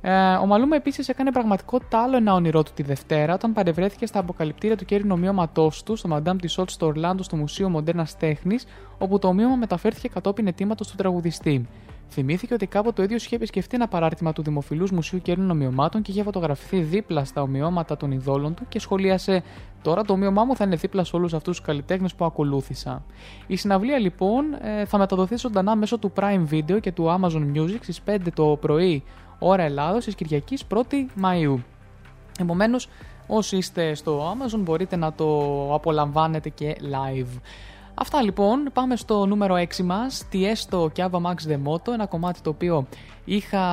Ε, 0.07 0.35
ο 0.35 0.45
Μαλούμα 0.45 0.75
επίσης 0.75 1.09
έκανε 1.09 1.31
πραγματικότητα 1.31 2.03
άλλο 2.03 2.15
ένα 2.17 2.33
όνειρό 2.33 2.63
του 2.63 2.71
τη 2.73 2.83
Δευτέρα, 2.83 3.33
όταν 3.33 3.53
παρευρέθηκε 3.53 4.05
στα 4.05 4.19
αποκαλυπτήρια 4.19 4.77
του 4.77 4.85
κέρινου 4.85 5.13
ομοίωματό 5.13 5.71
του, 5.85 5.95
στο 5.95 6.09
Madame 6.13 6.35
Tussauds 6.35 6.69
στο 6.69 6.85
Ορλάντο, 6.85 7.23
στο 7.23 7.35
Μουσείο 7.35 7.69
Μοντέρνας 7.69 8.17
Τέχνης, 8.17 8.65
όπου 8.97 9.19
το 9.19 9.27
ομοίωμα 9.27 9.55
μεταφέρθηκε 9.55 10.07
κατόπιν 10.07 10.47
αιτήματος 10.47 10.87
του 10.87 10.95
τραγουδιστή. 10.95 11.67
Θυμήθηκε 12.09 12.53
ότι 12.53 12.67
κάποτε 12.67 12.93
το 12.95 13.03
ίδιο 13.03 13.15
είχε 13.15 13.35
επισκεφτεί 13.35 13.75
ένα 13.75 13.87
παράρτημα 13.87 14.33
του 14.33 14.41
Δημοφιλούς 14.41 14.91
Μουσείου 14.91 15.21
Κέρινων 15.21 15.49
Ομοιωμάτων 15.49 16.01
και 16.01 16.11
είχε 16.11 16.23
φωτογραφηθεί 16.23 16.79
δίπλα 16.79 17.25
στα 17.25 17.41
ομοιώματα 17.41 17.97
των 17.97 18.11
ειδόλων 18.11 18.53
του 18.53 18.65
και 18.69 18.79
σχολίασε: 18.79 19.43
Τώρα 19.81 20.03
το 20.03 20.13
ομοίωμά 20.13 20.43
μου 20.43 20.55
θα 20.55 20.63
είναι 20.63 20.75
δίπλα 20.75 21.03
σε 21.03 21.15
όλους 21.15 21.33
αυτούς 21.33 21.57
τους 21.57 21.65
καλλιτέχνες 21.65 22.15
που 22.15 22.25
ακολούθησα. 22.25 23.03
Η 23.47 23.55
συναυλία 23.55 23.99
λοιπόν 23.99 24.45
ε, 24.61 24.85
θα 24.85 24.97
μεταδοθεί 24.97 25.37
ζωντανά 25.37 25.75
μέσω 25.75 25.97
του 25.97 26.11
Prime 26.15 26.53
Video 26.53 26.79
και 26.81 26.91
του 26.91 27.05
Amazon 27.19 27.57
Music 27.57 27.77
στις 27.81 28.01
5 28.07 28.17
το 28.33 28.57
πρωί 28.61 29.03
ώρα 29.39 29.63
Ελλάδος 29.63 30.05
της 30.05 30.15
Κυριακής 30.15 30.63
1η 30.73 31.21
Μαΐου. 31.23 31.57
Επομένως, 32.39 32.89
όσοι 33.27 33.57
είστε 33.57 33.93
στο 33.93 34.31
Amazon 34.31 34.59
μπορείτε 34.59 34.95
να 34.95 35.13
το 35.13 35.29
απολαμβάνετε 35.73 36.49
και 36.49 36.75
live. 36.81 37.39
Αυτά 37.93 38.21
λοιπόν, 38.21 38.69
πάμε 38.73 38.95
στο 38.95 39.25
νούμερο 39.25 39.55
6 39.55 39.83
μας, 39.83 40.27
τι 40.29 40.45
έστω 40.45 40.89
και 40.93 41.05
Ava 41.11 41.21
Max 41.21 41.51
The 41.51 41.57
Moto, 41.67 41.93
ένα 41.93 42.05
κομμάτι 42.05 42.41
το 42.41 42.49
οποίο 42.49 42.87
είχα 43.25 43.65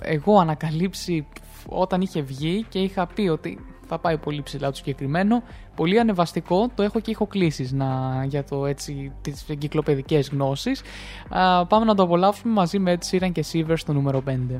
εγώ 0.00 0.38
ανακαλύψει 0.38 1.26
όταν 1.68 2.00
είχε 2.00 2.20
βγει 2.20 2.64
και 2.68 2.78
είχα 2.78 3.06
πει 3.06 3.28
ότι 3.28 3.58
θα 3.86 3.98
πάει 3.98 4.18
πολύ 4.18 4.42
ψηλά 4.42 4.70
το 4.70 4.76
συγκεκριμένο. 4.76 5.42
Πολύ 5.76 5.98
ανεβαστικό, 6.00 6.68
το 6.74 6.82
έχω 6.82 7.00
και 7.00 7.10
έχω 7.10 7.26
κλήσεις 7.26 7.72
να, 7.72 8.20
για 8.28 8.44
το 8.44 8.66
έτσι, 8.66 9.12
τις 9.20 9.48
εγκυκλοπαιδικές 9.48 10.28
γνώσεις. 10.28 10.82
Α, 11.28 11.66
πάμε 11.66 11.84
να 11.84 11.94
το 11.94 12.02
απολαύσουμε 12.02 12.52
μαζί 12.52 12.78
με 12.78 12.98
Ed 12.98 13.10
Sheeran 13.10 13.32
και 13.32 13.44
Siever 13.52 13.74
στο 13.76 13.92
νούμερο 13.92 14.22
5. 14.26 14.58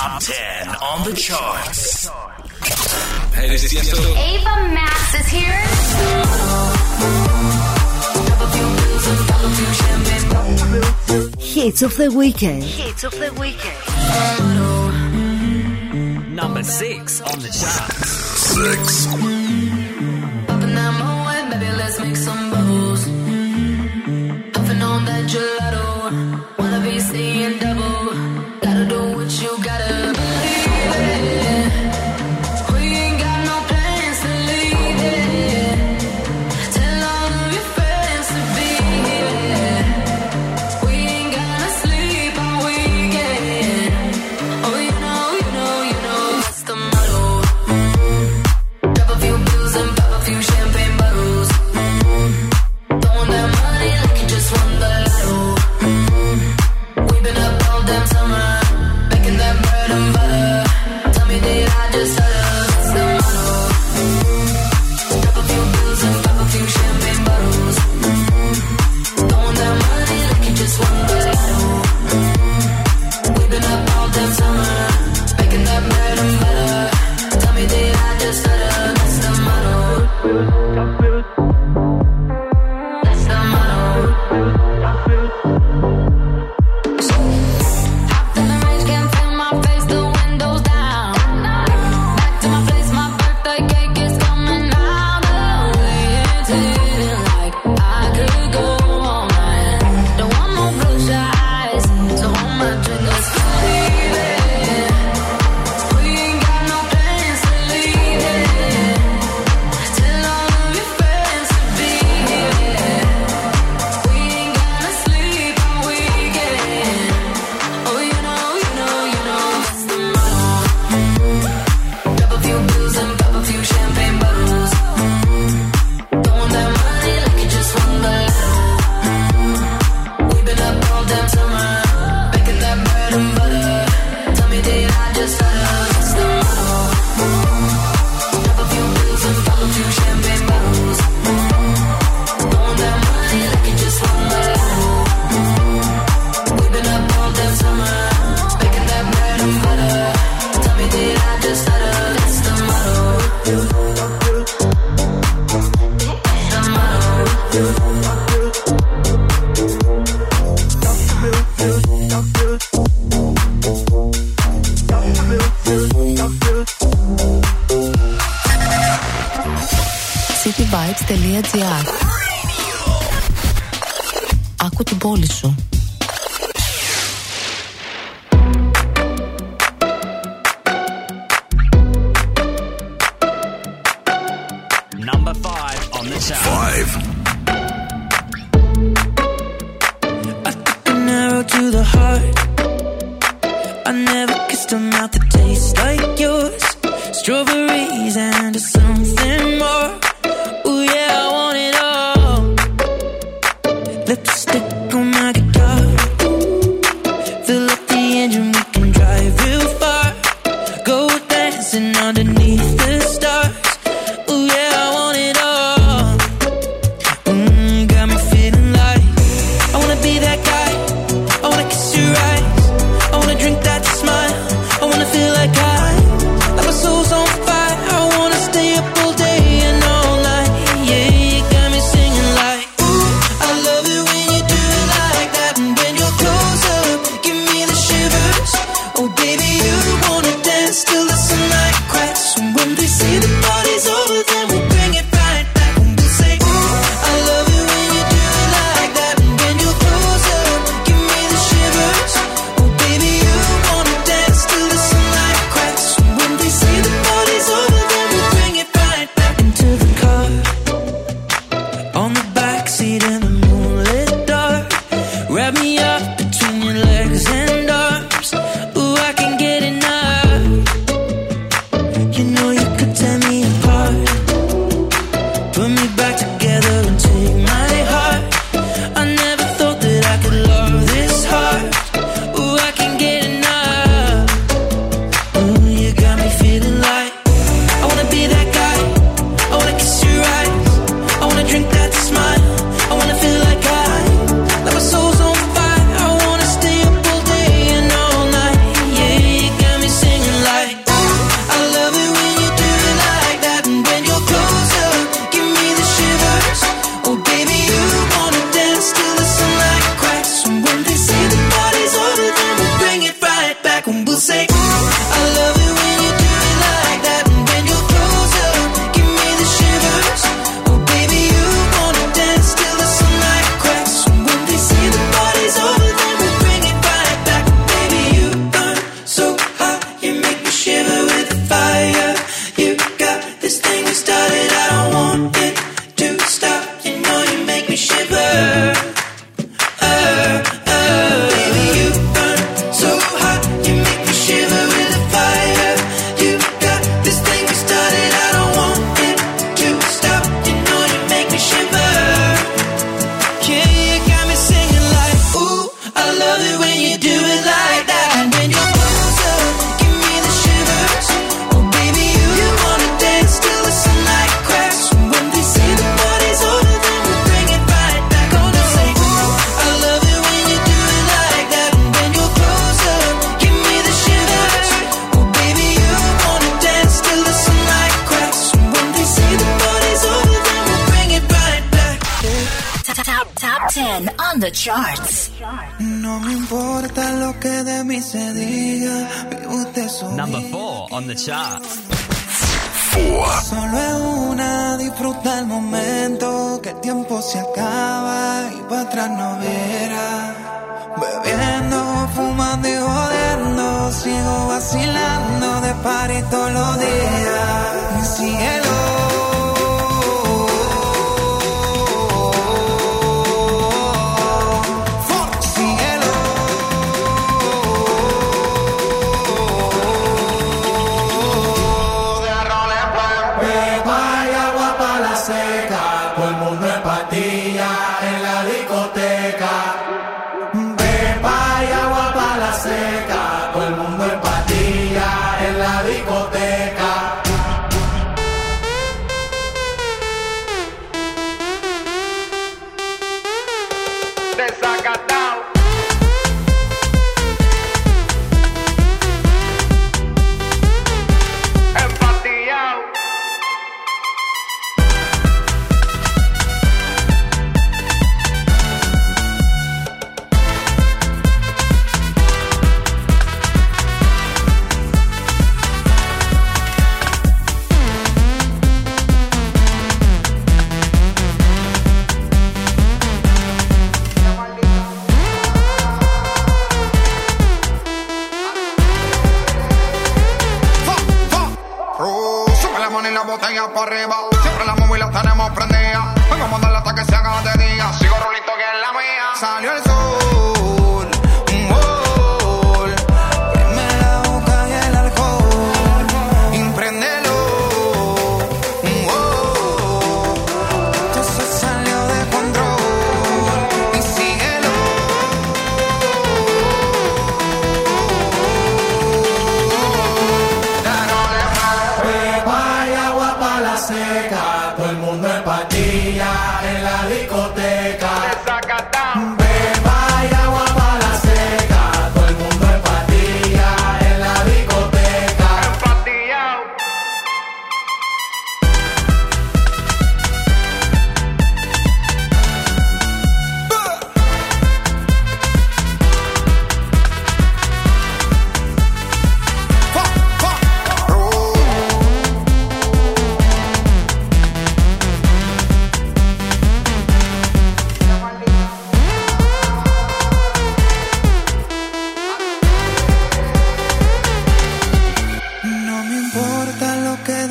Top 0.00 0.16
10 0.18 0.68
on 0.76 1.04
the 1.04 1.12
charts. 1.14 2.08
Hey, 3.34 3.50
this 3.50 3.64
is 3.64 3.72
Tiesto. 3.74 4.00
Ava 4.16 4.72
Max 4.72 5.14
is 5.20 5.28
here. 5.28 5.60
Hits 11.38 11.82
of 11.82 11.94
the 11.98 12.10
weekend. 12.16 12.62
Hits 12.62 13.04
of 13.04 13.12
the 13.12 13.30
weekend. 13.38 13.76
Number 16.34 16.62
6 16.62 17.20
on 17.20 17.38
the 17.40 17.48
charts. 17.48 18.08
Six. 18.08 19.06
Popping 20.46 20.74
that 20.76 20.92
moe, 20.98 21.50
baby, 21.50 21.70
let's 21.76 22.00
make 22.00 22.16
some 22.16 22.50
bubbles. 22.50 23.04
Puffing 24.54 24.80
on 24.80 25.04
that 25.04 25.28
gelato, 25.28 25.69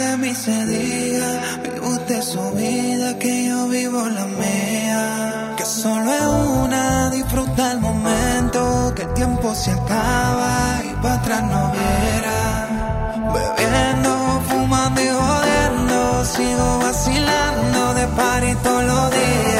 de 0.09 0.17
mí 0.17 0.35
se 0.35 0.65
diga. 0.65 1.29
Vive 1.63 1.79
usted 1.79 2.21
su 2.21 2.51
vida, 2.51 3.17
que 3.19 3.47
yo 3.47 3.67
vivo 3.67 4.01
la 4.09 4.25
mía. 4.25 5.53
Que 5.57 5.65
solo 5.65 6.11
es 6.13 6.27
una, 6.63 7.09
disfruta 7.09 7.71
el 7.73 7.79
momento. 7.79 8.93
Que 8.95 9.03
el 9.03 9.13
tiempo 9.13 9.53
se 9.53 9.71
acaba 9.71 10.81
y 10.89 10.93
para 11.01 11.15
atrás 11.15 11.43
no 11.43 11.61
viera. 11.77 12.39
Bebiendo, 13.35 14.11
fumando 14.47 15.01
y 15.01 15.09
jodiendo. 15.19 16.25
Sigo 16.25 16.79
vacilando 16.79 17.93
de 17.93 18.07
party 18.07 18.55
todos 18.63 18.83
los 18.83 19.11
días. 19.11 19.58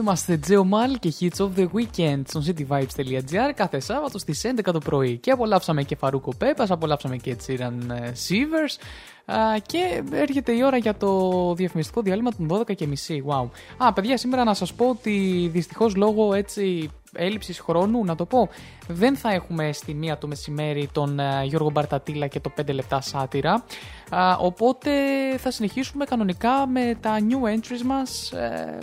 Είμαστε, 0.00 0.32
εδώ 0.32 0.42
είμαστε 0.42 0.46
Τζέο 0.46 0.64
Μάλ 0.64 0.98
και 0.98 1.12
Hits 1.20 1.44
of 1.44 1.50
the 1.56 1.66
Weekend 1.74 2.22
στο 2.26 2.42
cityvibes.gr 2.46 3.52
κάθε 3.54 3.80
Σάββατο 3.80 4.18
στις 4.18 4.46
11 4.56 4.72
το 4.72 4.78
πρωί. 4.78 5.18
Και 5.18 5.30
απολαύσαμε 5.30 5.82
και 5.82 5.96
Φαρούκο 5.96 6.32
Πέπας, 6.38 6.70
απολαύσαμε 6.70 7.16
και 7.16 7.34
Τσίραν 7.34 7.90
ε, 7.90 8.14
Σίβερς 8.14 8.78
α, 9.24 9.58
και 9.66 10.02
έρχεται 10.12 10.52
η 10.52 10.62
ώρα 10.64 10.76
για 10.76 10.96
το 10.96 11.54
διαφημιστικό 11.54 12.02
διάλειμμα 12.02 12.30
των 12.30 12.48
12 12.50 12.74
και 12.74 12.86
μισή. 12.86 13.24
Wow. 13.26 13.48
Α, 13.78 13.92
παιδιά, 13.92 14.16
σήμερα 14.16 14.44
να 14.44 14.54
σας 14.54 14.74
πω 14.74 14.88
ότι 14.88 15.48
δυστυχώς 15.52 15.94
λόγω 15.96 16.34
έτσι 16.34 16.90
έλλειψης 17.12 17.60
χρόνου, 17.60 18.04
να 18.04 18.14
το 18.14 18.24
πω, 18.24 18.48
δεν 18.88 19.16
θα 19.16 19.32
έχουμε 19.32 19.72
στη 19.72 19.94
μία 19.94 20.18
το 20.18 20.26
μεσημέρι 20.26 20.88
τον 20.92 21.18
ε, 21.18 21.44
Γιώργο 21.44 21.70
Μπαρτατήλα 21.70 22.26
και 22.26 22.40
το 22.40 22.52
5 22.60 22.72
λεπτά 22.72 23.00
σάτυρα. 23.00 23.64
Α, 24.10 24.36
οπότε 24.38 24.90
θα 25.38 25.50
συνεχίσουμε 25.50 26.04
κανονικά 26.04 26.66
με 26.66 26.98
τα 27.00 27.16
new 27.18 27.56
entries 27.56 27.82
μας 27.84 28.32
ε, 28.32 28.78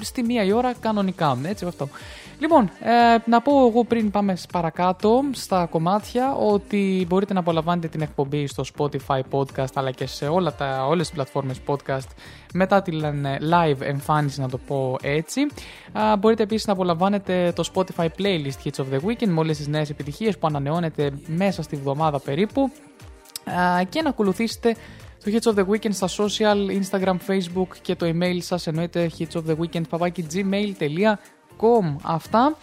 στη 0.00 0.22
μία 0.22 0.44
η 0.44 0.52
ώρα 0.52 0.74
κανονικά. 0.80 1.38
Έτσι 1.42 1.64
αυτό. 1.64 1.88
Λοιπόν, 2.38 2.70
ε, 2.80 3.16
να 3.24 3.40
πω 3.40 3.66
εγώ 3.66 3.84
πριν 3.84 4.10
πάμε 4.10 4.36
παρακάτω 4.52 5.22
στα 5.30 5.66
κομμάτια 5.66 6.34
ότι 6.34 7.04
μπορείτε 7.08 7.32
να 7.32 7.40
απολαμβάνετε 7.40 7.88
την 7.88 8.00
εκπομπή 8.00 8.46
στο 8.46 8.64
Spotify 8.76 9.20
podcast 9.30 9.72
αλλά 9.74 9.90
και 9.90 10.06
σε 10.06 10.26
όλα 10.26 10.54
τα, 10.54 10.86
όλες 10.86 11.06
τις 11.06 11.14
πλατφόρμες 11.14 11.60
podcast 11.66 12.08
μετά 12.54 12.82
την 12.82 13.04
ε, 13.04 13.38
live 13.50 13.80
εμφάνιση 13.80 14.40
να 14.40 14.48
το 14.48 14.58
πω 14.58 14.96
έτσι. 15.02 15.40
Α, 15.92 16.16
μπορείτε 16.16 16.42
επίσης 16.42 16.66
να 16.66 16.72
απολαμβάνετε 16.72 17.52
το 17.54 17.70
Spotify 17.74 18.06
playlist 18.18 18.64
Hits 18.64 18.82
of 18.82 18.94
the 18.94 19.06
Weekend 19.06 19.28
με 19.28 19.40
όλες 19.40 19.56
τις 19.56 19.66
νέες 19.66 19.90
επιτυχίες 19.90 20.38
που 20.38 20.46
ανανεώνεται 20.46 21.10
μέσα 21.26 21.62
στη 21.62 21.76
βδομάδα 21.76 22.20
περίπου 22.20 22.70
Α, 23.44 23.82
και 23.88 24.02
να 24.02 24.08
ακολουθήσετε 24.08 24.76
το 25.24 25.30
Hits 25.32 25.52
of 25.52 25.54
the 25.54 25.66
Weekend 25.66 25.92
στα 25.92 26.08
social, 26.08 26.80
Instagram, 26.82 27.16
Facebook 27.26 27.68
και 27.82 27.94
το 27.94 28.06
email 28.06 28.38
σας 28.40 28.66
εννοείται 28.66 29.10
hits 29.18 29.32
of 29.32 29.42
the 29.46 29.56
weekend 29.56 29.82
gmail.com 30.32 31.96
Αυτά. 32.02 32.56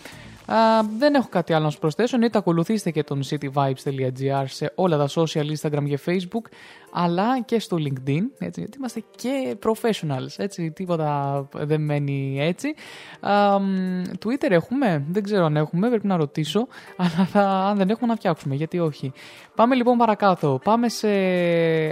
Α, 0.48 0.58
δεν 0.98 1.14
έχω 1.14 1.28
κάτι 1.30 1.54
άλλο 1.54 1.64
να 1.64 1.70
σου 1.70 1.80
προσθέσω. 1.80 2.16
Εννοείται 2.16 2.38
ακολουθήστε 2.38 2.92
και 2.92 3.04
τον 3.04 3.22
cityvibes.gr 3.30 4.44
σε 4.46 4.72
όλα 4.76 4.98
τα 4.98 5.08
social, 5.10 5.46
Instagram 5.60 5.84
και 5.88 6.00
Facebook, 6.06 6.52
αλλά 6.92 7.42
και 7.42 7.60
στο 7.60 7.78
LinkedIn, 7.80 8.22
έτσι, 8.40 8.60
γιατί 8.60 8.78
είμαστε 8.78 9.04
και 9.16 9.58
professionals, 9.66 10.34
έτσι, 10.38 10.72
τίποτα 10.72 11.48
δεν 11.52 11.82
μένει 11.82 12.38
έτσι. 12.42 12.74
Α, 13.20 13.60
μ, 13.60 14.02
Twitter 14.26 14.50
έχουμε, 14.50 15.06
δεν 15.10 15.24
ξέρω 15.24 15.46
αν 15.46 15.58
έχουμε, 15.58 15.90
πρέπει 15.90 16.08
να 16.08 16.16
ρωτήσω, 16.16 16.68
αλλά 16.98 17.26
θα, 17.26 17.42
αν 17.42 17.78
δεν 17.78 17.90
έχουμε 17.90 18.08
να 18.08 18.16
φτιάξουμε, 18.16 18.56
γιατί 18.56 18.80
όχι. 18.80 19.12
Πάμε 19.56 19.76
λοιπόν 19.76 19.98
παρακάτω, 19.98 20.60
πάμε 20.64 20.90
σε 20.90 21.08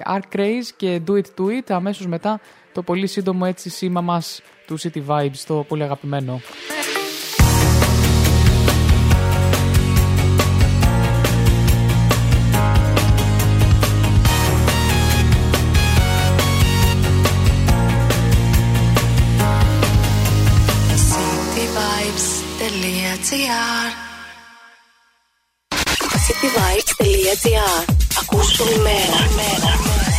Arc 0.05 0.35
Craze 0.35 0.67
και 0.75 1.01
Do 1.07 1.11
It 1.11 1.25
To 1.37 1.43
It, 1.43 1.65
αμέσως 1.67 2.07
μετά 2.07 2.39
το 2.73 2.81
πολύ 2.81 3.07
σύντομο 3.07 3.45
έτσι 3.47 3.69
σήμα 3.69 4.01
μας 4.01 4.41
του 4.67 4.79
City 4.79 5.05
Vibes, 5.07 5.43
το 5.47 5.65
πολύ 5.67 5.83
αγαπημένο. 5.83 6.39
Σε 26.25 26.33
τι 26.41 26.47
Βαίτε. 26.47 27.63
Ακούσε 28.19 28.57
το 28.57 28.65
μέρα. 28.81 30.12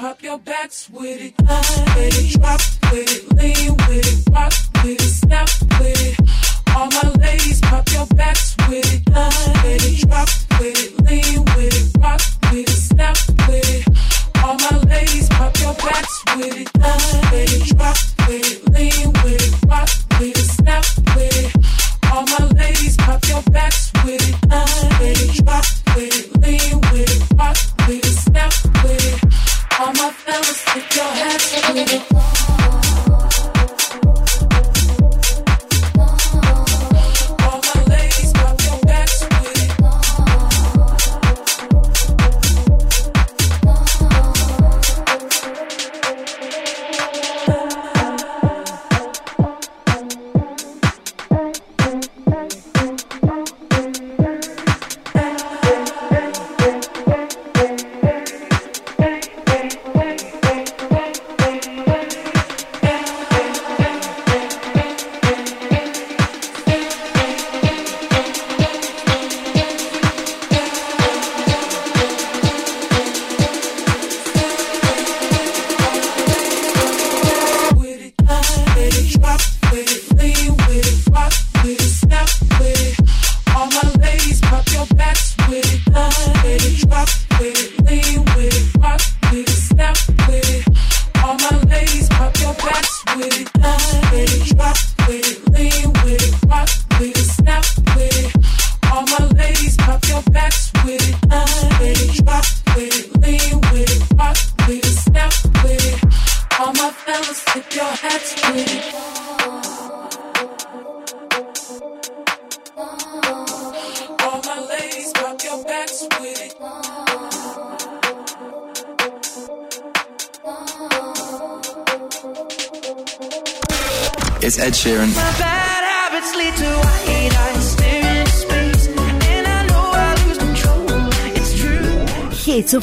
Pop 0.00 0.22
your 0.22 0.38
backs 0.38 0.88
with 0.88 1.20
it. 1.20 1.34
With 1.38 2.34
it, 2.34 2.40
drop 2.40 2.60
with 2.90 3.12
it, 3.16 3.19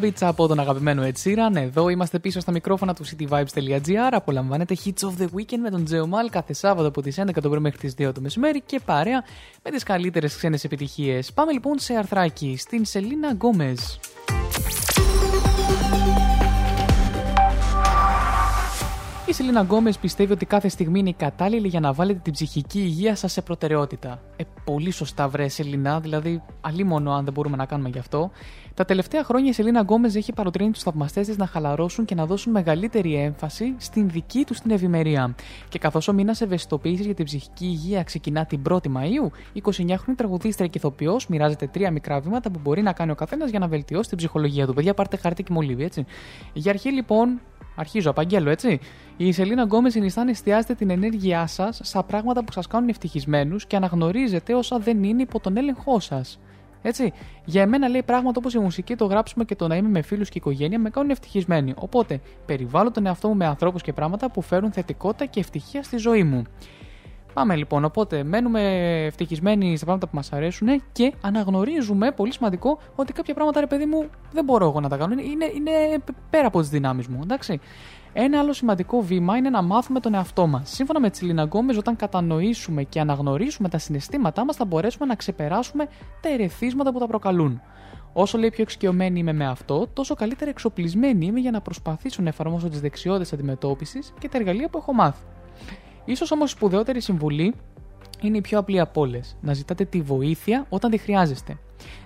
Habits 0.00 0.20
από 0.20 0.46
τον 0.46 0.60
αγαπημένο 0.60 1.02
Ed 1.02 1.22
Sheeran. 1.24 1.56
Εδώ 1.56 1.88
είμαστε 1.88 2.18
πίσω 2.18 2.40
στα 2.40 2.52
μικρόφωνα 2.52 2.94
του 2.94 3.04
cityvibes.gr. 3.06 4.10
Απολαμβάνετε 4.10 4.76
Hits 4.84 5.08
of 5.08 5.22
the 5.22 5.24
Weekend 5.24 5.58
με 5.62 5.70
τον 5.70 5.84
Τζέο 5.84 6.06
Μαλ 6.06 6.30
κάθε 6.30 6.52
Σάββατο 6.52 6.88
από 6.88 7.02
τις 7.02 7.20
11 7.20 7.32
το 7.42 7.48
πρωί 7.48 7.60
μέχρι 7.60 7.78
τις 7.78 7.94
2 8.08 8.14
το 8.14 8.20
μεσημέρι 8.20 8.62
και 8.66 8.80
παρέα 8.84 9.24
με 9.62 9.70
τις 9.70 9.82
καλύτερες 9.82 10.36
ξένες 10.36 10.64
επιτυχίες. 10.64 11.32
Πάμε 11.32 11.52
λοιπόν 11.52 11.78
σε 11.78 11.94
αρθράκι 11.94 12.56
στην 12.58 12.84
Σελίνα 12.84 13.32
Γκόμες. 13.32 14.00
Η 19.26 19.32
Σελίνα 19.32 19.60
Γκόμες 19.60 19.98
πιστεύει 19.98 20.32
ότι 20.32 20.44
κάθε 20.44 20.68
στιγμή 20.68 20.98
είναι 20.98 21.12
κατάλληλη 21.12 21.68
για 21.68 21.80
να 21.80 21.92
βάλετε 21.92 22.20
την 22.22 22.32
ψυχική 22.32 22.78
υγεία 22.78 23.14
σας 23.14 23.32
σε 23.32 23.42
προτεραιότητα. 23.42 24.22
Ε, 24.36 24.44
πολύ 24.64 24.90
σωστά 24.90 25.28
βρε 25.28 25.48
Σελίνα, 25.48 26.00
δηλαδή 26.00 26.42
μόνο 26.84 27.12
αν 27.12 27.24
δεν 27.24 27.32
μπορούμε 27.32 27.56
να 27.56 27.64
κάνουμε 27.66 27.88
γι' 27.88 27.98
αυτό. 27.98 28.30
Τα 28.80 28.86
τελευταία 28.86 29.24
χρόνια 29.24 29.50
η 29.50 29.52
Σελίνα 29.52 29.80
Γκόμες 29.80 30.14
έχει 30.14 30.32
παροτρύνει 30.32 30.70
τους 30.70 30.82
θαυμαστές 30.82 31.26
της 31.26 31.36
να 31.36 31.46
χαλαρώσουν 31.46 32.04
και 32.04 32.14
να 32.14 32.26
δώσουν 32.26 32.52
μεγαλύτερη 32.52 33.14
έμφαση 33.14 33.74
στην 33.78 34.08
δική 34.08 34.44
τους 34.44 34.60
την 34.60 34.70
ευημερία. 34.70 35.34
Και 35.68 35.78
καθώς 35.78 36.08
ο 36.08 36.12
μήνας 36.12 36.40
ευαισθητοποίησης 36.40 37.04
για 37.06 37.14
την 37.14 37.24
ψυχική 37.24 37.64
υγεία 37.64 38.02
ξεκινά 38.02 38.46
την 38.46 38.62
1η 38.68 38.88
Μαΐου, 38.88 39.30
η 39.52 39.62
29χρονη 39.64 40.14
τραγουδίστρια 40.16 40.66
και 40.66 40.78
ηθοποιός 40.78 41.26
μοιράζεται 41.26 41.66
τρία 41.66 41.90
μικρά 41.90 42.20
βήματα 42.20 42.50
που 42.50 42.60
μπορεί 42.62 42.82
να 42.82 42.92
κάνει 42.92 43.10
ο 43.10 43.14
καθένας 43.14 43.50
για 43.50 43.58
να 43.58 43.68
βελτιώσει 43.68 44.08
την 44.08 44.18
ψυχολογία 44.18 44.66
του. 44.66 44.74
Παιδιά, 44.74 44.94
πάρτε 44.94 45.16
χαρτί 45.16 45.42
και 45.42 45.52
μολύβι, 45.52 45.84
έτσι. 45.84 46.04
Για 46.52 46.72
αρχή 46.72 46.92
λοιπόν, 46.92 47.40
Αρχίζω, 47.74 48.10
απαγγέλω, 48.10 48.50
έτσι. 48.50 48.78
Η 49.16 49.32
Σελίνα 49.32 49.62
Γκόμες 49.62 49.92
συνιστά 49.92 50.24
να 50.24 50.30
εστιάζετε 50.30 50.74
την 50.74 50.90
ενέργειά 50.90 51.46
σας 51.46 51.80
στα 51.82 52.02
πράγματα 52.02 52.44
που 52.44 52.52
σας 52.52 52.66
κάνουν 52.66 52.88
ευτυχισμένους 52.88 53.66
και 53.66 53.76
αναγνωρίζετε 53.76 54.54
όσα 54.54 54.78
δεν 54.78 55.02
είναι 55.02 55.22
υπό 55.22 55.40
τον 55.40 55.56
έλεγχό 55.56 56.00
σας. 56.00 56.38
Έτσι. 56.82 57.12
Για 57.44 57.62
εμένα 57.62 57.88
λέει 57.88 58.02
πράγματα 58.02 58.38
όπως 58.38 58.54
η 58.54 58.58
μουσική, 58.58 58.96
το 58.96 59.04
γράψιμο 59.04 59.44
και 59.44 59.56
το 59.56 59.66
να 59.66 59.76
είμαι 59.76 59.88
με 59.88 60.02
φίλους 60.02 60.28
και 60.28 60.38
οικογένεια 60.38 60.78
με 60.78 60.90
κάνουν 60.90 61.10
ευτυχισμένη. 61.10 61.74
Οπότε 61.76 62.20
περιβάλλω 62.46 62.90
τον 62.90 63.06
εαυτό 63.06 63.28
μου 63.28 63.36
με 63.36 63.46
ανθρώπους 63.46 63.82
και 63.82 63.92
πράγματα 63.92 64.30
που 64.30 64.42
φέρουν 64.42 64.72
θετικότητα 64.72 65.24
και 65.24 65.40
ευτυχία 65.40 65.82
στη 65.82 65.96
ζωή 65.96 66.24
μου. 66.24 66.42
Πάμε 67.34 67.56
λοιπόν. 67.56 67.84
Οπότε 67.84 68.22
μένουμε 68.22 68.62
ευτυχισμένοι 69.06 69.76
στα 69.76 69.84
πράγματα 69.84 70.06
που 70.06 70.16
μας 70.16 70.32
αρέσουν 70.32 70.82
και 70.92 71.12
αναγνωρίζουμε, 71.20 72.10
πολύ 72.10 72.32
σημαντικό, 72.32 72.78
ότι 72.94 73.12
κάποια 73.12 73.34
πράγματα, 73.34 73.60
ρε 73.60 73.66
παιδί 73.66 73.86
μου, 73.86 74.08
δεν 74.32 74.44
μπορώ 74.44 74.66
εγώ 74.66 74.80
να 74.80 74.88
τα 74.88 74.96
κάνω. 74.96 75.12
Είναι, 75.12 75.50
είναι 75.54 75.70
πέρα 76.30 76.46
από 76.46 76.60
τις 76.60 76.68
δυνάμεις 76.68 77.06
μου. 77.06 77.20
Εντάξει. 77.22 77.60
Ένα 78.12 78.38
άλλο 78.38 78.52
σημαντικό 78.52 79.00
βήμα 79.00 79.36
είναι 79.36 79.50
να 79.50 79.62
μάθουμε 79.62 80.00
τον 80.00 80.14
εαυτό 80.14 80.46
μας. 80.46 80.70
Σύμφωνα 80.70 81.00
με 81.00 81.10
τη 81.10 81.16
Σελίνα 81.16 81.42
Γκόμες, 81.42 81.76
όταν 81.76 81.96
κατανοήσουμε 81.96 82.82
και 82.82 83.00
αναγνωρίσουμε 83.00 83.68
τα 83.68 83.78
συναισθήματά 83.78 84.44
μας, 84.44 84.56
θα 84.56 84.64
μπορέσουμε 84.64 85.06
να 85.06 85.14
ξεπεράσουμε 85.14 85.88
τα 86.20 86.28
ερεθίσματα 86.28 86.92
που 86.92 86.98
τα 86.98 87.06
προκαλούν. 87.06 87.60
Όσο 88.12 88.38
λέει 88.38 88.50
πιο 88.50 88.62
εξοικειωμένη 88.62 89.18
είμαι 89.18 89.32
με 89.32 89.46
αυτό, 89.46 89.86
τόσο 89.92 90.14
καλύτερα 90.14 90.50
εξοπλισμένη 90.50 91.26
είμαι 91.26 91.40
για 91.40 91.50
να 91.50 91.60
προσπαθήσω 91.60 92.22
να 92.22 92.28
εφαρμόσω 92.28 92.68
τις 92.68 92.80
δεξιότητες 92.80 93.32
αντιμετώπισης 93.32 94.12
και 94.18 94.28
τα 94.28 94.38
εργαλεία 94.38 94.68
που 94.68 94.78
έχω 94.78 94.92
μάθει. 94.92 95.24
Ίσως 96.04 96.30
όμως 96.30 96.50
η 96.50 96.54
σπουδαιότερη 96.54 97.00
συμβουλή 97.00 97.54
είναι 98.26 98.36
η 98.36 98.40
πιο 98.40 98.58
απλή 98.58 98.80
από 98.80 99.00
όλες. 99.00 99.36
Να 99.40 99.52
ζητάτε 99.52 99.84
τη 99.84 100.00
βοήθεια 100.00 100.66
όταν 100.68 100.90
τη 100.90 100.98
χρειάζεστε. 100.98 101.58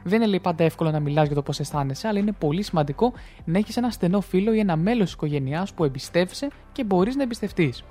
Δεν 0.03 0.21
είναι 0.21 0.27
λέει 0.27 0.41
πάντα 0.41 0.65
εύκολο 0.65 0.91
να 0.91 1.01
μιλάς 1.01 1.27
για 1.27 1.35
το 1.35 1.43
πώς 1.43 1.61
αισθάνεσαι, 1.61 2.09
αλλά 2.09 2.19
είναι 2.19 2.33
πολύ 2.33 2.63
σημαντικό 2.63 3.13
να 3.45 3.59
έχεις 3.59 3.77
ένα 3.77 3.91
στενό 3.91 4.21
φίλο 4.21 4.53
ή 4.53 4.59
ένα 4.59 4.77
μέλος 4.77 5.05
της 5.05 5.13
οικογένειας 5.13 5.73
που 5.73 5.85
εμπιστεύεσαι 5.85 6.49
και 6.73 6.85
μπορείς 6.85 7.17
να 7.17 7.23
εμπιστευτείς. 7.23 7.85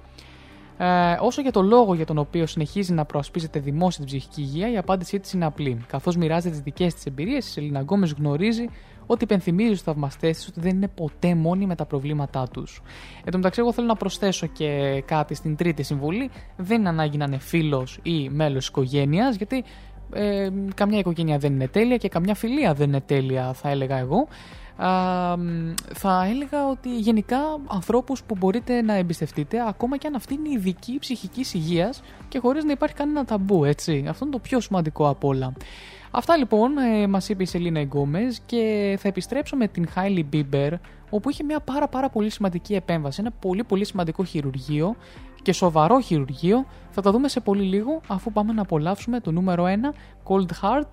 Ε, 0.78 1.18
όσο 1.20 1.42
για 1.42 1.52
το 1.52 1.62
λόγο 1.62 1.94
για 1.94 2.06
τον 2.06 2.18
οποίο 2.18 2.46
συνεχίζει 2.46 2.94
να 2.94 3.06
προασπίζεται 3.06 3.60
δημόσια 3.60 4.06
την 4.06 4.18
ψυχική 4.18 4.42
υγεία, 4.42 4.72
η 4.72 4.78
απάντησή 4.78 5.20
της 5.20 5.34
είναι 5.34 5.46
απλή. 5.46 5.86
Καθώς 5.88 6.16
μοιράζεται 6.16 6.50
τις 6.50 6.60
δικές 6.60 6.94
της 6.94 7.06
εμπειρίες, 7.06 7.48
η 7.48 7.50
Σελίνα 7.50 7.80
Γκόμες 7.80 8.12
γνωρίζει 8.12 8.66
ότι 9.06 9.24
υπενθυμίζει 9.24 9.70
στους 9.70 9.82
θαυμαστές 9.82 10.38
της 10.38 10.48
ότι 10.48 10.60
δεν 10.60 10.76
είναι 10.76 10.88
ποτέ 10.88 11.36
μόνοι 11.36 11.66
με 11.66 11.76
τα 11.76 11.86
προβλήματά 11.86 12.48
τους. 12.48 12.82
Εν 13.24 13.32
τω 13.32 13.38
μεταξύ, 13.38 13.60
εγώ 13.60 13.74
θέλω 13.74 13.88
να 13.88 13.96
προσθέσω 13.96 14.48
και 14.48 15.02
κάτι 15.06 15.36
στην 15.36 15.56
τρίτη 15.56 15.84
συμβουλή. 15.84 16.30
Δεν 16.58 16.80
είναι 16.80 16.90
ανάγκη 16.90 17.18
να 17.18 17.26
είναι 17.26 17.38
φίλος 17.38 18.00
ή 18.04 18.30
μέλος 18.30 18.68
οικογένειας, 18.68 19.36
γιατί 19.36 19.64
ε, 20.14 20.50
καμιά 20.76 21.00
οικογένεια 21.00 21.38
δεν 21.38 21.54
είναι 21.54 21.68
τέλεια 21.68 21.98
και 21.98 22.10
καμιά 22.10 22.36
φιλία 22.36 22.74
δεν 22.74 22.88
είναι 22.88 23.02
τέλεια, 23.02 23.54
θα 23.54 23.70
έλεγα 23.70 23.98
εγώ. 23.98 24.28
Α, 24.76 25.38
μ, 25.38 25.74
θα 25.94 26.26
έλεγα 26.30 26.68
ότι 26.70 26.98
γενικά 26.98 27.38
ανθρώπους 27.68 28.24
που 28.24 28.36
μπορείτε 28.38 28.82
να 28.82 28.94
εμπιστευτείτε 28.94 29.68
ακόμα 29.68 29.98
και 29.98 30.08
αν 30.08 30.16
αυτή 30.16 30.34
είναι 30.34 30.50
η 30.50 30.52
ειδική 30.52 31.00
ψυχικής 31.00 31.54
υγείας 31.54 32.02
και 32.30 32.40
χωρίς 32.40 32.64
να 32.64 32.72
υπάρχει 32.72 32.96
κανένα 32.96 33.26
ταμπού, 33.26 33.66
έτσι. 33.66 34.06
Αυτό 34.10 34.26
είναι 34.26 34.34
το 34.34 34.40
πιο 34.40 34.60
σημαντικό 34.60 35.10
από 35.10 35.28
όλα. 35.28 35.54
Αυτά 36.16 36.38
λοιπόν 36.38 36.78
ε, 36.78 37.08
μας 37.08 37.30
είπε 37.30 37.44
η 37.44 37.46
Σελίνα 37.46 37.82
Γκόμες 37.82 38.40
και 38.46 38.96
θα 39.00 39.08
επιστρέψω 39.08 39.56
με 39.56 39.68
την 39.68 39.88
Χάιλι 39.88 40.24
Μπίμπερ 40.24 40.74
όπου 41.10 41.30
είχε 41.30 41.44
μια 41.44 41.60
πάρα 41.60 41.88
πάρα 41.88 42.10
πολύ 42.10 42.30
σημαντική 42.30 42.74
επέμβαση, 42.76 43.22
ένα 43.22 43.32
πολύ 43.40 43.64
πολύ 43.64 43.86
σημαντικό 43.86 44.24
χειρουργείο 44.24 44.96
και 45.42 45.54
σοβαρό 45.54 46.00
χειρουργείο. 46.00 46.66
Θα 46.90 47.02
τα 47.02 47.12
δούμε 47.12 47.28
σε 47.28 47.40
πολύ 47.40 47.64
λίγο 47.64 48.02
αφού 48.08 48.32
πάμε 48.32 48.54
να 48.54 48.62
απολαύσουμε 48.62 49.20
το 49.20 49.32
νούμερο 49.32 49.66
1 49.66 49.70
Cold 50.28 50.48
Heart 50.62 50.90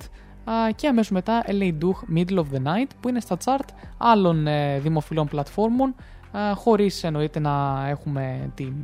α, 0.51 0.71
και 0.77 0.89
αμέσως 0.89 1.11
μετά 1.11 1.45
Elley 1.47 1.73
Duhé 1.81 2.19
Middle 2.19 2.39
of 2.39 2.45
the 2.55 2.63
Night 2.63 2.91
που 3.01 3.09
είναι 3.09 3.21
στα 3.21 3.37
chart 3.45 3.69
άλλων 3.99 4.47
ε, 4.47 4.79
δημοφιλών 4.79 5.27
πλατφόρμων 5.27 5.95
α, 6.33 6.55
χωρίς 6.55 7.05
εννοείται 7.05 7.39
να 7.39 7.85
έχουμε 7.89 8.51
την, 8.55 8.75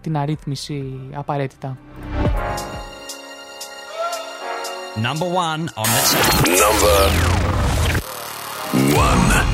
την 0.00 0.16
αρίθμηση 0.16 1.00
απαραίτητα. 1.12 1.78
Number 4.96 5.28
one 5.28 5.68
on 5.76 5.86
the 5.86 6.00
chart. 6.12 6.48
Number 6.48 6.96
one. 8.96 9.53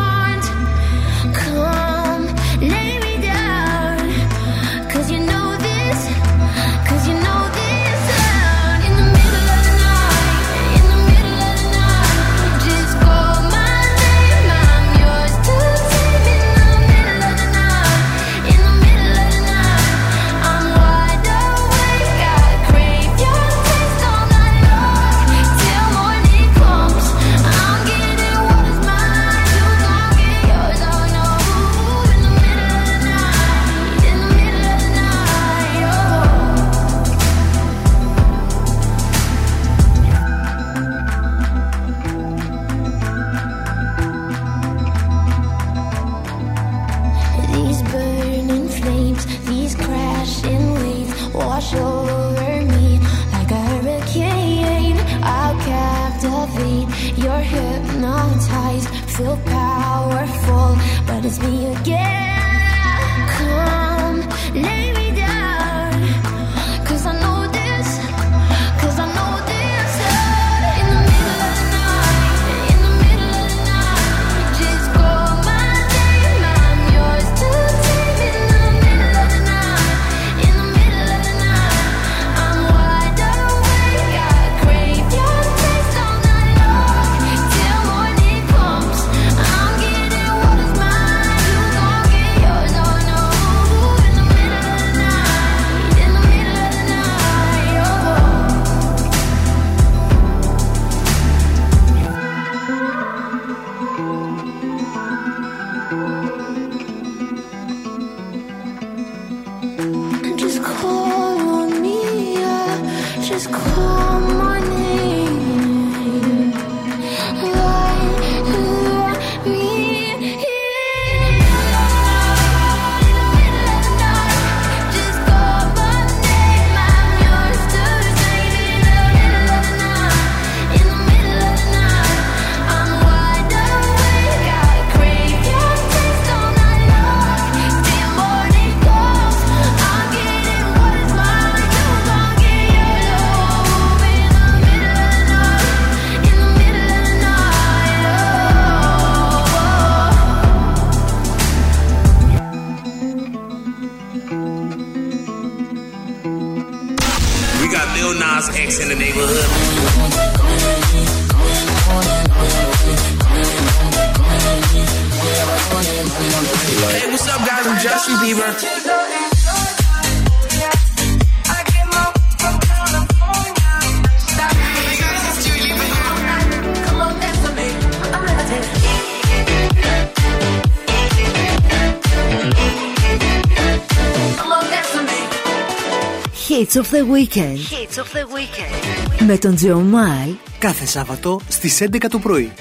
Hits 186.71 186.87
of 186.87 186.91
the 186.97 187.05
Weekend. 187.05 187.57
Hits 187.57 187.97
of 187.97 188.11
the 188.13 188.25
Weekend. 188.35 189.23
Με 189.25 189.37
τον 189.37 189.55
Τζεωμάλ. 189.55 190.35
Κάθε 190.59 190.85
Σάββατο 190.85 191.41
στις 191.47 191.81
11 191.81 192.07
το 192.09 192.19
πρωί. 192.19 192.51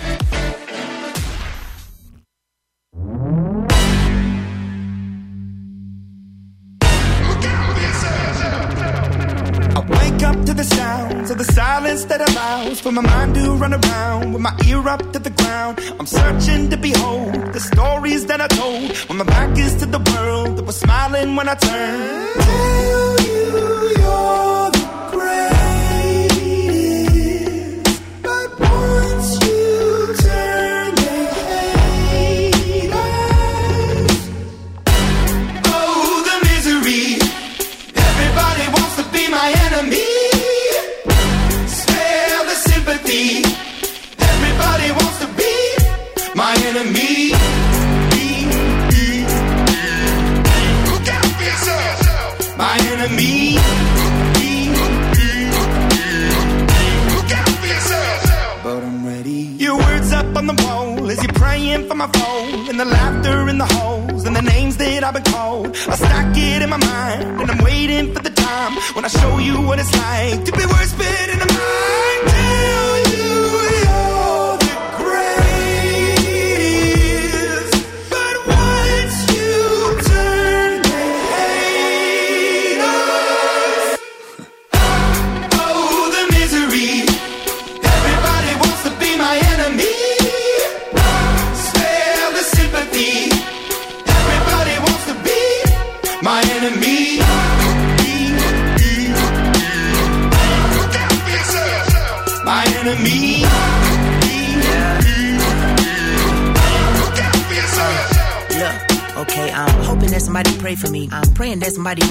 Wake 9.99 10.23
up 10.31 10.39
to 10.49 10.55
the 10.55 10.69
sounds 10.79 11.31
of 11.31 11.39
the 11.43 11.49
silence 11.61 12.03
that 12.11 12.21
allows 12.29 12.81
for 12.85 12.93
my 12.99 13.05
mind 13.13 13.31
to 13.37 13.45
run 13.63 13.75
around 13.81 14.27
with 14.33 14.43
my 14.49 14.55
ear 14.69 14.83
up 14.95 15.03
to 15.15 15.19
the 15.27 15.30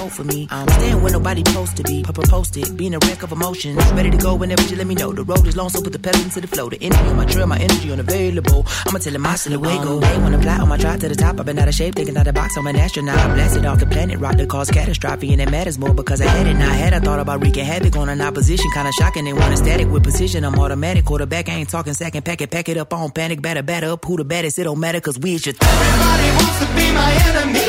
for 0.08 0.24
me. 0.24 0.48
I'm 0.50 0.68
staying 0.70 1.02
where 1.02 1.12
nobody 1.12 1.44
supposed 1.46 1.76
to 1.78 1.84
be. 1.84 2.04
Papa 2.04 2.22
posted, 2.28 2.78
being 2.78 2.96
a 2.96 3.00
wreck 3.00 3.24
of 3.24 3.32
emotions. 3.32 3.78
Ready 3.92 4.12
to 4.12 4.18
go 4.18 4.36
whenever 4.36 4.62
you 4.64 4.78
let 4.78 4.88
me 4.88 4.96
know. 4.96 5.12
The 5.12 5.24
road 5.24 5.46
is 5.46 5.58
long, 5.58 5.70
so 5.70 5.82
put 5.82 5.92
the 5.94 6.00
pedal 6.00 6.22
into 6.22 6.40
the 6.40 6.48
flow. 6.48 6.70
The 6.70 6.78
energy 6.82 7.10
on 7.10 7.18
my 7.18 7.26
trail, 7.26 7.48
my 7.48 7.58
energy 7.58 7.92
unavailable. 7.92 8.66
I'ma 8.88 9.00
tell 9.00 9.14
him 9.16 9.22
my 9.22 9.36
silhouette 9.36 9.84
go. 9.84 10.00
Hey, 10.00 10.18
wanna 10.20 10.42
fly 10.42 10.58
on 10.58 10.70
my 10.70 10.78
drive 10.78 11.00
to 11.02 11.10
the 11.10 11.16
top. 11.16 11.40
I've 11.40 11.46
been 11.46 11.60
out 11.60 11.68
of 11.68 11.74
shape, 11.74 11.96
thinking 11.96 12.16
out 12.16 12.26
the 12.26 12.34
box. 12.34 12.56
I'm 12.58 12.68
an 12.68 12.76
astronaut. 12.76 13.18
Blasted 13.36 13.66
off 13.66 13.80
the 13.80 13.88
planet, 13.88 14.20
rock 14.20 14.38
that 14.38 14.48
cause 14.48 14.70
catastrophe. 14.70 15.34
And 15.34 15.42
it 15.42 15.52
matters 15.52 15.78
more 15.78 15.94
because 15.94 16.22
I 16.22 16.28
had 16.28 16.48
it. 16.48 16.54
Now 16.54 16.70
I 16.70 16.74
had 16.74 16.94
I 16.94 17.00
thought 17.00 17.20
about 17.20 17.42
wreaking 17.42 17.66
havoc 17.66 17.96
on 17.98 18.10
an 18.10 18.22
opposition. 18.22 18.70
Kinda 18.74 18.92
shocking. 18.94 19.26
They 19.26 19.34
want 19.34 19.54
a 19.54 19.58
static 19.58 19.90
with 19.90 20.04
precision. 20.04 20.46
I'm 20.46 20.56
automatic. 20.60 21.06
Quarterback, 21.06 21.50
I 21.50 21.54
ain't 21.54 21.70
talking 21.70 21.94
second. 21.94 22.24
Pack 22.24 22.42
it, 22.42 22.52
pack 22.52 22.70
it 22.70 22.78
up 22.78 22.94
on 22.94 23.12
panic. 23.12 23.42
Batter, 23.42 23.64
batter 23.64 23.92
up. 23.92 24.06
Who 24.06 24.18
the 24.18 24.24
baddest? 24.24 24.60
It 24.60 24.64
don't 24.64 24.80
matter 24.80 25.02
cause 25.02 25.18
we 25.18 25.36
is 25.36 25.46
your 25.46 25.56
Everybody 25.62 26.30
wants 26.38 26.60
to 26.60 26.66
be 26.76 26.92
my 26.94 27.12
enemy. 27.28 27.69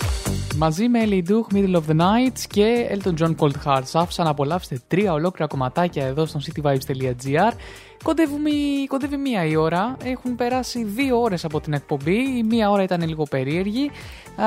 Μαζί 0.63 0.87
με 0.87 0.99
Ellie 1.05 1.23
Duke, 1.29 1.55
Middle 1.55 1.75
of 1.75 1.81
the 1.89 1.97
Night 1.97 2.39
και 2.49 2.97
Elton 2.97 3.13
John 3.19 3.35
Cold 3.35 3.53
Hearts. 3.65 3.91
Άφησα 3.93 4.23
να 4.23 4.29
απολαύσετε 4.29 4.81
τρία 4.87 5.13
ολόκληρα 5.13 5.47
κομματάκια 5.47 6.05
εδώ 6.05 6.25
στο 6.25 6.39
cityvibes.gr. 6.45 7.51
Κοντεύουμε, 8.03 8.49
κοντεύει 8.87 9.17
μία 9.17 9.45
η 9.45 9.55
ώρα. 9.55 9.97
Έχουν 10.03 10.35
περάσει 10.35 10.83
δύο 10.83 11.21
ώρες 11.21 11.45
από 11.45 11.59
την 11.59 11.73
εκπομπή. 11.73 12.37
Η 12.37 12.43
μία 12.43 12.69
ώρα 12.69 12.83
ήταν 12.83 13.07
λίγο 13.07 13.23
περίεργη. 13.23 13.91
Α, 14.35 14.45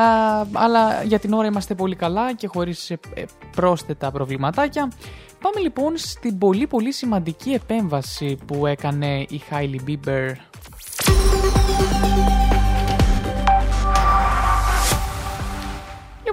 αλλά 0.52 1.02
για 1.02 1.18
την 1.18 1.32
ώρα 1.32 1.46
είμαστε 1.46 1.74
πολύ 1.74 1.96
καλά 1.96 2.34
και 2.34 2.46
χωρίς 2.46 2.90
ε, 2.90 2.98
ε, 3.14 3.24
πρόσθετα 3.56 4.10
προβληματάκια. 4.10 4.92
Πάμε 5.40 5.60
λοιπόν 5.60 5.96
στην 5.96 6.38
πολύ 6.38 6.66
πολύ 6.66 6.92
σημαντική 6.92 7.50
επέμβαση 7.50 8.38
που 8.46 8.66
έκανε 8.66 9.20
η 9.20 9.42
Hailey 9.50 9.90
Bieber 9.90 10.34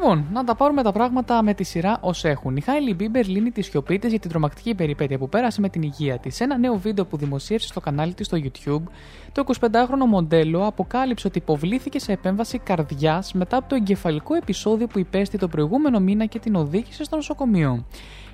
Λοιπόν, 0.01 0.25
να 0.33 0.43
τα 0.43 0.55
πάρουμε 0.55 0.83
τα 0.83 0.91
πράγματα 0.91 1.43
με 1.43 1.53
τη 1.53 1.63
σειρά 1.63 1.97
ως 2.01 2.23
έχουν. 2.25 2.55
Η 2.55 2.61
Χάιλι 2.61 2.93
Μπίμπερ 2.93 3.27
λύνει 3.27 3.51
τη 3.51 3.61
σιωπή 3.61 3.99
της 3.99 4.09
για 4.09 4.19
την 4.19 4.29
τρομακτική 4.29 4.75
περιπέτεια 4.75 5.17
που 5.17 5.29
πέρασε 5.29 5.61
με 5.61 5.69
την 5.69 5.81
υγεία 5.81 6.17
της. 6.17 6.35
Σε 6.35 6.43
ένα 6.43 6.57
νέο 6.57 6.75
βίντεο 6.77 7.05
που 7.05 7.17
δημοσίευσε 7.17 7.67
στο 7.67 7.79
κανάλι 7.79 8.13
της 8.13 8.25
στο 8.25 8.37
YouTube, 8.43 8.81
το 9.31 9.43
25χρονο 9.59 10.05
μοντέλο 10.07 10.65
αποκάλυψε 10.65 11.27
ότι 11.27 11.37
υποβλήθηκε 11.37 11.99
σε 11.99 12.11
επέμβαση 12.11 12.57
καρδιάς 12.57 13.33
μετά 13.33 13.57
από 13.57 13.69
το 13.69 13.75
εγκεφαλικό 13.75 14.33
επεισόδιο 14.35 14.87
που 14.87 14.99
υπέστη 14.99 15.37
το 15.37 15.47
προηγούμενο 15.47 15.99
μήνα 15.99 16.25
και 16.25 16.39
την 16.39 16.55
οδήγησε 16.55 17.03
στο 17.03 17.15
νοσοκομείο. 17.15 17.85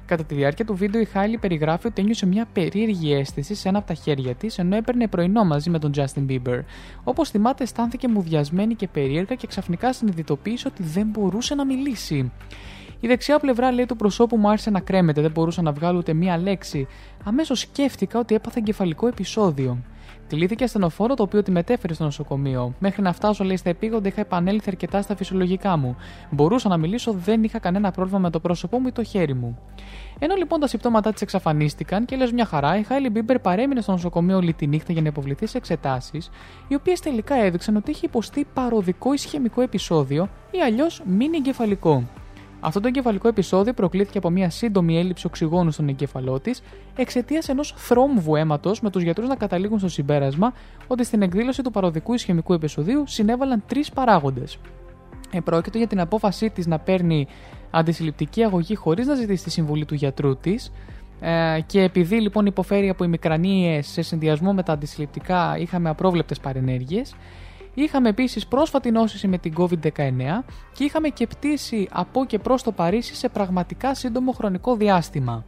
Κατά 0.08 0.24
τη 0.24 0.36
διάρκεια 0.36 0.66
του 0.66 0.76
βίντεο, 0.76 1.02
η 1.02 1.06
Χάιλι 1.06 1.38
περιγράφει 1.38 1.88
ότι 1.88 2.02
ένιωσε 2.02 2.26
μια 2.26 2.46
περίεργη 2.54 3.14
αίσθηση 3.14 3.56
σε 3.56 3.70
ένα 3.70 3.78
από 3.78 3.88
τα 3.88 3.94
χέρια 3.94 4.36
της, 4.36 4.58
ενώ 4.58 4.76
έπαιρνε 4.76 5.08
πρωινό 5.08 5.44
μαζί 5.44 5.70
με 5.70 5.80
τον 5.80 5.92
Justin 5.96 6.26
Bieber. 6.30 6.60
Όπως 7.04 7.30
θυμάται, 7.30 7.64
αισθάνθηκε 7.64 8.08
μουδιασμένη 8.08 8.76
και 8.76 8.88
περίεργα 8.88 9.36
και 9.36 9.48
ξαφνικά 9.48 9.94
συνειδητοποίησε 9.94 10.68
ότι 10.68 10.84
δεν 10.84 11.08
μπορούσε 11.08 11.56
να 11.56 11.66
μιλήσει. 11.66 12.32
Η 13.00 13.08
δεξιά 13.08 13.40
πλευρά 13.40 13.72
λέει 13.72 13.86
του 13.86 13.96
προσώπου 13.96 14.38
μου 14.38 14.50
άρχισε 14.50 14.70
να 14.70 14.80
κρέμεται, 14.80 15.22
δεν 15.22 15.32
μπορούσα 15.32 15.62
να 15.62 15.72
βγάλω 15.72 15.98
ούτε 15.98 16.14
μία 16.14 16.38
λέξη. 16.38 16.88
Αμέσως 17.24 17.60
σκέφτηκα 17.60 18.20
ότι 18.20 18.36
έπαθα 18.36 18.56
εγκεφαλικό 18.60 19.08
επεισόδιο. 19.08 19.78
Κλείθηκε 20.28 20.64
ασθενοφόρο 20.64 21.14
το 21.14 21.24
οποίο 21.24 21.44
τη 21.44 21.52
μετέφερε 21.52 21.94
στο 21.94 22.04
νοσοκομείο. 22.04 22.74
Μέχρι 22.80 23.02
να 23.02 23.14
φτάσω, 23.14 23.44
λέει, 23.44 23.58
στα 23.58 23.70
επίγοντα 23.70 24.08
είχα 24.08 24.22
επανέλθει 24.22 24.70
αρκετά 24.70 25.02
στα 25.02 25.16
φυσιολογικά 25.16 25.78
μου. 25.78 25.96
Μπορούσα 26.30 26.70
να 26.70 26.78
μιλήσω, 26.78 27.12
δεν 27.12 27.44
είχα 27.44 27.60
κανένα 27.60 27.92
πρόβλημα 27.92 28.20
με 28.20 28.30
το 28.30 28.40
πρόσωπό 28.40 28.80
μου 28.80 28.88
ή 28.88 28.92
το 28.92 29.04
χέρι 29.04 29.34
μου. 29.34 29.60
Ενώ 30.20 30.36
λοιπόν 30.36 30.60
τα 30.60 30.68
συμπτώματά 30.68 31.12
της 31.12 31.22
εξαφανίστηκαν 31.22 32.06
και 32.06 32.16
λες 32.16 32.32
μια 32.32 32.46
χαρά, 32.46 32.78
η 32.78 32.84
Χάιλι 32.84 33.10
Μπίμπερ 33.10 33.40
παρέμεινε 33.40 33.82
στο 33.82 33.92
νοσοκομείο 33.92 34.38
όλη 34.38 34.54
τη 34.54 34.68
νύχτα 34.68 34.94
για 34.94 35.02
να 35.02 35.08
υποβληθεί 35.08 35.46
σε 35.46 35.58
εξετάσεις, 35.58 36.30
οι 36.68 36.76
οποίες 36.76 37.00
τελικά 37.00 37.36
έδειξαν 37.36 37.76
ότι 37.76 37.92
είχε 37.92 38.06
υποστεί 38.06 38.48
παροδικό 38.54 39.14
ισχυμικό 39.14 39.62
επεισόδιο 39.62 40.30
ή 40.52 40.62
αλλιώς 40.62 41.02
μήνυ 41.06 41.38
εγκεφαλικό. 41.38 42.04
Αυτό 42.60 42.80
το 42.80 42.88
εγκεφαλικό 42.88 43.28
επεισόδιο 43.28 43.74
προκλήθηκε 43.74 44.18
από 44.18 44.30
μια 44.30 44.50
σύντομη 44.50 44.98
έλλειψη 44.98 45.26
οξυγόνου 45.26 45.72
στον 45.72 45.88
εγκέφαλό 45.88 46.40
της 46.40 46.62
εξαιτίας 46.96 47.50
ενός 47.50 47.74
θρόμβου 47.78 48.36
αίματος, 48.36 48.82
με 48.82 48.90
τους 48.90 49.04
γιατρούς 49.04 49.28
να 49.28 49.36
καταλήγουν 49.36 49.80
στο 49.80 49.90
συμπέρασμα 49.90 50.54
ότι 50.88 51.04
στην 51.04 51.22
εκδήλωση 51.22 51.62
του 51.62 51.72
παροδικού 51.72 52.14
ισχυμικού 52.14 52.54
επεισοδίου 52.54 53.04
συνέβαλαν 53.08 53.64
τρεις 53.68 53.90
παράγοντες. 53.90 54.58
Επρόκειτο 55.32 55.78
για 55.78 55.88
την 55.88 56.00
απόφασή 56.00 56.50
της 56.50 56.68
να 56.68 56.80
παίρνει 56.80 57.28
αντισυλληπτική 57.72 58.44
αγωγή 58.44 58.76
χωρίς 58.76 59.08
να 59.08 59.16
ζητήσει 59.16 59.44
τη 59.44 59.50
συμβουλή 59.50 59.86
του 59.86 59.96
γιατρού 59.96 60.38
της. 60.38 60.72
Ε, 61.20 61.60
και 61.66 61.82
επειδή 61.82 62.22
λοιπόν 62.22 62.46
υποφέρει 62.46 62.90
από 62.90 63.04
ημικρανίες 63.04 63.88
σε 63.88 64.02
συνδυασμό 64.02 64.54
με 64.54 64.64
τα 64.64 64.74
αντισυλληπτικά, 64.74 65.58
είχαμε 65.58 65.90
απρόβλεπτες 65.90 66.40
παρενέργειες. 66.40 67.16
Είχαμε 67.80 68.10
επίσης 68.10 68.48
πρόσφατη 68.48 68.92
νόσηση 68.92 69.28
με 69.28 69.38
την 69.38 69.54
COVID-19 69.58 69.90
και 70.74 70.84
είχαμε 70.84 71.10
και 71.10 71.28
πτήση 71.28 71.88
από 71.92 72.26
και 72.26 72.40
προς 72.40 72.64
το 72.64 72.72
Παρίσι 72.72 73.16
σε 73.16 73.30
πραγματικά 73.30 73.96
σύντομο 73.96 74.32
χρονικό 74.32 74.76
διάστημα. 74.76 75.46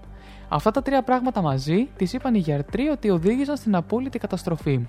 Αυτά 0.50 0.72
τα 0.72 0.82
τρία 0.82 1.02
πράγματα 1.02 1.42
μαζί 1.42 1.90
τη 1.98 2.08
είπαν 2.14 2.36
οι 2.36 2.40
γιατροί 2.40 2.88
ότι 2.88 3.10
οδήγησαν 3.10 3.58
στην 3.58 3.76
απόλυτη 3.76 4.20
καταστροφή. 4.20 4.88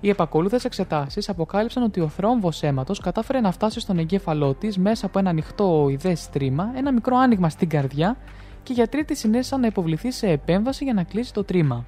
Οι 0.00 0.08
επακόλουθε 0.08 0.58
εξετάσεις 0.64 1.28
αποκάλυψαν 1.28 1.82
ότι 1.82 2.00
ο 2.00 2.08
θρόμβος 2.08 2.62
αίματος 2.62 3.00
κατάφερε 3.00 3.40
να 3.40 3.50
φτάσει 3.52 3.80
στον 3.80 3.98
εγκέφαλό 3.98 4.54
της 4.54 4.78
μέσα 4.78 5.06
από 5.06 5.18
ένα 5.18 5.30
ανοιχτό 5.30 5.86
ιδέ 5.90 6.14
στρίμα, 6.14 6.72
ένα 6.76 6.92
μικρό 6.92 7.16
άνοιγμα 7.16 7.48
στην 7.48 7.68
καρδιά 7.68 8.16
και 8.62 8.72
οι 8.72 8.74
γιατροί 8.74 9.04
τη 9.04 9.14
συνέστησαν 9.14 9.60
να 9.60 9.66
υποβληθεί 9.66 10.10
σε 10.10 10.28
επέμβαση 10.28 10.84
για 10.84 10.94
να 10.94 11.02
κλείσει 11.02 11.32
το 11.32 11.44
τρίμα. 11.44 11.84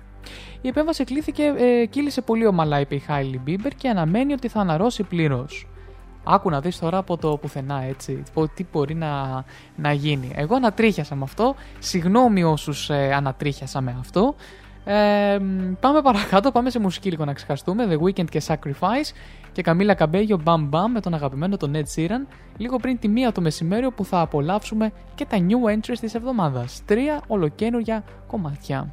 Η 0.60 0.68
επέμβαση 0.68 1.04
κλείθηκε, 1.04 1.54
ε, 1.56 1.86
κύλησε 1.86 2.20
πολύ 2.20 2.46
ομαλά, 2.46 2.80
είπε 2.80 2.94
η 2.94 2.98
Χάιλι 2.98 3.40
Μπίμπερ 3.44 3.74
και 3.74 3.88
αναμένει 3.88 4.32
ότι 4.32 4.48
θα 4.48 4.60
αναρρώσει 4.60 5.02
πλήρως. 5.02 5.66
Άκου 6.24 6.50
να 6.50 6.60
δεις 6.60 6.78
τώρα 6.78 6.98
από 6.98 7.16
το 7.16 7.36
πουθενά 7.36 7.82
έτσι, 7.82 8.22
πω- 8.32 8.48
τι 8.54 8.64
μπορεί 8.72 8.94
να, 8.94 9.44
να 9.76 9.92
γίνει. 9.92 10.32
Εγώ 10.34 10.54
ανατρίχιασα 10.54 11.14
με 11.14 11.22
αυτό, 11.24 11.54
συγγνώμη 11.78 12.44
όσους 12.44 12.90
ε, 12.90 13.12
ανατρίχιασα 13.14 13.80
με 13.80 13.96
αυτό. 14.00 14.34
Ε, 14.84 15.38
μ, 15.38 15.72
πάμε 15.80 16.02
παρακάτω, 16.02 16.50
πάμε 16.50 16.70
σε 16.70 16.78
μουσική 16.78 17.10
λίγο 17.10 17.24
να 17.24 17.32
ξεχαστούμε. 17.32 17.86
The 17.90 18.02
Weeknd 18.02 18.28
και 18.30 18.42
Sacrifice 18.46 19.14
και 19.52 19.62
Καμίλα 19.62 19.94
Καμπέγιο 19.94 20.40
Bam 20.44 20.68
Bam 20.70 20.86
με 20.92 21.00
τον 21.00 21.14
αγαπημένο 21.14 21.56
τον 21.56 21.72
Ed 21.74 21.96
Sheeran 21.96 22.26
λίγο 22.56 22.76
πριν 22.76 22.98
τη 22.98 23.08
μία 23.08 23.32
το 23.32 23.40
μεσημέρι 23.40 23.90
που 23.90 24.04
θα 24.04 24.20
απολαύσουμε 24.20 24.92
και 25.14 25.24
τα 25.24 25.36
new 25.36 25.74
entries 25.74 25.98
της 26.00 26.14
εβδομάδας. 26.14 26.82
Τρία 26.84 27.22
ολοκένουργια 27.26 28.04
κομμάτια. 28.26 28.92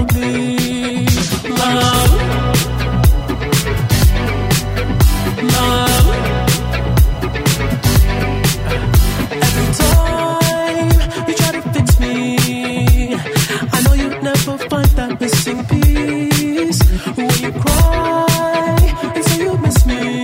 missing 15.21 15.63
piece. 15.65 16.81
When 17.15 17.29
you 17.43 17.51
cry 17.61 18.77
and 19.15 19.37
you 19.37 19.57
miss 19.59 19.85
me, 19.85 20.23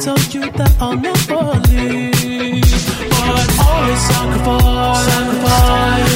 told 0.00 0.34
you 0.34 0.42
that 0.52 0.72
I'll 0.78 0.96
never 0.96 1.40
leave. 1.70 2.62
But 3.10 3.48
always 3.64 4.00
sacrifice, 4.08 5.06
sacrifice. 5.06 6.15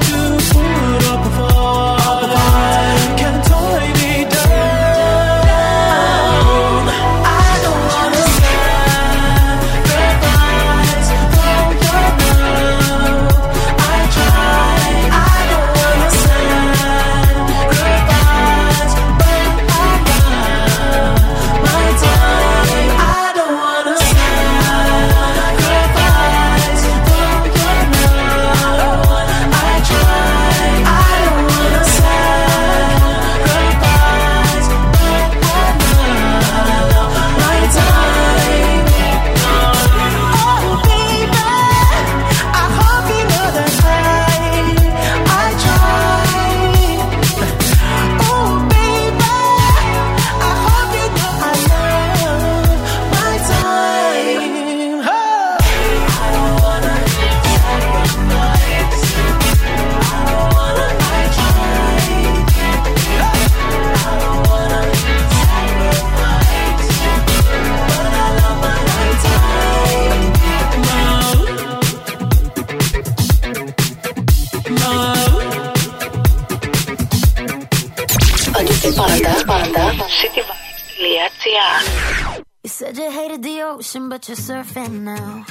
ocean, 84.21 84.21
but 84.21 84.27
you're 84.27 84.37
surfing 84.37 85.01
now. 85.01 85.45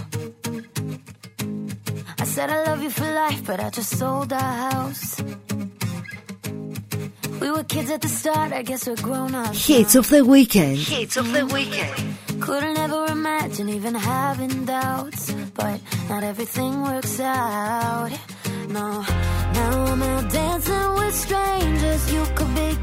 I 2.19 2.25
said 2.25 2.51
I 2.51 2.65
love 2.65 2.83
you 2.83 2.91
for 2.91 3.05
life, 3.05 3.45
but 3.47 3.61
I 3.61 3.71
just 3.71 3.99
sold 3.99 4.33
our 4.33 4.71
house. 4.71 5.23
We 7.41 7.51
were 7.51 7.65
kids 7.65 7.91
at 7.91 8.03
the 8.03 8.09
start, 8.09 8.53
I 8.53 8.63
guess 8.63 8.87
we're 8.87 8.97
grown 8.97 9.35
up. 9.35 9.55
Hits 9.55 9.95
of 9.95 10.09
the 10.11 10.25
weekend. 10.25 10.79
Hits 10.79 11.17
of 11.17 11.33
the 11.33 11.47
weekend. 11.47 12.17
Couldn't 12.41 12.79
ever 12.79 13.07
imagine 13.07 13.69
even 13.69 13.95
having 13.95 14.65
doubts, 14.65 15.33
but 15.55 15.81
not 16.09 16.23
everything 16.23 16.83
works 16.83 17.21
out. 17.21 18.11
No, 18.69 19.05
now 19.55 19.85
I'm 19.87 20.03
out 20.03 20.33
dancing 20.33 20.95
with 20.95 21.15
strangers. 21.15 22.13
You 22.13 22.25
could 22.35 22.55
be 22.55 22.80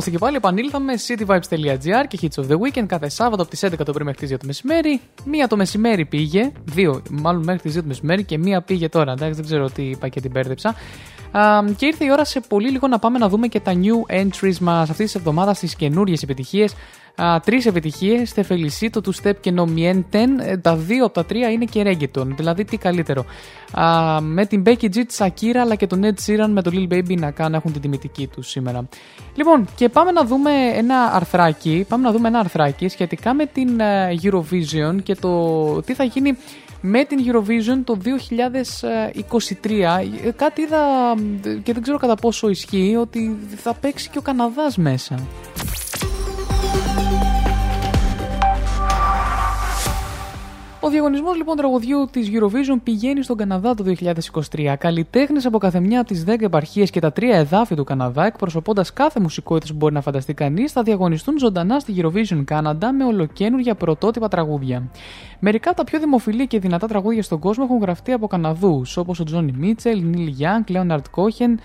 είμαστε 0.00 0.10
και 0.10 0.18
πάλι, 0.18 0.36
επανήλθαμε 0.36 0.92
cityvibes.gr 1.06 2.04
και 2.08 2.18
hits 2.22 2.42
of 2.42 2.46
the 2.50 2.56
weekend 2.58 2.86
κάθε 2.86 3.08
Σάββατο 3.08 3.42
από 3.42 3.50
τις 3.50 3.64
11 3.64 3.70
το 3.84 3.92
πρωί 3.92 4.04
μέχρι 4.04 4.26
τις 4.26 4.36
2 4.36 4.38
το 4.38 4.46
μεσημέρι. 4.46 5.00
Μία 5.24 5.46
το 5.48 5.56
μεσημέρι 5.56 6.04
πήγε, 6.04 6.52
δύο 6.64 7.02
μάλλον 7.10 7.42
μέχρι 7.42 7.62
τις 7.62 7.76
2 7.76 7.80
το 7.80 7.86
μεσημέρι 7.86 8.24
και 8.24 8.38
μία 8.38 8.62
πήγε 8.62 8.88
τώρα. 8.88 9.12
Εντάξει, 9.12 9.34
δεν 9.34 9.44
ξέρω 9.44 9.70
τι 9.70 9.82
είπα 9.82 10.08
και 10.08 10.20
την 10.20 10.30
μπέρδεψα. 10.30 10.74
Α, 11.30 11.64
και 11.76 11.86
ήρθε 11.86 12.04
η 12.04 12.10
ώρα 12.10 12.24
σε 12.24 12.40
πολύ 12.40 12.70
λίγο 12.70 12.86
να 12.86 12.98
πάμε 12.98 13.18
να 13.18 13.28
δούμε 13.28 13.46
και 13.46 13.60
τα 13.60 13.72
new 13.72 14.14
entries 14.14 14.58
μας 14.58 14.90
αυτή 14.90 15.04
τη 15.04 15.12
εβδομάδα 15.16 15.54
στις 15.54 15.74
καινούριες 15.74 16.22
επιτυχίες. 16.22 16.74
Τρεις 17.44 17.66
επιτυχίες, 17.66 18.32
Θε 18.32 18.44
Felicito, 18.48 19.02
του 19.02 19.14
Step 19.22 19.32
και 19.40 19.52
No 19.56 19.64
Mienten. 19.64 20.28
Ε, 20.40 20.56
Τα 20.56 20.76
δύο 20.76 21.04
από 21.04 21.14
τα 21.14 21.24
τρία 21.24 21.50
είναι 21.50 21.64
και 21.64 21.82
reggaeton. 21.86 22.26
Δηλαδή, 22.26 22.64
τι 22.64 22.76
καλύτερο. 22.76 23.24
Α, 23.72 24.20
με 24.20 24.46
την 24.46 24.62
Becky 24.66 24.84
G, 24.84 24.90
τη 24.90 25.16
Shakira 25.18 25.56
αλλά 25.56 25.74
και 25.74 25.86
τον 25.86 26.02
Ed 26.04 26.26
Sheeran 26.26 26.48
με 26.48 26.62
τον 26.62 26.72
Lil 26.76 26.92
Baby 26.92 27.18
να 27.18 27.30
κάνουν 27.30 27.54
έχουν 27.54 27.72
την 27.72 27.80
τιμητική 27.80 28.26
τους 28.26 28.48
σήμερα. 28.48 28.88
Λοιπόν, 29.34 29.68
και 29.74 29.88
πάμε 29.88 30.10
να 30.10 30.24
δούμε 30.24 30.50
ένα 30.74 31.02
αρθράκι. 31.12 31.84
Πάμε 31.88 32.04
να 32.06 32.12
δούμε 32.12 32.28
ένα 32.28 32.38
αρθράκι 32.38 32.88
σχετικά 32.88 33.34
με 33.34 33.46
την 33.46 33.80
ε, 33.80 34.08
Eurovision 34.22 35.02
και 35.02 35.14
το 35.14 35.82
τι 35.82 35.94
θα 35.94 36.04
γίνει 36.04 36.36
με 36.80 37.04
την 37.04 37.18
Eurovision 37.26 37.80
το 37.84 37.98
2023. 39.62 39.70
Ε, 40.24 40.30
Κάτι 40.36 40.62
είδα 40.62 41.14
ε, 41.44 41.54
και 41.62 41.72
δεν 41.72 41.82
ξέρω 41.82 41.98
κατά 41.98 42.14
πόσο 42.14 42.48
ισχύει 42.48 42.96
ότι 43.00 43.36
θα 43.56 43.74
παίξει 43.74 44.08
και 44.10 44.18
ο 44.18 44.22
Καναδάς 44.22 44.76
μέσα. 44.76 45.14
Ο 50.82 50.88
διαγωνισμός 50.88 51.36
λοιπόν 51.36 51.56
τραγουδιού 51.56 52.08
της 52.10 52.30
Eurovision 52.32 52.78
πηγαίνει 52.82 53.22
στον 53.22 53.36
Καναδά 53.36 53.74
το 53.74 53.84
2023. 54.52 54.74
Καλλιτέχνες 54.78 55.46
από 55.46 55.58
κάθε 55.58 55.80
μια 55.80 56.00
από 56.00 56.08
τις 56.08 56.24
10 56.26 56.40
επαρχίες 56.40 56.90
και 56.90 57.00
τα 57.00 57.12
τρία 57.12 57.36
εδάφη 57.36 57.74
του 57.74 57.84
Καναδά, 57.84 58.26
εκπροσωπώντας 58.26 58.92
κάθε 58.92 59.20
μουσικό 59.20 59.56
ήθο 59.56 59.66
που 59.66 59.74
μπορεί 59.74 59.94
να 59.94 60.00
φανταστεί 60.00 60.34
κανείς, 60.34 60.72
θα 60.72 60.82
διαγωνιστούν 60.82 61.38
ζωντανά 61.38 61.78
στη 61.78 61.94
Eurovision 61.96 62.44
Canada 62.50 62.88
με 62.98 63.04
ολοκένουργια 63.04 63.74
πρωτότυπα 63.74 64.28
τραγούδια. 64.28 64.90
Μερικά 65.40 65.68
από 65.68 65.78
τα 65.78 65.84
πιο 65.84 65.98
δημοφιλή 65.98 66.46
και 66.46 66.58
δυνατά 66.58 66.86
τραγούδια 66.86 67.22
στον 67.22 67.38
κόσμο 67.38 67.64
έχουν 67.66 67.80
γραφτεί 67.80 68.12
από 68.12 68.26
Καναδούς, 68.26 68.96
όπως 68.96 69.20
ο 69.20 69.24
Τζόνι 69.24 69.54
Μίτσελ, 69.58 70.02
Νίλ 70.04 70.26
Γιάνγκ, 70.26 70.64
Λέοναρτ 70.68 71.06
Κόχεν 71.10 71.60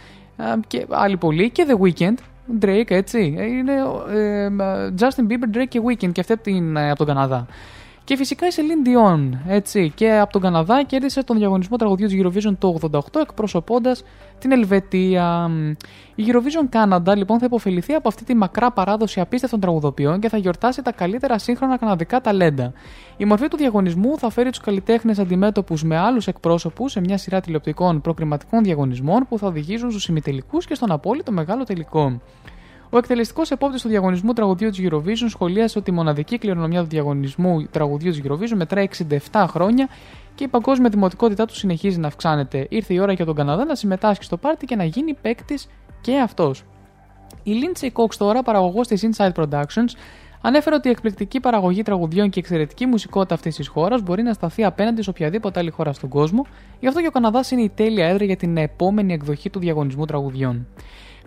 και 0.68 0.86
άλλοι 0.90 1.18
πολλοί 1.18 1.50
και 1.50 1.66
The 1.70 1.86
Weeknd. 1.86 2.16
Drake, 2.62 2.92
έτσι. 2.92 3.36
Ε, 3.38 3.46
Είναι 3.46 3.74
ε, 4.14 4.46
ε, 4.46 4.94
Justin 5.00 5.32
Bieber, 5.32 5.58
Drake 5.58 5.68
και 5.68 5.82
Weeknd 5.86 6.12
και 6.12 6.20
αυτή 6.20 6.34
από, 6.34 6.44
την, 6.44 6.78
ε, 6.78 6.90
από 6.90 6.98
τον 6.98 7.08
Καναδά. 7.08 7.48
Και 8.06 8.16
φυσικά 8.16 8.48
η 8.48 8.50
Celine 8.56 8.88
Dion, 8.88 9.30
έτσι, 9.48 9.92
και 9.96 10.18
από 10.18 10.32
τον 10.32 10.42
Καναδά 10.42 10.84
κέρδισε 10.84 11.24
τον 11.24 11.38
διαγωνισμό 11.38 11.78
τραγουδιού 11.78 12.08
της 12.08 12.22
Eurovision 12.24 12.56
το 12.60 12.78
88 12.92 13.00
εκπροσωπώντας 13.22 14.04
την 14.40 14.52
Ελβετία. 14.52 15.52
Η 16.16 16.24
Eurovision 16.28 16.76
Canada 16.76 17.16
λοιπόν 17.16 17.40
θα 17.40 17.46
υποφεληθεί 17.46 17.94
από 17.94 18.08
αυτή 18.08 18.24
τη 18.24 18.36
μακρά 18.36 18.72
παράδοση 18.72 19.20
απίστευτων 19.20 19.60
τραγουδοποιών 19.60 20.20
και 20.20 20.30
θα 20.30 20.38
γιορτάσει 20.38 20.82
τα 20.82 20.92
καλύτερα 20.92 21.38
σύγχρονα 21.38 21.78
καναδικά 21.78 22.22
ταλέντα. 22.22 22.74
Η 23.18 23.26
μορφή 23.26 23.48
του 23.48 23.58
διαγωνισμού 23.58 24.18
θα 24.18 24.30
φέρει 24.30 24.50
τους 24.50 24.60
καλλιτέχνες 24.60 25.20
αντιμέτωπους 25.20 25.84
με 25.84 25.98
άλλους 25.98 26.28
εκπρόσωπους 26.28 26.92
σε 26.92 27.00
μια 27.00 27.18
σειρά 27.18 27.42
τηλεοπτικών 27.42 28.02
προκριματικών 28.02 28.64
διαγωνισμών 28.64 29.26
που 29.30 29.38
θα 29.38 29.48
οδηγήσουν 29.48 29.90
στους 29.90 30.08
ημιτελικούς 30.08 30.66
και 30.66 30.76
στον 30.76 30.92
απόλυτο 30.92 31.32
μεγάλο 31.32 31.64
τελικό. 31.64 32.22
Ο 32.90 32.98
εκτελεστικός 32.98 33.52
επόπτης 33.52 33.82
του 33.82 33.88
διαγωνισμού 33.88 34.34
τραγουδιού 34.34 34.70
της 34.70 34.80
Eurovision 34.90 35.30
σχολίασε 35.30 35.78
ότι 35.78 35.92
η 35.92 35.94
μοναδική 35.94 36.38
κληρονομιά 36.38 36.82
του 36.82 36.88
διαγωνισμού 36.88 37.66
τραγουδιού 37.72 38.12
της 38.12 38.22
Eurovision 38.24 38.56
μετράει 38.56 38.88
67 39.32 39.46
χρόνια 39.48 39.90
και 40.36 40.44
η 40.44 40.48
παγκόσμια 40.48 40.90
δημοτικότητά 40.90 41.46
του 41.46 41.56
συνεχίζει 41.56 42.00
να 42.00 42.08
αυξάνεται. 42.08 42.68
Ήρθε 42.70 42.94
η 42.94 43.00
ώρα 43.00 43.14
για 43.14 43.26
τον 43.26 43.36
Καναδά 43.36 43.66
να 43.66 43.76
συμμετάσχει 43.76 44.24
στο 44.24 44.38
πάρτι 44.38 44.66
και 44.66 44.76
να 44.76 44.84
γίνει 44.84 45.14
παίκτης 45.14 45.68
και 46.02 46.20
αυτός. 46.20 46.64
Η 47.44 47.52
Lindsay 47.62 47.86
Cox 47.86 48.14
τώρα, 48.18 48.44
παραγωγός 48.44 48.88
της 48.88 49.08
Inside 49.08 49.32
Productions, 49.32 49.90
ανέφερε 50.42 50.76
ότι 50.76 50.88
η 50.88 50.92
εκπληκτική 50.92 51.40
παραγωγή 51.40 51.84
τραγουδιών 51.84 52.30
και 52.30 52.40
η 52.40 52.44
εξαιρετική 52.46 52.86
μουσικότητα 52.86 53.34
αυτής 53.34 53.56
της 53.56 53.68
χώρας 53.68 54.02
μπορεί 54.02 54.24
να 54.24 54.34
σταθεί 54.34 54.64
απέναντι 54.64 55.02
σε 55.02 55.10
οποιαδήποτε 55.10 55.60
άλλη 55.60 55.70
χώρα 55.70 55.94
στον 55.94 56.10
κόσμο, 56.10 56.46
γι' 56.80 56.88
αυτό 56.88 57.02
και 57.02 57.08
ο 57.08 57.12
Καναδάς 57.12 57.52
είναι 57.52 57.62
η 57.62 57.70
τέλεια 57.76 58.08
έδρα 58.08 58.26
για 58.26 58.36
την 58.36 58.58
επόμενη 58.58 59.14
εκδοχή 59.14 59.50
του 59.50 59.60
διαγωνισμού 59.60 60.06
τραγουδιών. 60.06 60.68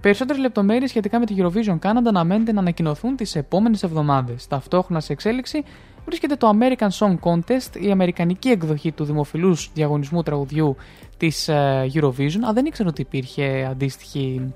Περισσότερες 0.00 0.42
λεπτομέρειες 0.42 0.90
σχετικά 0.90 1.18
με 1.18 1.26
τη 1.26 1.34
Eurovision 1.38 1.78
Canada 1.78 2.06
αναμένεται 2.06 2.52
να 2.52 2.60
ανακοινωθούν 2.60 3.16
τις 3.16 3.36
επόμενες 3.36 3.82
εβδομάδες. 3.82 4.46
Ταυτόχρονα 4.46 5.00
σε 5.00 5.12
εξέλιξη 5.12 5.64
βρίσκεται 6.04 6.36
το 6.36 6.50
American 6.58 6.88
Song 6.88 7.16
Contest, 7.20 7.80
η 7.80 7.90
αμερικανική 7.90 8.48
εκδοχή 8.48 8.92
του 8.92 9.04
δημοφιλούς 9.04 9.70
διαγωνισμού 9.74 10.22
τραγουδιού 10.22 10.76
της 11.16 11.50
Eurovision. 11.94 12.40
Α, 12.48 12.52
δεν 12.52 12.64
ήξερα 12.66 12.88
ότι 12.88 13.00
υπήρχε 13.00 13.66
αντίστοιχη. 13.70 14.52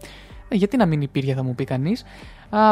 Ε, 0.48 0.54
Γιατί 0.54 0.76
να 0.76 0.86
μην 0.86 1.00
υπήρχε, 1.00 1.34
θα 1.34 1.42
μου 1.42 1.54
πει 1.54 1.64
κανείς. 1.64 2.04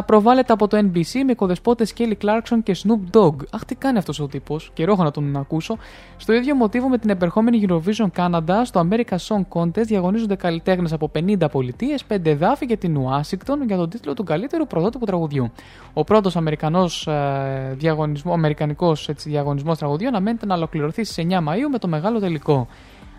Προβάλλεται 0.07 0.53
από 0.53 0.69
το 0.69 0.79
NBC 0.79 1.23
με 1.27 1.35
κοδεσπότες 1.35 1.93
Kelly 1.99 2.13
Clarkson 2.23 2.59
και 2.63 2.77
Snoop 2.83 3.17
Dogg. 3.17 3.35
Αχ, 3.51 3.65
τι 3.65 3.75
κάνει 3.75 3.99
αυτός 3.99 4.21
ο 4.21 4.27
τύπος, 4.27 4.71
καιρό 4.75 4.93
έχω 4.93 5.03
να 5.03 5.11
τον 5.11 5.37
ακούσω. 5.37 5.77
Στο 6.17 6.33
ίδιο 6.33 6.55
μοτίβο 6.55 6.89
με 6.89 6.99
την 6.99 7.11
επερχόμενη 7.11 7.67
Eurovision 7.69 8.07
Canada, 8.17 8.61
στο 8.63 8.89
America 8.91 9.17
Song 9.17 9.43
Contest 9.49 9.85
διαγωνίζονται 9.85 10.35
καλλιτέχνες 10.35 10.93
από 10.93 11.11
50 11.15 11.51
πολιτείες, 11.51 12.05
5 12.05 12.31
εδάφη 12.31 12.67
και 12.67 12.77
την 12.77 12.97
Ουάσιγκτον 12.97 13.63
για 13.67 13.77
τον 13.77 13.91
τίτλο 13.91 14.15
του 14.15 14.25
καλύτερου 14.25 14.67
πρωτότυπου 14.67 15.05
τραγουδιού. 15.05 15.53
Ο 15.93 16.05
πρώτος 16.05 16.37
Αμερικανός 16.37 17.07
ε, 17.07 17.75
διαγωνισμό, 17.79 18.33
Αμερικανικός, 18.33 19.09
έτσι, 19.09 19.29
διαγωνισμός 19.29 19.79
τραγουδιού 19.79 20.09
αναμένεται 20.09 20.47
να 20.47 20.55
ολοκληρωθεί 20.55 21.05
στις 21.05 21.27
9 21.29 21.41
Μαου 21.43 21.71
με 21.71 21.79
το 21.79 21.89
μεγάλο 21.89 22.21
τελικό. 22.21 22.69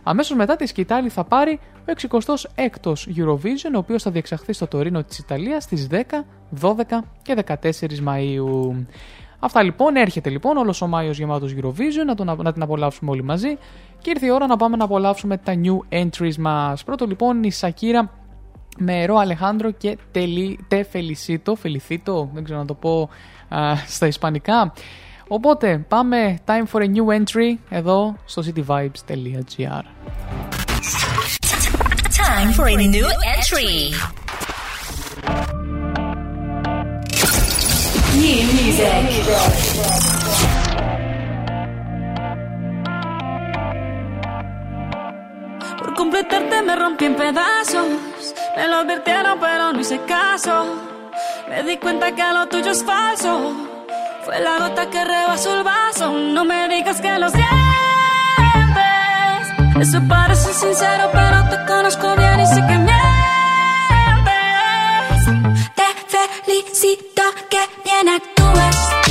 Αμέσως 0.04 0.38
μετά 0.38 0.56
τη 0.56 0.66
σκητάλη 0.66 1.10
θα 1.10 1.24
πάρει 1.24 1.60
ο 1.80 1.94
66ο 2.10 2.94
Eurovision, 3.18 3.72
ο 3.76 3.78
οποίος 3.78 4.04
θα 4.04 4.12
διεξαχθεί 4.12 4.54
στο 4.54 4.68
Τωρίνο 4.68 5.04
της 5.04 5.18
Ιταλίας 5.18 5.64
στις 5.64 5.88
10, 5.92 5.96
12 6.62 6.74
και 7.22 7.44
14 7.46 8.00
Μαου. 8.00 8.86
Αυτά 9.44 9.64
λοιπόν, 9.64 9.96
έρχεται 9.96 10.30
λοιπόν 10.30 10.58
όλος 10.58 10.82
ο 10.82 10.88
Μάιος 10.88 11.18
γεμάτος 11.18 11.56
Eurovision, 11.62 12.06
να, 12.06 12.16
τον, 12.16 12.40
να 12.44 12.54
την 12.54 12.62
απολαύσουμε 12.62 13.12
όλοι 13.12 13.24
μαζί. 13.24 13.58
Και 14.00 14.10
ήρθε 14.10 14.26
η 14.26 14.30
ώρα 14.30 14.48
να 14.48 14.58
πάμε 14.58 14.78
να 14.78 14.84
απολαύσουμε 14.84 15.38
τα 15.38 15.54
new 15.64 16.04
entries 16.04 16.36
μας. 16.36 16.84
Πρώτο 16.84 17.06
λοιπόν 17.06 17.44
η 17.44 17.52
Σακύρα 17.52 18.12
με 18.78 19.06
Ρο 19.06 19.16
Αλεχάνδρο 19.18 19.72
και 19.72 19.98
τελι, 20.12 20.60
Τε 20.68 20.84
Φελισίτο, 20.84 21.56
Φελιθίτο, 21.56 22.30
δεν 22.34 22.44
ξέρω 22.44 22.60
να 22.60 22.66
το 22.66 22.74
πω 22.74 23.10
α, 23.50 23.76
στα 23.88 24.08
ισπανικά. 24.08 24.74
Οπότε 25.31 25.85
πάμε 25.89 26.39
time 26.47 26.65
for 26.73 26.81
a 26.83 26.87
new 26.87 27.21
entry 27.21 27.59
εδώ 27.69 28.17
στο 28.25 28.43
cityvibes.gr. 28.47 29.85
Time 32.17 32.53
for 32.53 32.67
a 32.67 32.77
new 32.77 33.07
entry. 33.35 33.93
New 38.23 38.47
music. 38.57 39.07
Por 45.79 45.95
completarte 45.95 46.63
me 46.63 46.75
rompí 46.77 47.05
en 47.05 47.15
pedazos. 47.17 47.89
Me 48.57 48.67
lo 48.69 48.77
advirtieron, 48.77 49.39
pero 49.39 49.73
no 49.73 49.81
hice 49.81 50.01
caso. 50.07 50.55
Me 51.49 51.63
di 51.63 51.77
cuenta 51.77 52.15
que 52.15 52.23
lo 52.33 52.49
tuyo 52.49 52.71
es 52.71 52.83
falso. 52.83 53.33
Fue 54.24 54.40
la 54.40 54.60
gota 54.60 54.90
que 54.90 55.04
rebasó 55.04 55.58
el 55.58 55.64
vaso. 55.64 56.12
No 56.12 56.46
me 56.46 56.68
digas 56.68 57.02
que 57.02 57.18
lo 57.18 57.30
sientes. 57.30 57.48
Eso 59.80 60.00
parece 60.08 60.54
sincero, 60.54 61.10
pero 61.12 61.50
te 61.50 61.66
conozco 61.66 62.16
bien 62.16 62.40
y 62.40 62.46
sé 62.46 62.62
que 62.68 62.78
mientes. 62.78 62.92
Te 65.76 65.84
felicito 66.46 67.24
que 67.50 67.60
bien 67.84 68.10
actúas. 68.10 69.11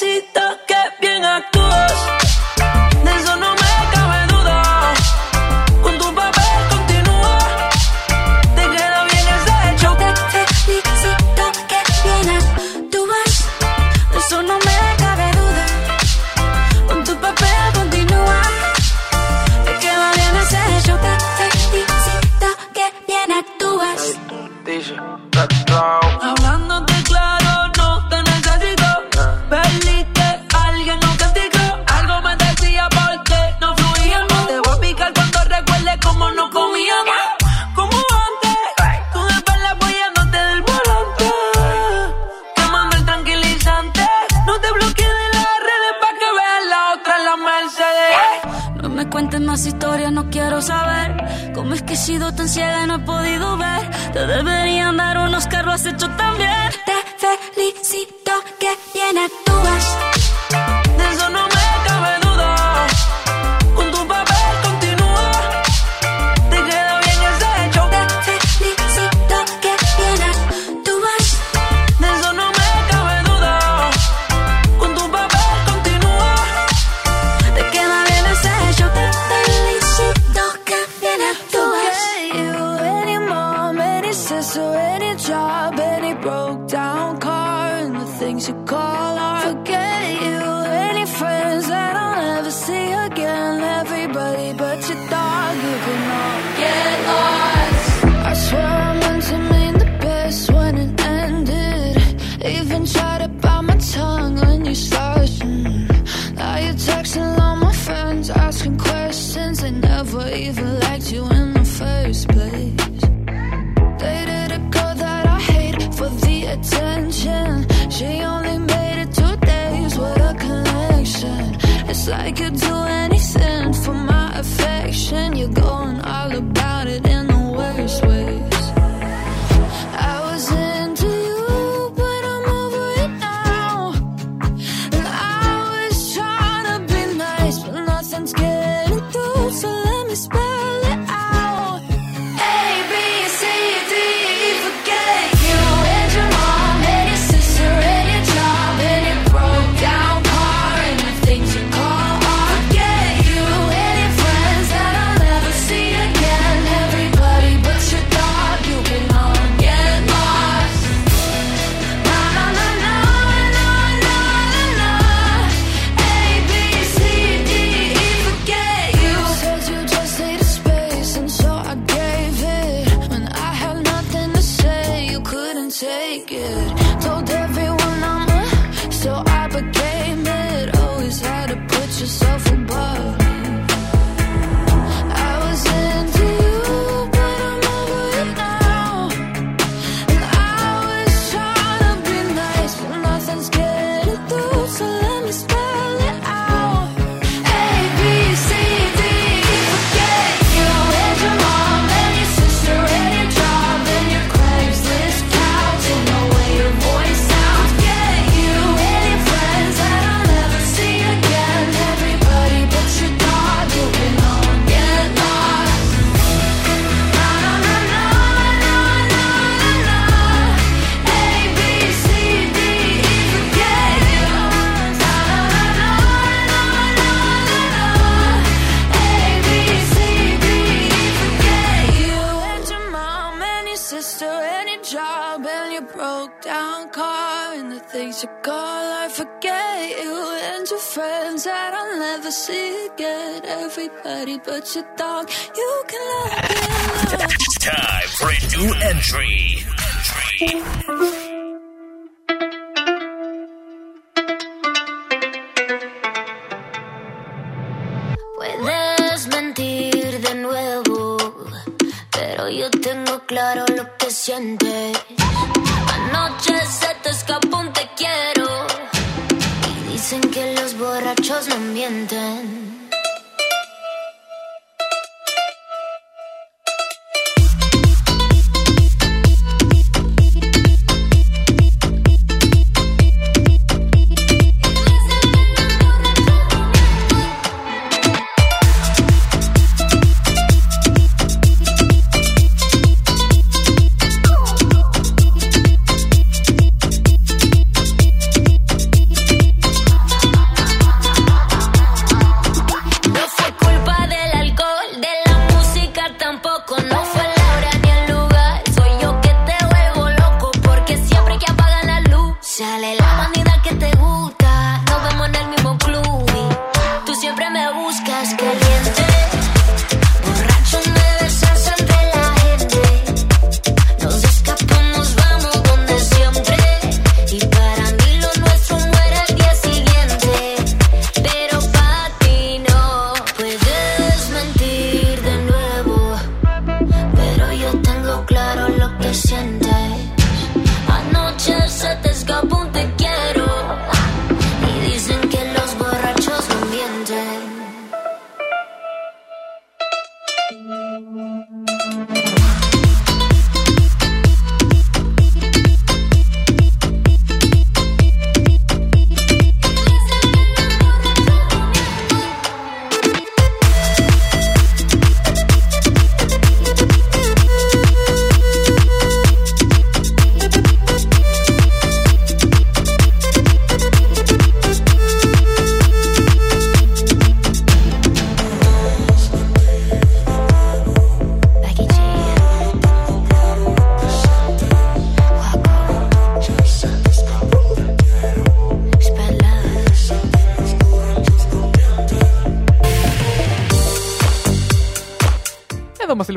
besito 0.00 0.40
que 0.66 0.79
más 49.50 49.66
historias 49.66 50.12
no 50.12 50.30
quiero 50.30 50.62
saber. 50.62 51.52
¿Cómo 51.54 51.74
es 51.74 51.82
que 51.82 51.94
he 51.94 51.96
sido 51.96 52.32
tan 52.32 52.48
ciega 52.48 52.84
y 52.84 52.86
no 52.86 52.94
he 52.94 52.98
podido 53.00 53.56
ver? 53.56 53.90
Te 54.12 54.24
deberían 54.24 54.96
dar 54.96 55.18
un 55.18 55.34
Oscar, 55.34 55.64
lo 55.64 55.72
has 55.72 55.84
hecho 55.84 56.08
tan 56.10 56.38
bien. 56.38 56.70
Te 56.86 57.36
felicito 57.52 58.30
que 58.60 58.68
bien 58.94 59.18
actúas. 59.18 60.09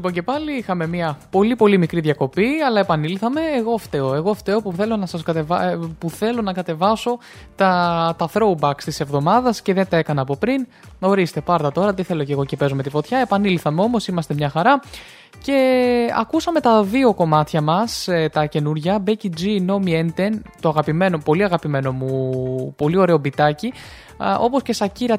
Λοιπόν 0.04 0.24
και 0.24 0.32
πάλι. 0.32 0.58
Είχαμε 0.58 0.88
μια 0.88 1.18
πολύ 1.30 1.56
πολύ 1.56 1.78
μικρή 1.78 2.00
διακοπή, 2.00 2.48
αλλά 2.68 2.80
επανήλθαμε. 2.80 3.42
Εγώ 3.58 3.78
φταίω. 3.78 4.14
Εγώ 4.14 4.34
φταίω 4.34 4.62
που 4.62 4.72
θέλω 4.72 4.98
να, 4.98 5.06
σας 5.06 5.24
κατεβα... 5.24 5.64
ε, 5.64 5.80
που 6.00 6.10
θέλω 6.10 6.42
να 6.42 6.54
κατεβάσω 6.54 7.18
τα, 7.56 8.16
τα 8.18 8.30
throwbacks 8.34 8.84
της 8.84 9.00
εβδομάδας 9.00 9.62
και 9.62 9.74
δεν 9.74 9.88
τα 9.88 9.98
έκανα 9.98 10.22
από 10.22 10.36
πριν. 10.36 10.68
Ορίστε, 11.00 11.42
πάρτα 11.42 11.72
τώρα. 11.72 11.94
Τι 11.94 12.04
θέλω 12.04 12.24
και 12.24 12.32
εγώ 12.32 12.46
και 12.46 12.58
παίζω 12.58 12.76
με 12.76 12.84
τη 12.84 12.90
φωτιά. 12.90 13.18
Επανήλθαμε 13.18 13.82
όμως, 13.82 14.08
είμαστε 14.08 14.34
μια 14.34 14.50
χαρά. 14.50 14.82
Και 15.42 16.08
ακούσαμε 16.18 16.60
τα 16.60 16.84
δύο 16.84 17.14
κομμάτια 17.14 17.62
μας, 17.62 18.08
ε, 18.08 18.30
τα 18.32 18.46
καινούρια, 18.46 19.04
Becky 19.08 19.30
G, 19.40 19.70
No 19.70 19.76
Mienten, 19.86 20.32
το 20.60 20.70
αγαπημένο, 20.70 21.18
πολύ 21.18 21.44
αγαπημένο 21.44 21.92
μου, 21.92 22.74
πολύ 22.78 22.98
ωραίο 22.98 23.18
μπιτάκι, 23.18 23.74
α, 24.18 24.36
όπως 24.40 24.62
και 24.62 24.74
Σακύρα 24.74 25.18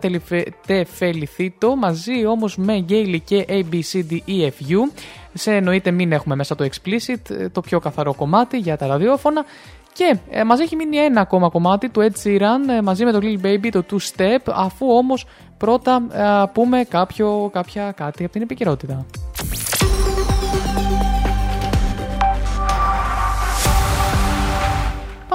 Τεφελιθίτο, 0.67 1.77
μαζί 1.77 2.27
όμως 2.27 2.57
με 2.57 2.79
Γκέιλι 2.79 3.21
και 3.21 3.47
ABCDEFU. 3.49 5.03
Σε 5.33 5.55
εννοείται 5.55 5.91
μην 5.91 6.13
έχουμε 6.13 6.35
μέσα 6.35 6.55
το 6.55 6.65
explicit, 6.65 7.31
ε, 7.31 7.49
το 7.49 7.61
πιο 7.61 7.79
καθαρό 7.79 8.15
κομμάτι 8.15 8.59
για 8.59 8.77
τα 8.77 8.87
ραδιόφωνα. 8.87 9.45
Και 9.93 10.19
ε, 10.31 10.45
μας 10.45 10.61
έχει 10.61 10.77
μείνει 10.77 10.97
ένα 10.97 11.21
ακόμα 11.21 11.49
κομμάτι 11.49 11.89
του 11.89 12.01
Ed 12.01 12.25
Sheeran 12.25 12.69
ε, 12.79 12.83
μαζί 12.83 13.05
με 13.05 13.13
το 13.13 13.19
Lil 13.23 13.45
Baby, 13.47 13.69
το 13.71 13.85
Two 13.91 14.17
Step, 14.17 14.39
αφού 14.55 14.87
όμως 14.91 15.27
πρώτα 15.59 16.03
ε, 16.13 16.51
πούμε 16.53 16.85
κάποιο, 16.89 17.51
κάποια 17.53 17.93
κάτι 17.93 18.25
από 18.25 18.33
την 18.33 18.43
επικαιρότητα. 18.43 19.07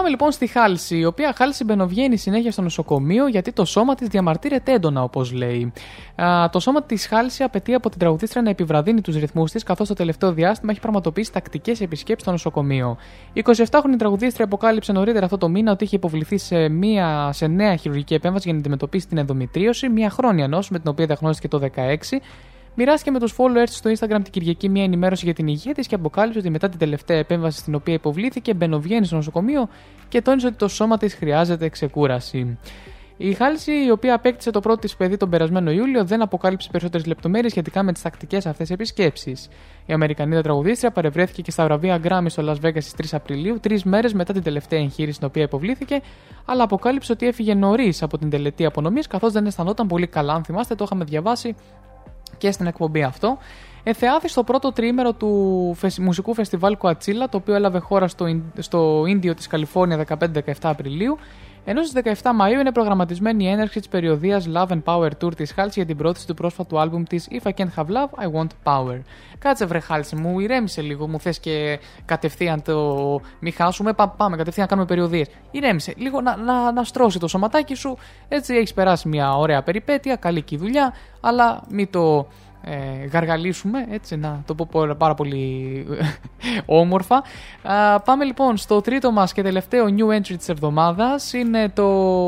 Πάμε 0.10 0.22
λοιπόν 0.22 0.38
στη 0.38 0.60
Χάλση, 0.60 0.98
η 0.98 1.06
οποία 1.06 1.34
Χάλση 1.38 1.64
μπαινοβγαίνει 1.64 2.18
συνέχεια 2.18 2.52
στο 2.52 2.62
νοσοκομείο 2.62 3.28
γιατί 3.28 3.52
το 3.52 3.66
σώμα 3.66 3.96
της 3.96 4.08
διαμαρτύρεται 4.08 4.72
έντονα, 4.72 5.04
όπως 5.04 5.32
λέει. 5.32 5.74
Α, 6.16 6.50
το 6.50 6.60
σώμα 6.60 6.84
της 6.84 7.08
Χάλση 7.08 7.44
απαιτεί 7.44 7.74
από 7.74 7.90
την 7.90 8.00
τραγουδίστρια 8.00 8.42
να 8.42 8.50
επιβραδύνει 8.50 9.02
τους 9.02 9.16
ρυθμούς 9.16 9.52
της, 9.52 9.64
καθώς 9.64 9.88
το 9.88 9.94
τελευταίο 9.94 10.32
διάστημα 10.34 10.72
έχει 10.72 10.80
πραγματοποιήσει 10.80 11.32
τακτικές 11.32 11.82
επισκέψεις 11.82 12.22
στο 12.22 12.32
νοσοκομείο. 12.32 12.98
Η 13.34 13.44
27χρονη 13.46 13.96
τραγουδίστρια 13.98 14.46
αποκάλυψε 14.46 14.92
νωρίτερα 14.92 15.26
αυτό 15.26 15.38
το 15.38 15.50
μήνα 15.50 15.72
ότι 15.72 15.84
είχε 15.84 15.96
υποβληθεί 15.96 16.38
σε, 16.38 16.70
μία, 16.70 17.30
σε 17.34 17.48
νέα 17.48 17.76
χειρουργική 17.76 18.14
επέμβαση 18.14 18.44
για 18.44 18.54
να 18.54 18.60
αντιμετωπίσει 18.60 19.08
την 19.08 19.18
ενδομητρίωση, 19.18 19.90
μια 19.90 20.10
χρόνια 20.10 20.48
νόσο 20.48 20.70
με 20.72 20.80
την 20.80 20.90
οποία 20.90 21.06
διαγνώστηκε 21.06 21.48
το 21.48 21.60
2016 21.76 22.18
Μοιράστηκε 22.82 23.12
με 23.12 23.20
τους 23.20 23.36
followers 23.38 23.68
στο 23.68 23.90
Instagram 23.90 24.20
την 24.24 24.32
Κυριακή 24.32 24.70
μια 24.70 24.84
ενημέρωση 24.84 25.26
για 25.26 25.34
την 25.34 25.48
υγεία 25.48 25.74
της 25.74 25.88
και 25.88 25.96
αποκάλυψε 25.96 26.40
ότι 26.40 26.50
μετά 26.50 26.70
την 26.70 26.80
τελευταία 26.80 27.18
επέμβαση 27.18 27.60
στην 27.60 27.76
οποία 27.76 27.94
υποβλήθηκε, 27.94 28.54
μπαινοβγαίνει 28.54 29.06
στο 29.06 29.16
νοσοκομείο 29.16 29.70
και 30.08 30.22
τόνισε 30.22 30.48
ότι 30.48 30.56
το 30.56 30.68
σώμα 30.68 30.98
της 30.98 31.14
χρειάζεται 31.14 31.70
ξεκούραση. 31.70 32.58
Η 33.18 33.34
Χάλση, 33.34 33.72
η 33.86 33.92
οποία 33.92 34.16
απέκτησε 34.16 34.52
το 34.52 34.60
πρώτο 34.60 34.80
της 34.80 34.96
παιδί 34.96 35.18
τον 35.18 35.30
περασμένο 35.30 35.72
Ιούλιο, 35.72 36.06
δεν 36.06 36.22
αποκάλυψε 36.22 36.70
περισσότερες 36.72 37.06
λεπτομέρειες 37.06 37.52
σχετικά 37.52 37.84
με 37.84 37.94
τις 37.94 38.02
τακτικές 38.02 38.46
αυτές 38.46 38.70
επισκέψεις. 38.70 39.50
Η 39.86 39.94
Αμερικανίδα 39.94 40.42
τραγουδίστρια 40.42 40.92
παρευρέθηκε 40.92 41.42
και 41.42 41.52
στα 41.52 41.64
βραβεία 41.64 42.02
Grammy 42.04 42.26
στο 42.28 42.44
Las 42.46 42.66
Vegas 42.66 42.82
στις 42.82 43.12
3 43.12 43.18
Απριλίου, 43.18 43.60
τρεις 43.60 43.84
μέρες 43.84 44.14
μετά 44.14 44.34
την 44.34 44.44
τελευταία 44.44 44.80
εγχείρηση 44.80 45.16
στην 45.16 45.28
οποία 45.28 45.44
υποβλήθηκε, 45.44 46.02
αλλά 46.46 46.64
αποκάλυψε 46.64 47.12
ότι 47.12 47.28
έφυγε 47.28 47.54
νωρίς 47.54 48.02
από 48.04 48.18
την 48.18 48.30
τελετή 48.30 48.66
απονομής, 48.66 49.08
καθώς 49.08 49.32
δεν 49.32 49.46
αισθανόταν 49.46 49.88
πολύ 49.88 50.08
καλά. 50.08 50.34
Αν 50.34 50.44
θυμάστε, 50.44 50.76
το 50.76 50.84
είχαμε 50.84 51.04
διαβάσει 51.04 51.56
και 52.40 52.52
στην 52.52 52.68
εκπομπή 52.68 53.04
αυτό. 53.04 53.38
Εθεάθη 53.84 54.28
στο 54.28 54.44
πρώτο 54.44 54.72
τρίμερο 54.72 55.14
του 55.14 55.76
μουσικού 56.00 56.34
φεστιβάλ 56.34 56.78
Coachella, 56.82 57.28
το 57.30 57.38
οποίο 57.38 57.54
έλαβε 57.56 57.80
χώρα 57.80 58.08
στο, 58.08 58.42
στο 58.58 59.06
Ίνδιο 59.08 59.34
της 59.34 59.48
Καλιφόρνια 59.48 60.06
15-17 60.08 60.52
Απριλίου, 60.62 61.18
ενώ 61.66 61.84
στις 61.84 62.22
17 62.22 62.30
Μαΐου 62.42 62.60
είναι 62.60 62.72
προγραμματισμένη 62.72 63.44
η 63.44 63.48
έναρξη 63.48 63.80
της 63.80 63.88
περιοδίας 63.88 64.48
Love 64.54 64.68
and 64.68 64.84
Power 64.84 65.10
Tour 65.22 65.36
της 65.36 65.52
Χάλση 65.52 65.74
για 65.76 65.86
την 65.86 65.98
πρόθεση 65.98 66.28
του 66.28 66.34
πρόσφατου 66.34 66.80
άλμπουμ 66.80 67.04
της 67.04 67.28
If 67.32 67.48
I 67.48 67.52
Can't 67.52 67.74
Have 67.76 67.86
Love, 67.86 68.24
I 68.24 68.40
Want 68.40 68.48
Power. 68.64 69.00
Κάτσε 69.40 69.66
βρε 69.66 69.80
Χάλση 69.80 70.16
μου, 70.16 70.40
ηρέμησε 70.40 70.82
λίγο, 70.82 71.08
μου 71.08 71.20
θες 71.20 71.40
και 71.40 71.80
κατευθείαν 72.06 72.62
το. 72.62 73.22
Μη 73.40 73.52
χάσουμε, 73.52 73.94
πά, 73.94 74.10
πάμε 74.10 74.38
κατευθείαν 74.38 74.68
να 74.70 74.76
κάνουμε 74.76 74.88
περιοδίες. 74.88 75.28
Ηρέμησε 75.52 75.94
λίγο 75.98 76.22
να, 76.22 76.36
να, 76.36 76.72
να 76.72 76.84
στρώσει 76.84 77.20
το 77.20 77.28
σωματάκι 77.28 77.76
σου, 77.76 77.98
έτσι 78.28 78.54
έχεις 78.54 78.74
περάσει 78.74 79.08
μια 79.08 79.34
ωραία 79.34 79.64
περιπέτεια, 79.64 80.16
καλή 80.16 80.42
και 80.42 80.56
η 80.56 80.58
δουλειά, 80.58 80.94
αλλά 81.22 81.64
μην 81.70 81.90
το 81.92 82.28
ε, 82.64 83.06
γαργαλίσουμε, 83.06 83.86
έτσι 83.90 84.18
να 84.18 84.44
το 84.46 84.56
πω 84.56 84.68
πάρα 84.98 85.14
πολύ 85.14 85.86
όμορφα. 86.66 87.24
Α, 87.64 88.00
πάμε 88.00 88.24
λοιπόν 88.24 88.58
στο 88.58 88.82
τρίτο 88.82 89.12
μας 89.12 89.34
και 89.34 89.42
τελευταίο 89.42 89.86
new 89.86 90.18
entry 90.18 90.36
της 90.38 90.50
εβδομάδας. 90.50 91.34
Είναι 91.34 91.70
το 91.70 91.84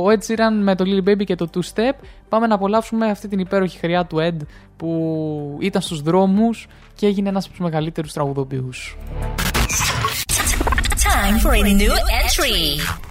Ed 0.05 0.19
Sheeran 0.27 0.59
με 0.61 0.75
το 0.75 0.83
Lil 0.87 1.09
Baby 1.09 1.23
και 1.23 1.35
το 1.35 1.47
Two 1.53 1.59
Step. 1.73 1.93
Πάμε 2.29 2.47
να 2.47 2.55
απολαύσουμε 2.55 3.09
αυτή 3.09 3.27
την 3.27 3.39
υπέροχη 3.39 3.77
χρειά 3.77 4.05
του 4.05 4.17
Ed 4.19 4.45
που 4.77 5.57
ήταν 5.61 5.81
στους 5.81 6.01
δρόμους 6.01 6.67
και 6.95 7.07
έγινε 7.07 7.29
ένας 7.29 7.43
από 7.43 7.53
τους 7.53 7.63
μεγαλύτερους 7.63 8.13
τραγουδοποιούς. 8.13 8.97
Time 11.03 11.37
for 11.43 11.53
a 11.53 11.73
new 11.81 11.93
entry. 12.21 13.10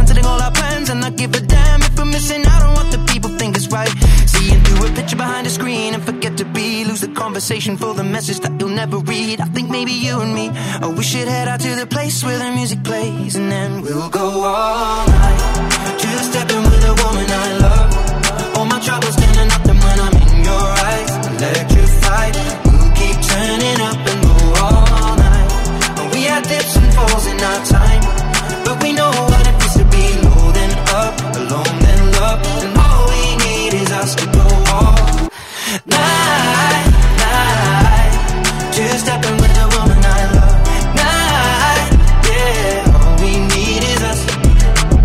canceling 0.00 0.24
all 0.24 0.40
our 0.40 0.52
plans 0.52 0.88
and 0.88 1.00
not 1.00 1.14
give 1.16 1.34
a 1.34 1.40
damn 1.40 1.82
if 1.82 1.92
we're 1.98 2.06
missing 2.16 2.42
out 2.46 2.62
on 2.62 2.72
what 2.78 2.88
the 2.90 3.00
people 3.12 3.30
think 3.40 3.56
is 3.56 3.68
right. 3.68 3.92
Seeing 4.32 4.60
through 4.64 4.86
a 4.86 4.90
picture 4.98 5.16
behind 5.16 5.46
a 5.46 5.50
screen 5.50 5.92
and 5.94 6.02
forget 6.02 6.38
to 6.38 6.44
be. 6.44 6.84
Lose 6.84 7.02
the 7.02 7.12
conversation 7.22 7.76
for 7.76 7.92
the 7.92 8.04
message 8.04 8.40
that 8.40 8.52
you'll 8.58 8.76
never 8.82 8.98
read. 9.12 9.40
I 9.40 9.48
think 9.54 9.68
maybe 9.68 9.92
you 9.92 10.20
and 10.20 10.32
me, 10.34 10.46
oh, 10.82 10.94
we 10.96 11.02
should 11.02 11.28
head 11.28 11.48
out 11.48 11.60
to 11.60 11.74
the 11.74 11.86
place 11.86 12.24
where 12.24 12.38
the 12.38 12.50
music 12.58 12.82
plays 12.82 13.36
and 13.36 13.52
then 13.52 13.82
we'll 13.82 14.08
go 14.08 14.26
all 14.42 15.06
night. 15.06 15.40
Just 15.98 16.32
stepping 16.32 16.62
with 16.70 16.92
a 16.92 16.94
woman 17.02 17.28
I 17.44 17.48
love. 17.66 18.56
All 18.56 18.66
my 18.74 18.80
troubles 18.80 19.16
turning 19.16 19.48
nothing 19.54 19.78
when 19.84 19.98
I'm 20.06 20.16
in 20.24 20.44
your 20.48 20.66
eyes. 20.88 21.10
Electrified, 21.26 21.89
night, 35.86 36.86
night. 37.22 38.72
Just 38.72 39.04
stepping 39.04 39.36
with 39.36 39.52
the 39.54 39.66
woman 39.76 39.98
I 40.02 40.20
love. 40.36 40.56
Night, 40.96 41.90
yeah. 42.28 42.96
All 42.96 43.16
we 43.20 43.32
need 43.54 43.82
is 43.82 44.02
us. 44.02 44.20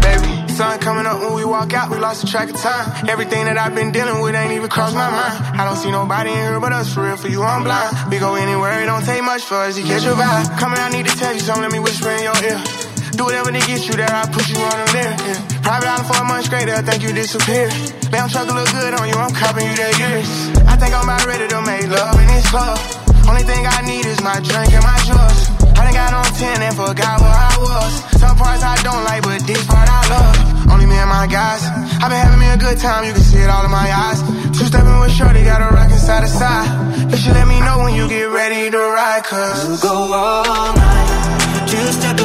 Baby, 0.02 0.54
sun 0.54 0.80
coming 0.80 1.06
up 1.06 1.20
when 1.20 1.34
we 1.34 1.46
walk 1.46 1.74
out, 1.74 1.90
we 1.90 1.98
lost 1.98 2.22
the 2.22 2.28
track 2.28 2.50
of 2.50 2.58
time. 2.58 3.10
Everything 3.10 3.46
that 3.46 3.58
I've 3.58 3.76
been 3.76 3.92
dealing 3.92 4.22
with 4.22 4.36
ain't 4.36 4.54
even 4.54 4.70
crossed 4.70 4.96
my 4.96 5.10
mind. 5.10 5.60
I 5.60 5.66
don't 5.66 5.78
see 5.78 5.92
nobody 5.92 6.32
in 6.32 6.38
here 6.38 6.60
but 6.60 6.72
us, 6.72 6.94
for 6.94 7.04
real, 7.04 7.18
for 7.18 7.28
you, 7.28 7.44
I'm 7.44 7.64
blind. 7.64 8.12
We 8.12 8.20
go 8.20 8.36
anywhere, 8.36 8.84
it 8.84 8.86
don't 8.86 9.06
take 9.06 9.24
much 9.24 9.44
for 9.44 9.56
us 9.56 9.76
to 9.76 9.84
catch 9.84 10.04
your 10.04 10.16
vibe. 10.16 10.60
Coming, 10.60 10.80
I 10.80 10.90
need 10.90 11.06
to 11.08 11.16
tell 11.18 11.34
you 11.34 11.40
something, 11.40 11.64
let 11.64 11.72
me 11.72 11.80
whisper 11.80 12.10
in 12.10 12.24
your 12.24 12.38
ear. 12.44 12.85
Do 13.16 13.24
whatever 13.24 13.48
to 13.48 13.64
get 13.64 13.80
you 13.88 13.96
there, 13.96 14.12
I 14.12 14.28
put 14.28 14.44
you 14.52 14.60
on 14.60 14.76
a 14.76 14.88
mirror. 14.92 15.16
Yeah. 15.16 15.40
Private 15.64 15.88
island 15.88 16.08
for 16.12 16.20
a 16.20 16.26
month 16.28 16.46
straight, 16.52 16.68
they'll 16.68 16.84
think 16.84 17.00
you 17.00 17.16
disappeared. 17.16 17.72
Lamb 18.12 18.28
truck 18.28 18.52
look 18.52 18.68
good 18.76 18.92
on 18.92 19.08
you, 19.08 19.16
I'm 19.16 19.32
copping 19.32 19.64
you 19.72 19.76
that 19.80 19.96
years. 19.96 20.28
I 20.68 20.76
think 20.76 20.92
I'm 20.92 21.08
about 21.08 21.24
ready 21.24 21.48
to 21.48 21.60
make 21.64 21.88
love 21.88 22.20
in 22.20 22.28
this 22.28 22.44
club. 22.52 22.76
Only 23.24 23.48
thing 23.48 23.64
I 23.64 23.80
need 23.88 24.04
is 24.04 24.20
my 24.20 24.36
drink 24.44 24.68
and 24.68 24.84
my 24.84 25.00
drugs. 25.08 25.48
I 25.80 25.88
done 25.88 25.96
got 25.96 26.12
on 26.12 26.28
10 26.28 26.60
and 26.60 26.76
forgot 26.76 27.16
where 27.24 27.40
I 27.40 27.56
was. 27.56 27.92
Some 28.20 28.36
parts 28.36 28.64
I 28.64 28.76
don't 28.84 29.04
like, 29.08 29.24
but 29.24 29.40
this 29.48 29.64
part 29.64 29.88
I 29.88 30.02
love. 30.12 30.76
Only 30.76 30.86
me 30.86 31.00
and 31.00 31.10
my 31.10 31.24
guys. 31.32 31.64
I've 32.04 32.12
been 32.12 32.20
having 32.20 32.40
me 32.44 32.52
a 32.52 32.60
good 32.60 32.78
time, 32.84 33.08
you 33.08 33.14
can 33.16 33.24
see 33.24 33.40
it 33.40 33.48
all 33.48 33.64
in 33.64 33.72
my 33.72 33.88
eyes. 33.88 34.20
Two 34.60 34.68
stepping 34.68 35.00
with 35.00 35.16
Shorty, 35.16 35.44
got 35.48 35.64
a 35.64 35.72
rockin' 35.72 36.04
side 36.04 36.28
to 36.28 36.30
side. 36.30 36.68
You 37.12 37.18
should 37.18 37.34
let 37.34 37.48
me 37.48 37.64
know 37.64 37.80
when 37.80 37.96
you 37.96 38.12
get 38.12 38.28
ready 38.28 38.70
to 38.70 38.78
ride, 38.78 39.24
cause 39.24 39.72
We'll 39.72 39.80
go 39.80 39.96
all 40.14 40.76
night. 40.76 41.68
Just 41.68 42.00
stepping 42.00 42.25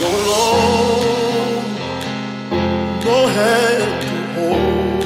Go 0.00 0.06
alone, 0.06 1.64
no 3.04 3.16
hold. 4.34 5.02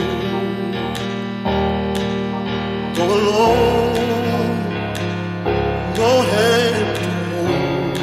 Go 2.97 3.05
alone, 3.19 3.95
no 5.99 6.11
hand 6.31 6.89
to 6.97 7.09
hold. 7.31 7.97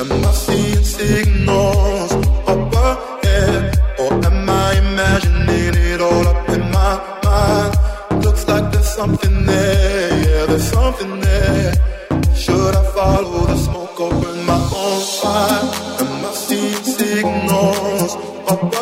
Am 0.00 0.10
I 0.24 0.32
seeing 0.32 0.84
signals 0.84 2.12
up 2.52 2.72
ahead, 2.72 3.62
or 3.98 4.12
am 4.28 4.48
I 4.48 4.52
imagining 4.78 5.74
it 5.92 6.00
all 6.00 6.26
up 6.26 6.48
in 6.48 6.62
my 6.70 6.94
mind? 7.22 7.72
Looks 8.24 8.44
like 8.48 8.72
there's 8.72 8.88
something 8.88 9.44
there, 9.44 10.10
yeah, 10.26 10.46
there's 10.46 10.68
something 10.72 11.20
there. 11.20 11.74
Should 12.42 12.74
I 12.74 12.82
follow 12.90 13.46
the 13.46 13.56
smoke 13.56 14.00
or 14.00 14.10
burn 14.10 14.44
my 14.44 14.58
own 14.74 15.00
fire? 15.20 15.62
Am 16.00 16.24
I 16.24 16.32
seeing 16.34 16.82
signals 16.82 18.16
up 18.48 18.72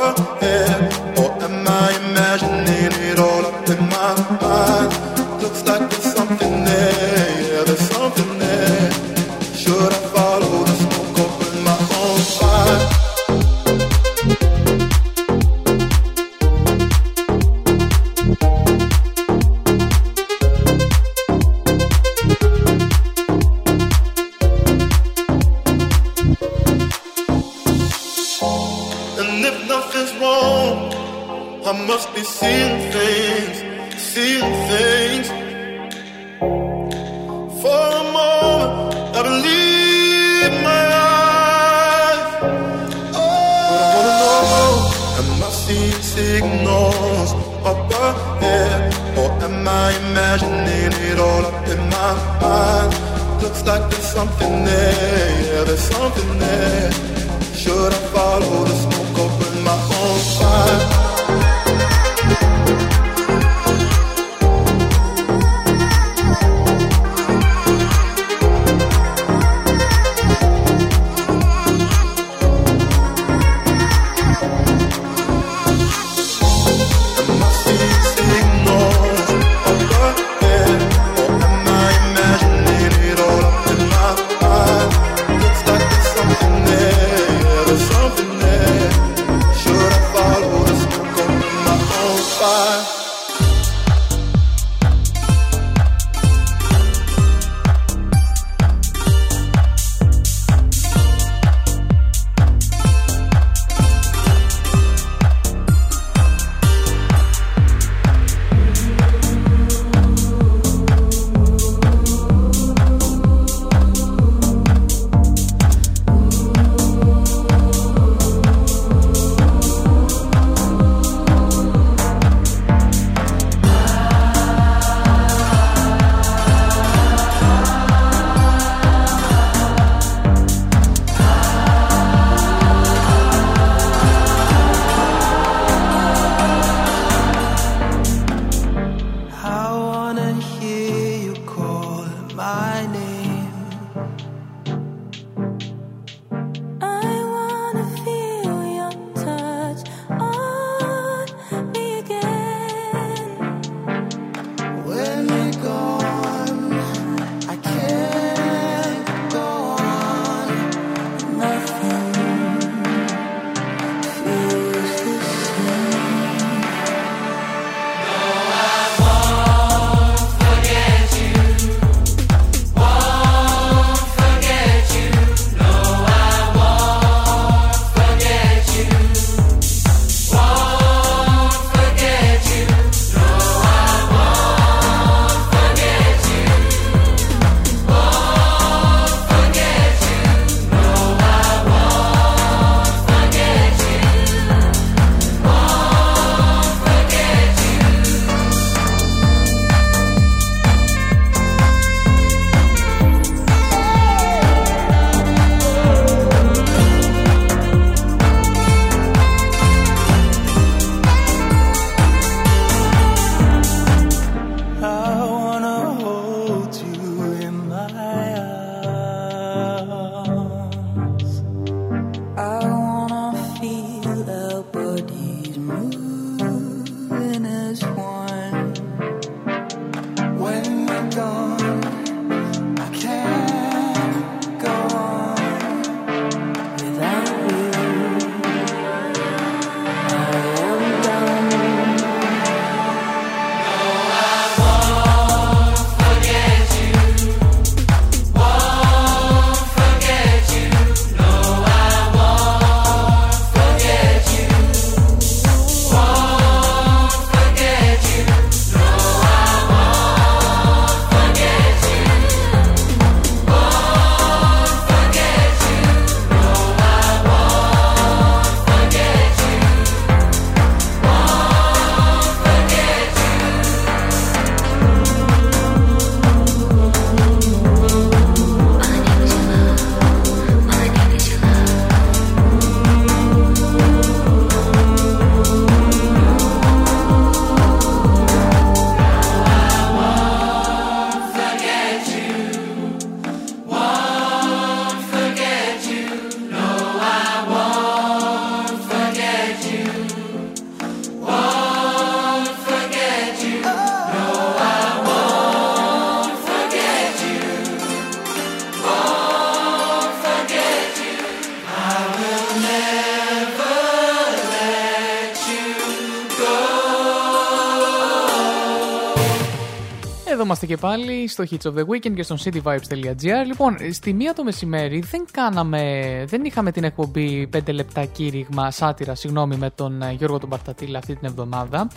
και 320.71 320.77
πάλι 320.77 321.29
στο 321.29 321.45
Hits 321.51 321.71
of 321.71 321.75
the 321.75 321.85
Weekend 321.85 322.15
και 322.15 322.23
στο 322.23 322.37
cityvibes.gr. 322.45 323.47
Λοιπόν, 323.47 323.77
στη 323.93 324.13
μία 324.13 324.35
το 324.35 324.45
μεσημέρι 324.45 325.01
δεν 325.11 325.25
κάναμε, 325.33 326.25
δεν 326.29 326.45
είχαμε 326.45 326.73
την 326.73 326.85
εκπομπή 326.85 327.49
5 327.57 327.73
λεπτά 327.73 328.05
κήρυγμα, 328.05 328.71
σάτυρα, 328.71 329.15
συγγνώμη, 329.15 329.57
με 329.57 329.71
τον 329.71 330.03
ε, 330.03 330.13
Γιώργο 330.13 330.39
τον 330.39 330.49
Παρτατήλα 330.49 330.99
αυτή 330.99 331.17
την 331.17 331.29
εβδομάδα. 331.29 331.89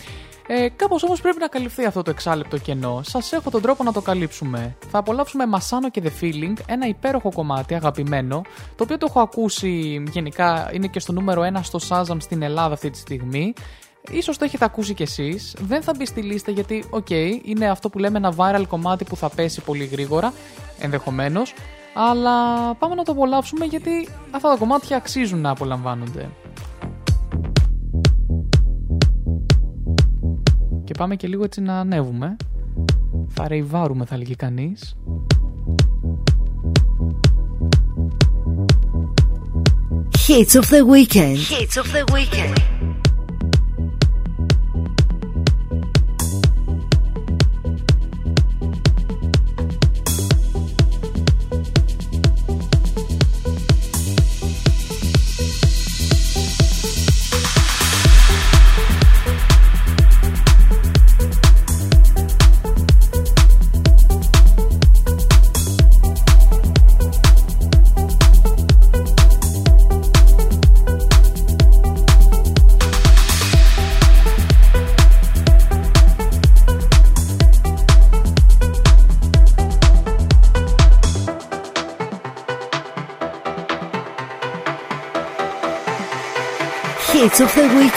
Ε, 0.46 0.68
Κάπως 0.68 1.02
όμως 1.02 1.20
πρέπει 1.20 1.38
να 1.38 1.46
καλυφθεί 1.46 1.84
αυτό 1.84 2.02
το 2.02 2.10
εξάλεπτο 2.10 2.58
κενό. 2.58 3.00
Σας 3.04 3.32
έχω 3.32 3.50
τον 3.50 3.62
τρόπο 3.62 3.84
να 3.84 3.92
το 3.92 4.00
καλύψουμε. 4.00 4.76
Θα 4.90 4.98
απολαύσουμε 4.98 5.46
Μασάνο 5.46 5.90
και 5.90 6.02
The 6.04 6.24
Feeling, 6.24 6.54
ένα 6.66 6.86
υπέροχο 6.86 7.32
κομμάτι, 7.32 7.74
αγαπημένο, 7.74 8.42
το 8.76 8.84
οποίο 8.84 8.98
το 8.98 9.06
έχω 9.08 9.20
ακούσει 9.20 10.02
γενικά, 10.10 10.70
είναι 10.72 10.86
και 10.86 11.00
στο 11.00 11.12
νούμερο 11.12 11.42
1 11.54 11.60
στο 11.62 11.78
Shazam 11.88 12.16
στην 12.18 12.42
Ελλάδα 12.42 12.74
αυτή 12.74 12.90
τη 12.90 12.98
στιγμή. 12.98 13.52
Ίσως 14.10 14.38
το 14.38 14.44
έχετε 14.44 14.64
ακούσει 14.64 14.94
κι 14.94 15.02
εσείς, 15.02 15.56
δεν 15.60 15.82
θα 15.82 15.92
μπει 15.96 16.06
στη 16.06 16.20
λίστα 16.22 16.50
γιατί, 16.50 16.84
οκ, 16.90 17.10
είναι 17.42 17.70
αυτό 17.70 17.88
που 17.88 17.98
λέμε 17.98 18.18
ένα 18.18 18.34
viral 18.36 18.64
κομμάτι 18.68 19.04
που 19.04 19.16
θα 19.16 19.28
πέσει 19.28 19.60
πολύ 19.60 19.84
γρήγορα, 19.84 20.32
ενδεχομένως, 20.78 21.54
αλλά 21.94 22.74
πάμε 22.74 22.94
να 22.94 23.02
το 23.02 23.12
απολαύσουμε 23.12 23.64
γιατί 23.64 24.08
αυτά 24.30 24.48
τα 24.50 24.56
κομμάτια 24.56 24.96
αξίζουν 24.96 25.40
να 25.40 25.50
απολαμβάνονται. 25.50 26.30
Και 30.84 30.94
πάμε 30.98 31.16
και 31.16 31.26
λίγο 31.26 31.44
έτσι 31.44 31.60
να 31.60 31.78
ανέβουμε. 31.78 32.36
Θα 33.28 33.48
ρεϊβάρουμε 33.48 34.04
θα 34.04 34.16
λέγει 34.16 34.36
κανείς. 34.36 34.96
Hits 40.26 40.54
of 40.60 40.66
the 40.74 40.82
weekend. 40.94 41.38
Hits 41.54 41.76
of 41.82 41.88
the 41.96 42.04
weekend. 42.14 42.54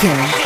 Weekend. 0.04 0.37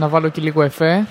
Να 0.00 0.08
βάλω 0.08 0.28
και 0.28 0.40
λίγο 0.40 0.62
εφέ. 0.62 1.06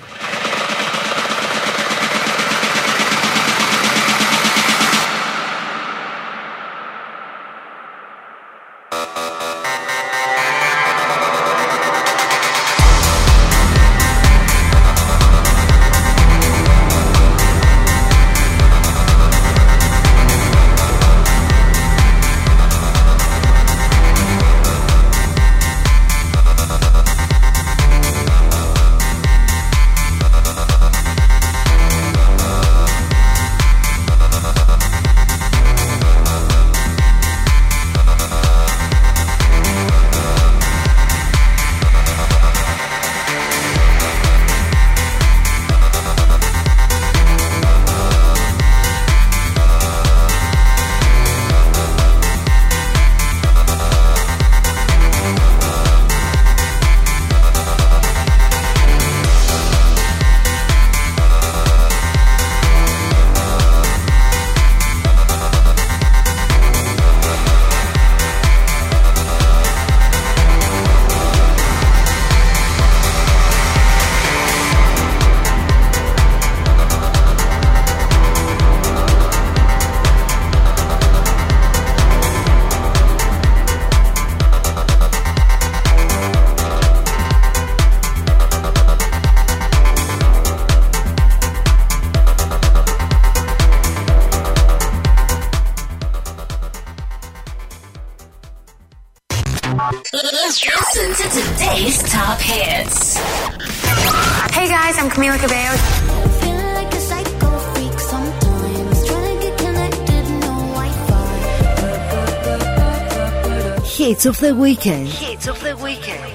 Hits 114.20 114.26
of 114.26 114.40
the 114.40 114.54
weekend. 114.54 115.08
Hits 115.08 115.48
of 115.48 115.58
the 115.62 115.74
weekend. 115.78 116.30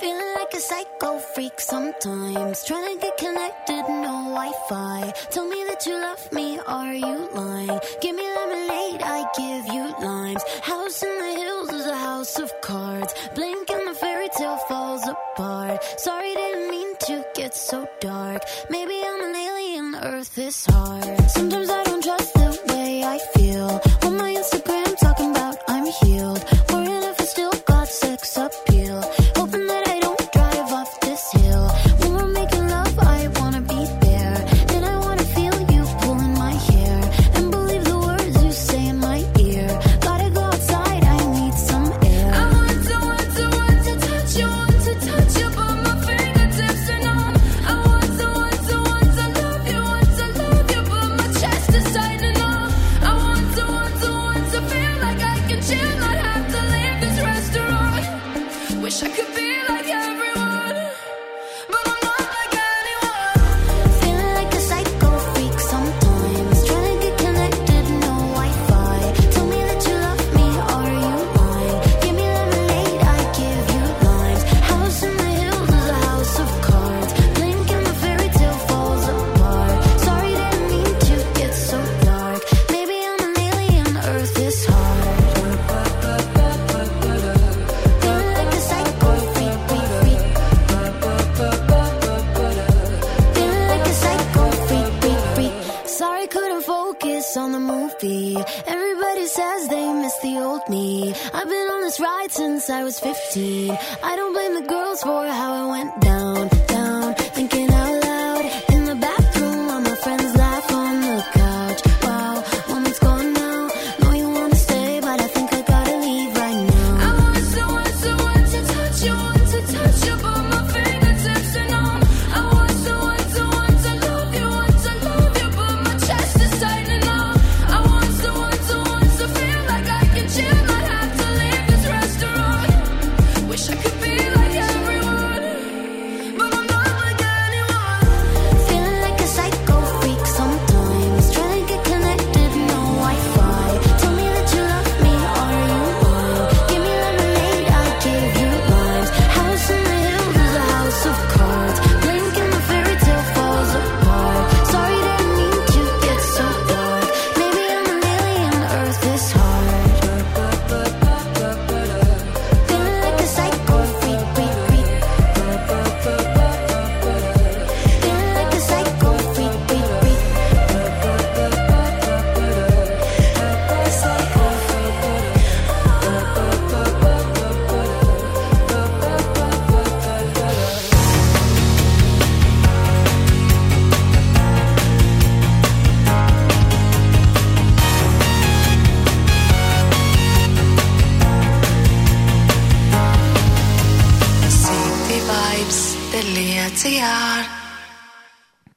Feeling 0.00 0.26
like 0.34 0.52
a 0.54 0.58
psycho 0.58 1.20
freak 1.20 1.60
sometimes. 1.60 2.64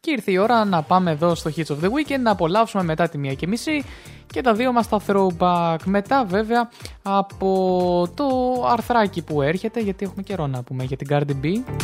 Και 0.09 0.15
ήρθε 0.15 0.31
η 0.31 0.38
ώρα 0.38 0.65
να 0.65 0.81
πάμε 0.81 1.11
εδώ 1.11 1.35
στο 1.35 1.51
Hits 1.55 1.65
of 1.65 1.85
the 1.85 1.88
Weekend 1.88 2.19
να 2.21 2.31
απολαύσουμε 2.31 2.83
μετά 2.83 3.09
τη 3.09 3.17
μία 3.17 3.33
και 3.33 3.47
μισή 3.47 3.83
και 4.27 4.41
τα 4.41 4.53
δύο 4.53 4.71
μας 4.71 4.88
τα 4.88 5.01
throwback. 5.07 5.77
Μετά 5.85 6.25
βέβαια 6.25 6.69
από 7.01 8.07
το 8.13 8.25
αρθράκι 8.71 9.21
που 9.21 9.41
έρχεται 9.41 9.79
γιατί 9.79 10.05
έχουμε 10.05 10.21
καιρό 10.21 10.47
να 10.47 10.63
πούμε 10.63 10.83
για 10.83 10.97
την 10.97 11.07
Cardi 11.11 11.45
B. 11.45 11.78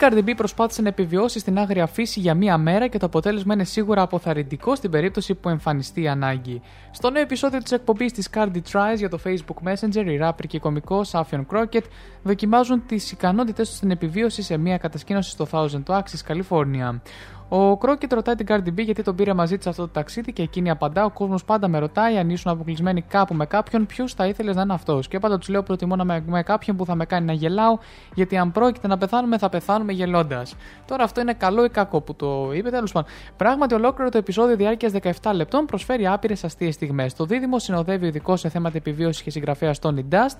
Cardi 0.00 0.24
B 0.24 0.32
προσπάθησε 0.36 0.82
να 0.82 0.88
επιβιώσει 0.88 1.38
στην 1.38 1.58
άγρια 1.58 1.86
φύση 1.86 2.20
για 2.20 2.34
μία 2.34 2.58
μέρα 2.58 2.86
και 2.86 2.98
το 2.98 3.06
αποτέλεσμα 3.06 3.54
είναι 3.54 3.64
σίγουρα 3.64 4.02
αποθαρρυντικό 4.02 4.74
στην 4.74 4.90
περίπτωση 4.90 5.34
που 5.34 5.48
εμφανιστεί 5.48 6.02
η 6.02 6.08
ανάγκη. 6.08 6.62
Στο 6.90 7.10
νέο 7.10 7.22
επεισόδιο 7.22 7.58
της 7.58 7.72
εκπομπής 7.72 8.12
της 8.12 8.28
Cardi 8.34 8.60
Tries 8.72 8.96
για 8.96 9.08
το 9.08 9.18
Facebook 9.24 9.68
Messenger, 9.68 10.04
η 10.06 10.16
ράπερ 10.16 10.46
και 10.46 10.58
κωμικό 10.58 11.00
Safion 11.10 11.46
Crockett 11.52 11.84
δοκιμάζουν 12.22 12.86
τις 12.86 13.12
ικανότητέ 13.12 13.62
τους 13.62 13.76
στην 13.76 13.90
επιβίωση 13.90 14.42
σε 14.42 14.56
μία 14.56 14.78
κατασκήνωση 14.78 15.30
στο 15.30 15.46
Thousand 15.50 15.82
Oaks, 15.86 16.18
Καλιφόρνια. 16.24 17.02
Ο 17.52 17.76
Κρόκετ 17.76 18.12
ρωτάει 18.12 18.34
την 18.34 18.46
Cardi 18.48 18.68
B 18.68 18.84
γιατί 18.84 19.02
τον 19.02 19.14
πήρε 19.14 19.34
μαζί 19.34 19.56
της 19.56 19.66
αυτό 19.66 19.82
το 19.82 19.88
ταξίδι 19.88 20.32
και 20.32 20.42
εκείνη 20.42 20.70
απαντά: 20.70 21.04
Ο 21.04 21.10
κόσμος 21.10 21.44
πάντα 21.44 21.68
με 21.68 21.78
ρωτάει 21.78 22.16
αν 22.16 22.30
ήσουν 22.30 22.52
αποκλεισμένοι 22.52 23.02
κάπου 23.02 23.34
με 23.34 23.46
κάποιον, 23.46 23.86
ποιου 23.86 24.08
θα 24.08 24.26
ήθελες 24.26 24.56
να 24.56 24.62
είναι 24.62 24.72
αυτός. 24.72 25.08
Και 25.08 25.18
πάντα 25.18 25.38
τους 25.38 25.48
λέω: 25.48 25.62
Προτιμώ 25.62 25.96
να 25.96 26.02
είμαι 26.02 26.24
με 26.26 26.42
κάποιον 26.42 26.76
που 26.76 26.84
θα 26.84 26.94
με 26.94 27.04
κάνει 27.04 27.26
να 27.26 27.32
γελάω, 27.32 27.78
γιατί 28.14 28.36
αν 28.36 28.52
πρόκειται 28.52 28.88
να 28.88 28.98
πεθάνουμε, 28.98 29.38
θα 29.38 29.48
πεθάνουμε 29.48 29.92
γελώντας. 29.92 30.56
Τώρα 30.86 31.04
αυτό 31.04 31.20
είναι 31.20 31.32
καλό 31.32 31.64
ή 31.64 31.68
κακό 31.68 32.00
που 32.00 32.14
το 32.14 32.50
είπε, 32.52 32.70
τέλος 32.70 32.92
πάντων. 32.92 33.10
Πράγματι, 33.36 33.74
ολόκληρο 33.74 34.10
το 34.10 34.18
επεισόδιο 34.18 34.56
διάρκειας 34.56 34.92
17 34.92 35.30
λεπτών 35.34 35.66
προσφέρει 35.66 36.06
άπειρες 36.06 36.44
αστείες 36.44 36.74
στιγμές. 36.74 37.14
Το 37.14 37.24
δίδυμο 37.24 37.58
συνοδεύει 37.58 38.04
ο 38.04 38.08
ειδικό 38.08 38.36
σε 38.36 38.48
θέματα 38.48 38.76
επιβίωσης 38.76 39.22
και 39.22 39.30
συγγραφέας 39.30 39.78
Tony 39.82 40.04
Dust, 40.10 40.38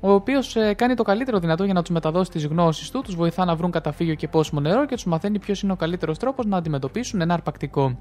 ο 0.00 0.12
οποίος 0.12 0.56
κάνει 0.76 0.94
το 0.94 1.02
καλύτερο 1.02 1.38
δυνατό 1.38 1.64
για 1.64 1.74
να 1.74 1.80
τους 1.80 1.90
μεταδώσει 1.90 2.30
τις 2.30 2.46
γνώσεις 2.46 2.90
του, 2.90 3.02
τους 3.02 3.14
βοηθά 3.14 3.44
να 3.44 3.56
βρουν 3.56 3.70
καταφύγιο 3.70 4.14
και 4.14 4.28
πόσιμο 4.28 4.60
νερό 4.60 4.86
και 4.86 4.94
τους 4.94 5.04
μαθαίνει 5.04 5.38
ποιος 5.38 5.62
είναι 5.62 5.72
ο 5.72 5.76
καλύτερος 5.76 6.18
τρόπος 6.18 6.46
να 6.46 6.56
αντιμετωπίσουν 6.56 7.20
ένα 7.20 7.34
αρπακτικό. 7.34 7.98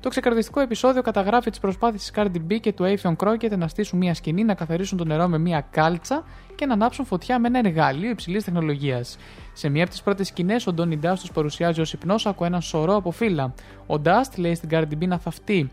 Το 0.00 0.10
ξεκαρδιστικό 0.10 0.60
επεισόδιο 0.60 1.02
καταγράφει 1.02 1.50
τις 1.50 1.58
προσπάθειες 1.58 2.00
της 2.00 2.12
Cardi 2.14 2.52
B 2.52 2.60
και 2.60 2.72
του 2.72 2.84
Afion 2.84 3.16
Crockett 3.16 3.56
να 3.56 3.68
στήσουν 3.68 3.98
μια 3.98 4.14
σκηνή, 4.14 4.44
να 4.44 4.54
καθαρίσουν 4.54 4.98
το 4.98 5.04
νερό 5.04 5.28
με 5.28 5.38
μια 5.38 5.66
κάλτσα 5.70 6.24
και 6.54 6.66
να 6.66 6.72
ανάψουν 6.72 7.04
φωτιά 7.04 7.38
με 7.38 7.48
ένα 7.48 7.58
εργαλείο 7.58 8.10
υψηλής 8.10 8.44
τεχνολογίας. 8.44 9.16
Σε 9.52 9.68
μία 9.68 9.82
από 9.82 9.90
τις 9.92 10.02
πρώτες 10.02 10.26
σκηνές, 10.26 10.66
ο 10.66 10.74
Donny 10.78 10.98
Dust 11.02 11.18
του 11.24 11.32
παρουσιάζει 11.32 11.80
ως 11.80 11.92
υπνόσακο 11.92 12.44
ένα 12.44 12.60
σωρό 12.60 12.94
από 12.96 13.10
φύλλα. 13.10 13.54
Ο 13.86 13.94
Dust 14.04 14.36
λέει 14.36 14.54
στην 14.54 14.68
Cardi 14.72 15.02
B 15.02 15.06
να 15.06 15.18
θαυτεί 15.18 15.70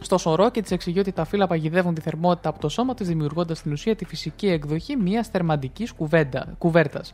Στο 0.00 0.18
σωρό 0.18 0.50
και 0.50 0.62
της 0.62 0.70
εξηγεί 0.70 0.98
ότι 0.98 1.12
τα 1.12 1.24
φύλλα 1.24 1.46
παγιδεύουν 1.46 1.94
τη 1.94 2.00
θερμότητα 2.00 2.48
από 2.48 2.60
το 2.60 2.68
σώμα 2.68 2.94
της, 2.94 3.08
δημιουργώντας 3.08 3.58
στην 3.58 3.72
ουσία 3.72 3.96
τη 3.96 4.04
φυσική 4.04 4.46
εκδοχή 4.46 4.96
μιας 4.96 5.28
θερμαντικής 5.28 5.92
κουβέρτας. 6.58 7.12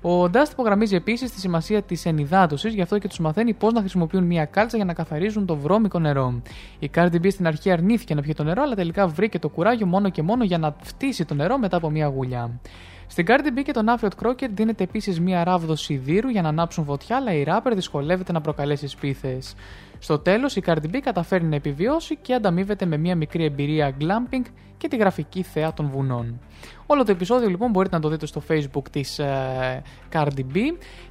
Ο 0.00 0.28
Ντάστ 0.28 0.52
υπογραμμίζει 0.52 0.94
επίσης 0.94 1.32
τη 1.32 1.40
σημασία 1.40 1.82
της 1.82 2.06
ενυδάτωσης, 2.06 2.74
γι' 2.74 2.82
αυτό 2.82 2.98
και 2.98 3.08
τους 3.08 3.18
μαθαίνει 3.18 3.52
πώς 3.52 3.72
να 3.72 3.80
χρησιμοποιούν 3.80 4.24
μια 4.24 4.44
κάλτσα 4.44 4.76
για 4.76 4.84
να 4.84 4.92
καθαρίζουν 4.92 5.46
το 5.46 5.56
βρώμικο 5.56 5.98
νερό. 5.98 6.42
Η 6.78 6.90
Cardi 6.94 7.14
B 7.14 7.26
στην 7.30 7.46
αρχή 7.46 7.70
αρνήθηκε 7.70 8.14
να 8.14 8.22
πιει 8.22 8.34
το 8.34 8.44
νερό, 8.44 8.62
αλλά 8.62 8.74
τελικά 8.74 9.06
βρήκε 9.06 9.38
το 9.38 9.48
κουράγιο 9.48 9.86
μόνο 9.86 10.08
και 10.08 10.22
μόνο 10.22 10.44
για 10.44 10.58
να 10.58 10.76
φτύσει 10.82 11.24
το 11.24 11.34
νερό 11.34 11.58
μετά 11.58 11.76
από 11.76 11.90
μια 11.90 12.06
γουλιά. 12.06 12.60
Στην 13.06 13.26
Cardi 13.28 13.58
B 13.58 13.62
και 13.64 13.72
τον 13.72 13.88
Άφριοτ 13.88 14.12
Κρόκερ 14.14 14.50
δίνεται 14.50 14.84
επίσης 14.84 15.20
μια 15.20 15.44
ράβδο 15.44 15.76
σιδήρου 15.76 16.28
για 16.28 16.42
να 16.42 16.48
ανάψουν 16.48 16.84
φωτιά, 16.84 17.16
αλλά 17.16 17.32
η 17.32 17.42
ράπερ 17.42 17.74
δυσκολεύεται 17.74 18.32
να 18.32 18.40
προκαλέσει 18.40 18.88
σπίθες. 18.88 19.54
Στο 20.04 20.18
τέλος, 20.18 20.56
η 20.56 20.62
Cardi 20.66 20.94
B 20.94 20.98
καταφέρει 21.02 21.44
να 21.44 21.56
επιβιώσει 21.56 22.16
και 22.16 22.34
ανταμείβεται 22.34 22.86
με 22.86 22.96
μια 22.96 23.16
μικρή 23.16 23.44
εμπειρία 23.44 23.96
glamping 24.00 24.42
και 24.76 24.88
τη 24.88 24.96
γραφική 24.96 25.42
θέα 25.42 25.72
των 25.72 25.88
βουνών. 25.88 26.40
Όλο 26.86 27.04
το 27.04 27.10
επεισόδιο 27.10 27.48
λοιπόν 27.48 27.70
μπορείτε 27.70 27.94
να 27.96 28.00
το 28.00 28.08
δείτε 28.08 28.26
στο 28.26 28.42
facebook 28.48 28.88
της 28.90 29.18
ε, 29.18 29.82
Cardi 30.12 30.44
B 30.54 30.56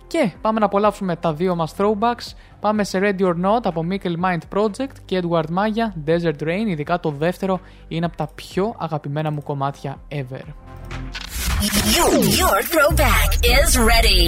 και 0.08 0.32
πάμε 0.42 0.60
να 0.60 0.66
απολαύσουμε 0.66 1.16
τα 1.16 1.34
δύο 1.34 1.56
μας 1.56 1.74
throwbacks. 1.78 2.36
Πάμε 2.60 2.84
σε 2.84 3.00
Ready 3.02 3.22
or 3.22 3.36
Not 3.46 3.60
από 3.64 3.86
Mickle 3.90 4.16
Mind 4.26 4.58
Project 4.58 4.96
και 5.06 5.22
Edward 5.24 5.46
Maya 5.46 6.10
Desert 6.10 6.44
Rain, 6.44 6.68
ειδικά 6.68 7.00
το 7.00 7.10
δεύτερο 7.10 7.60
είναι 7.88 8.06
από 8.06 8.18
τα 8.18 8.30
πιο 8.36 8.76
αγαπημένα 8.78 9.32
μου 9.32 9.44
κομμάτια 9.44 9.98
ever. 10.12 10.46
Your, 11.96 12.14
your 12.42 12.58
throwback 12.72 13.30
is 13.58 13.70
ready. 13.92 14.24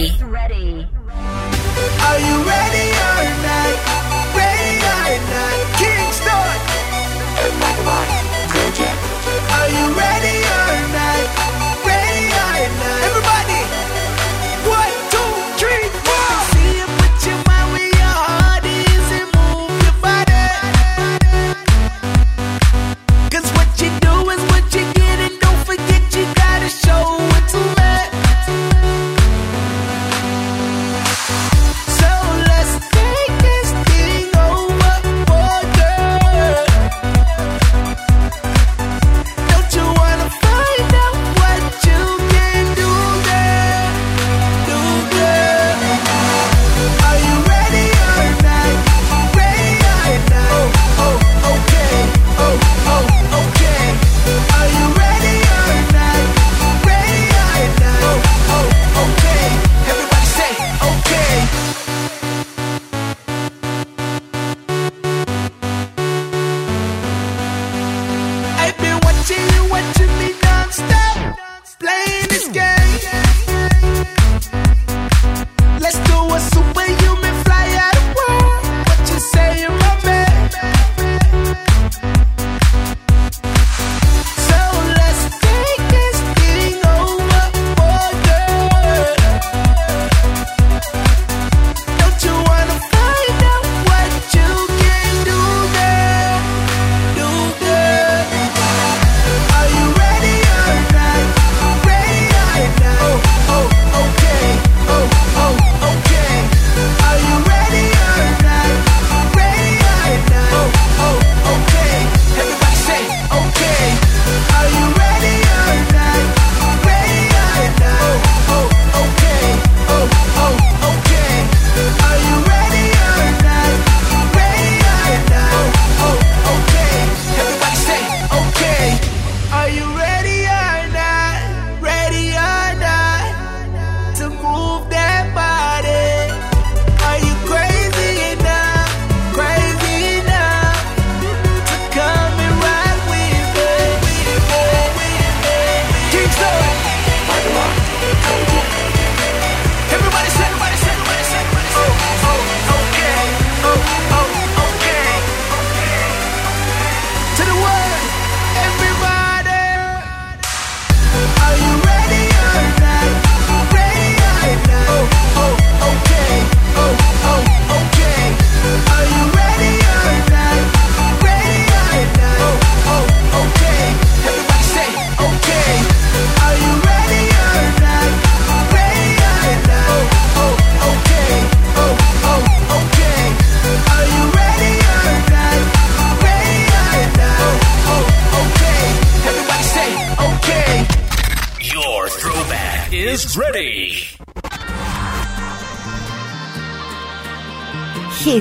Are 2.08 2.20
you 2.28 2.36
ready 2.54 2.88
or 3.08 3.24
not? 3.46 4.25
Kingston. 5.06 6.32
Are 9.52 9.70
you 9.70 9.94
ready? 9.94 10.25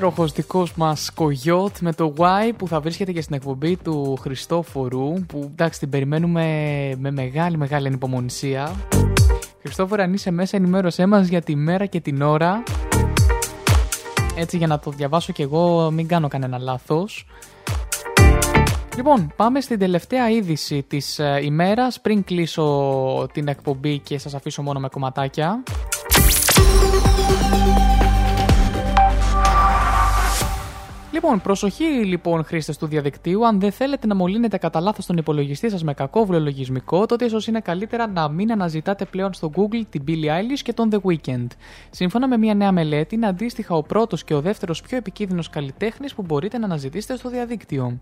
υπέροχος 0.00 0.32
δικό 0.32 0.66
μας 0.76 1.10
Κογιότ 1.14 1.78
με 1.80 1.92
το 1.92 2.14
Y 2.18 2.52
που 2.56 2.68
θα 2.68 2.80
βρίσκεται 2.80 3.12
και 3.12 3.20
στην 3.20 3.34
εκπομπή 3.34 3.76
του 3.76 4.16
Χριστόφορου 4.20 5.12
που 5.26 5.48
εντάξει 5.52 5.78
την 5.78 5.90
περιμένουμε 5.90 6.44
με 6.98 7.10
μεγάλη 7.10 7.56
μεγάλη 7.56 7.86
ανυπομονησία. 7.86 8.74
Χριστόφορα 9.60 10.02
αν 10.02 10.12
είσαι 10.12 10.30
μέσα 10.30 10.56
ενημέρωσέ 10.56 11.06
μας 11.06 11.28
για 11.28 11.42
τη 11.42 11.56
μέρα 11.56 11.86
και 11.86 12.00
την 12.00 12.22
ώρα 12.22 12.62
έτσι 14.36 14.56
για 14.56 14.66
να 14.66 14.78
το 14.78 14.90
διαβάσω 14.90 15.32
κι 15.32 15.42
εγώ 15.42 15.90
μην 15.90 16.06
κάνω 16.08 16.28
κανένα 16.28 16.58
λάθος. 16.58 17.26
Λοιπόν, 18.96 19.32
πάμε 19.36 19.60
στην 19.60 19.78
τελευταία 19.78 20.30
είδηση 20.30 20.84
της 20.88 21.18
ε, 21.18 21.40
ημέρας 21.42 22.00
πριν 22.00 22.24
κλείσω 22.24 23.28
την 23.32 23.48
εκπομπή 23.48 23.98
και 23.98 24.18
σας 24.18 24.34
αφήσω 24.34 24.62
μόνο 24.62 24.80
με 24.80 24.88
κομματάκια. 24.88 25.62
Λοιπόν, 31.22 31.40
προσοχή 31.40 31.84
λοιπόν 31.84 32.44
χρήστε 32.44 32.74
του 32.78 32.86
διαδικτύου. 32.86 33.46
Αν 33.46 33.60
δεν 33.60 33.72
θέλετε 33.72 34.06
να 34.06 34.14
μολύνετε 34.14 34.58
κατά 34.58 34.80
λάθος 34.80 35.06
τον 35.06 35.16
υπολογιστή 35.16 35.70
σας 35.70 35.84
με 35.84 35.94
κακόβουλο 35.94 36.40
λογισμικό, 36.40 37.06
τότε 37.06 37.24
ίσως 37.24 37.46
είναι 37.46 37.60
καλύτερα 37.60 38.06
να 38.06 38.28
μην 38.28 38.52
αναζητάτε 38.52 39.04
πλέον 39.04 39.32
στο 39.32 39.50
Google 39.56 39.82
την 39.90 40.04
Billie 40.06 40.26
Eilish 40.26 40.58
και 40.62 40.72
τον 40.72 40.90
The 40.92 40.98
Weeknd. 41.10 41.46
Σύμφωνα 41.90 42.28
με 42.28 42.36
μια 42.36 42.54
νέα 42.54 42.72
μελέτη, 42.72 43.14
είναι 43.14 43.26
αντίστοιχα 43.26 43.74
ο 43.74 43.82
πρώτος 43.82 44.24
και 44.24 44.34
ο 44.34 44.40
δεύτερος 44.40 44.82
πιο 44.82 44.96
επικίνδυνος 44.96 45.50
καλλιτέχνης 45.50 46.14
που 46.14 46.22
μπορείτε 46.22 46.58
να 46.58 46.64
αναζητήσετε 46.64 47.16
στο 47.16 47.28
διαδίκτυο. 47.28 48.00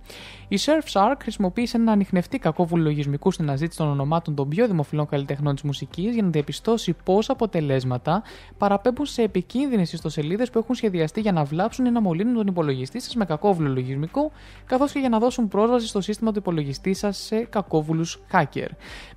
Η 0.48 0.58
Surfshark 0.60 1.16
χρησιμοποίησε 1.22 1.76
ένα 1.76 1.92
ανοιχνευτή 1.92 2.38
κακόβουλο 2.38 2.82
λογισμικού 2.82 3.30
στην 3.30 3.48
αναζήτηση 3.48 3.78
των 3.78 3.88
ονομάτων 3.88 4.34
των 4.34 4.48
πιο 4.48 4.66
δημοφιλών 4.66 5.06
καλλιτεχνών 5.06 5.54
της 5.54 5.62
μουσικής 5.62 6.14
για 6.14 6.22
να 6.22 6.28
διαπιστώσει 6.28 6.96
πόσα 7.04 7.32
αποτελέσματα 7.32 8.22
παραπέμπουν 8.58 9.06
σε 9.06 9.22
επικίνδυνες 9.22 9.92
ιστοσελίδες 9.92 10.50
που 10.50 10.58
έχουν 10.58 10.74
σχεδιαστεί 10.74 11.20
για 11.20 11.32
να 11.32 11.44
βλάψουν 11.44 11.84
ή 11.86 11.90
να 11.90 12.00
μολύνουν 12.00 12.34
τον 12.34 12.46
υπολογιστή 12.46 13.00
σα 13.08 13.18
με 13.18 13.24
κακόβουλο 13.24 13.68
λογισμικό, 13.68 14.32
καθώς 14.66 14.92
και 14.92 14.98
για 14.98 15.08
να 15.08 15.18
δώσουν 15.18 15.48
πρόσβαση 15.48 15.86
στο 15.86 16.00
σύστημα 16.00 16.32
του 16.32 16.38
υπολογιστή 16.38 16.94
σας 16.94 17.16
σε 17.16 17.38
κακόβουλους 17.38 18.20
hacker. 18.32 18.68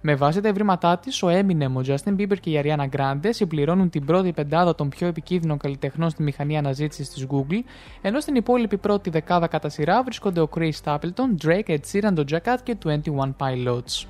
Με 0.02 0.16
βάση 0.16 0.42
τα 0.42 0.48
ευρήματά 0.48 0.98
της, 0.98 1.24
ο 1.24 1.28
Eminem, 1.30 1.72
ο 1.74 1.82
Justin 1.86 2.16
Bieber 2.18 2.40
και 2.40 2.50
η 2.50 2.61
Ariana 2.64 2.88
Grande 2.98 3.30
συμπληρώνουν 3.30 3.90
την 3.90 4.06
πρώτη 4.06 4.32
πεντάδα 4.32 4.76
των 4.76 4.90
πιο 4.90 5.08
επικίνδυνων 5.08 5.58
καλλιτεχνών 5.58 6.10
στη 6.10 6.24
μηχανή 6.24 6.58
αναζήτησης 6.58 7.10
της 7.10 7.28
Google, 7.30 7.60
ενώ 8.02 8.20
στην 8.20 8.36
υπόλοιπη 8.36 8.78
πρώτη 8.78 9.10
δεκάδα 9.10 9.48
κατά 9.48 9.70
σειρά 9.70 10.03
βρίσκονται 10.03 10.42
ο 10.42 10.50
Chris 10.56 10.72
Stapleton, 10.84 11.45
Drake, 11.45 11.68
Ed 11.68 11.80
Sheeran, 11.92 12.14
Doja 12.16 12.40
Cat 12.45 12.58
και 12.64 12.78
21 12.86 12.90
Pilots. 13.38 14.06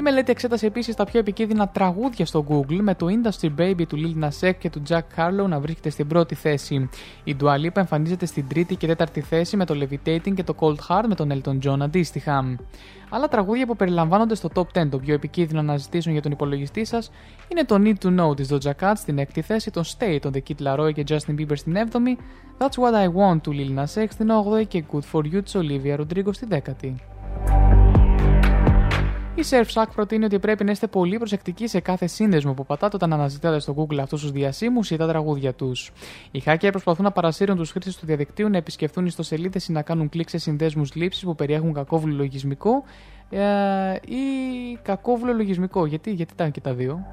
Η 0.00 0.02
μελέτη 0.02 0.30
εξέτασε 0.30 0.66
επίσης 0.66 0.94
τα 0.94 1.04
πιο 1.04 1.18
επικίνδυνα 1.18 1.68
τραγούδια 1.68 2.26
στο 2.26 2.44
Google 2.48 2.78
με 2.80 2.94
το 2.94 3.06
Industry 3.08 3.48
Baby 3.58 3.86
του 3.88 3.96
Lil 3.96 4.24
Nas 4.24 4.48
X 4.48 4.54
και 4.58 4.70
του 4.70 4.82
Jack 4.88 5.00
Harlow 5.16 5.48
να 5.48 5.60
βρίσκεται 5.60 5.90
στην 5.90 6.06
πρώτη 6.06 6.34
θέση. 6.34 6.88
Η 7.24 7.36
Dua 7.40 7.54
Lipa 7.54 7.76
εμφανίζεται 7.76 8.26
στην 8.26 8.48
τρίτη 8.48 8.76
και 8.76 8.86
τέταρτη 8.86 9.20
θέση 9.20 9.56
με 9.56 9.64
το 9.64 9.74
Levitating 9.80 10.34
και 10.34 10.42
το 10.42 10.54
Cold 10.58 10.74
Heart 10.88 11.04
με 11.08 11.14
τον 11.14 11.32
Elton 11.32 11.58
John 11.66 11.80
αντίστοιχα. 11.80 12.56
Άλλα 13.10 13.28
τραγούδια 13.28 13.66
που 13.66 13.76
περιλαμβάνονται 13.76 14.34
στο 14.34 14.48
top 14.54 14.80
10 14.80 14.88
των 14.90 15.00
πιο 15.00 15.14
επικίνδυνων 15.14 15.68
αναζητήσεων 15.68 16.14
για 16.14 16.22
τον 16.22 16.32
υπολογιστή 16.32 16.84
σας 16.84 17.10
είναι 17.48 17.64
το 17.64 17.76
Need 17.78 18.06
to 18.06 18.20
Know 18.20 18.36
της 18.36 18.48
Doja 18.52 18.72
Cat 18.80 18.92
στην 18.96 19.18
έκτη 19.18 19.42
θέση, 19.42 19.70
το 19.70 19.82
Stay 19.98 20.18
των 20.20 20.32
The 20.34 20.40
Kid 20.48 20.66
Laroi 20.66 20.92
και 20.92 21.04
Justin 21.08 21.34
Bieber 21.38 21.56
στην 21.56 21.74
7η, 21.76 22.16
That's 22.58 22.82
What 22.82 22.94
I 22.94 23.34
Want 23.34 23.40
του 23.42 23.52
Lil 23.54 23.78
Nas 23.78 24.02
X 24.02 24.06
στην 24.10 24.28
8η 24.30 24.66
και 24.68 24.84
Good 24.92 25.12
For 25.12 25.22
You 25.22 25.44
της 25.44 25.56
Olivia 25.56 26.00
Rodrigo 26.00 26.30
στη 26.30 26.46
10η. 26.50 26.94
Η 29.34 29.42
Surfshack 29.50 29.86
προτείνει 29.94 30.24
ότι 30.24 30.38
πρέπει 30.38 30.64
να 30.64 30.70
είστε 30.70 30.86
πολύ 30.86 31.16
προσεκτικοί 31.16 31.66
σε 31.66 31.80
κάθε 31.80 32.06
σύνδεσμο 32.06 32.52
που 32.52 32.66
πατάτε 32.66 32.96
όταν 32.96 33.12
αναζητάτε 33.12 33.60
στο 33.60 33.74
Google 33.76 33.98
αυτούς 33.98 34.20
τους 34.20 34.30
διασύμους 34.30 34.90
ή 34.90 34.96
τα 34.96 35.08
τραγούδια 35.08 35.52
τους. 35.52 35.92
Οι 36.30 36.42
hackers 36.46 36.68
προσπαθούν 36.70 37.04
να 37.04 37.10
παρασύρουν 37.10 37.56
τους 37.56 37.70
χρήστες 37.70 37.96
του 37.96 38.06
διαδικτύου 38.06 38.48
να 38.48 38.56
επισκεφθούν 38.56 39.06
ιστοσελίδες 39.06 39.68
ή 39.68 39.72
να 39.72 39.82
κάνουν 39.82 40.08
κλικ 40.08 40.28
σε 40.28 40.38
συνδέσμους 40.38 40.94
λήψης 40.94 41.22
που 41.22 41.34
περιέχουν 41.34 41.72
κακόβουλο 41.72 42.14
λογισμικό 42.14 42.84
ε, 43.30 43.40
ή 43.94 44.78
κακόβουλο 44.82 45.32
λογισμικό. 45.32 45.86
Γιατί, 45.86 46.10
γιατί 46.10 46.32
ήταν 46.32 46.50
και 46.50 46.60
τα 46.60 46.74
δύο. 46.74 47.06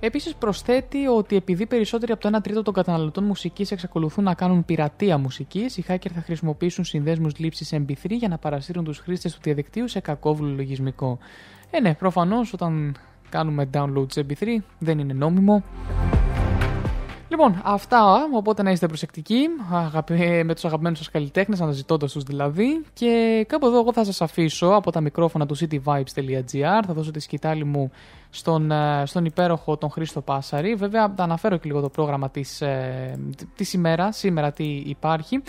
Επίσης, 0.00 0.34
προσθέτει 0.34 1.06
ότι 1.06 1.36
επειδή 1.36 1.66
περισσότεροι 1.66 2.12
από 2.12 2.20
το 2.20 2.36
1 2.38 2.40
τρίτο 2.42 2.62
των 2.62 2.74
καταναλωτών 2.74 3.24
μουσικής 3.24 3.70
εξακολουθούν 3.70 4.24
να 4.24 4.34
κάνουν 4.34 4.64
πειρατεία 4.64 5.18
μουσικής, 5.18 5.76
οι 5.76 5.84
hackers 5.88 6.10
θα 6.14 6.20
χρησιμοποιήσουν 6.20 6.84
συνδέσμους 6.84 7.38
λήψης 7.38 7.72
MP3 7.72 8.10
για 8.10 8.28
να 8.28 8.38
παρασύρουν 8.38 8.84
τους 8.84 8.98
χρήστες 8.98 9.34
του 9.34 9.40
διαδικτύου 9.42 9.88
σε 9.88 10.00
κακόβουλο 10.00 10.54
λογισμικό. 10.54 11.18
Ε, 11.70 11.80
ναι, 11.80 11.94
προφανώς 11.94 12.52
όταν 12.52 12.96
κάνουμε 13.28 13.70
download 13.74 14.12
σε 14.12 14.26
MP3 14.28 14.46
δεν 14.78 14.98
είναι 14.98 15.12
νόμιμο. 15.12 15.62
Λοιπόν, 17.30 17.60
αυτά, 17.64 18.28
οπότε 18.34 18.62
να 18.62 18.70
είστε 18.70 18.86
προσεκτικοί 18.86 19.36
αγαπη- 19.72 20.44
με 20.44 20.54
τους 20.54 20.64
αγαπημένους 20.64 20.98
σας 20.98 21.10
καλλιτέχνες, 21.10 21.60
αναζητώντας 21.60 22.12
τους 22.12 22.22
δηλαδή. 22.22 22.84
Και 22.92 23.44
κάπου 23.48 23.66
εδώ 23.66 23.78
εγώ 23.78 23.92
θα 23.92 24.04
σας 24.04 24.20
αφήσω 24.20 24.66
από 24.66 24.90
τα 24.90 25.00
μικρόφωνα 25.00 25.46
του 25.46 25.56
cityvibes.gr, 25.56 26.82
θα 26.86 26.92
δώσω 26.92 27.10
τη 27.10 27.20
σκητάλη 27.20 27.64
μου 27.64 27.90
στον, 28.30 28.70
ε, 28.70 29.02
στον 29.06 29.24
υπέροχο 29.24 29.76
τον 29.76 29.90
Χρήστο 29.90 30.20
Πάσαρη. 30.20 30.74
Βέβαια, 30.74 31.12
θα 31.16 31.22
αναφέρω 31.22 31.56
και 31.56 31.68
λίγο 31.68 31.80
το 31.80 31.88
πρόγραμμα 31.88 32.30
της, 32.30 32.60
ε, 32.60 33.18
της 33.54 33.72
ημέρας, 33.72 34.16
σήμερα 34.16 34.52
τι 34.52 34.64
υπάρχει. 34.64 35.42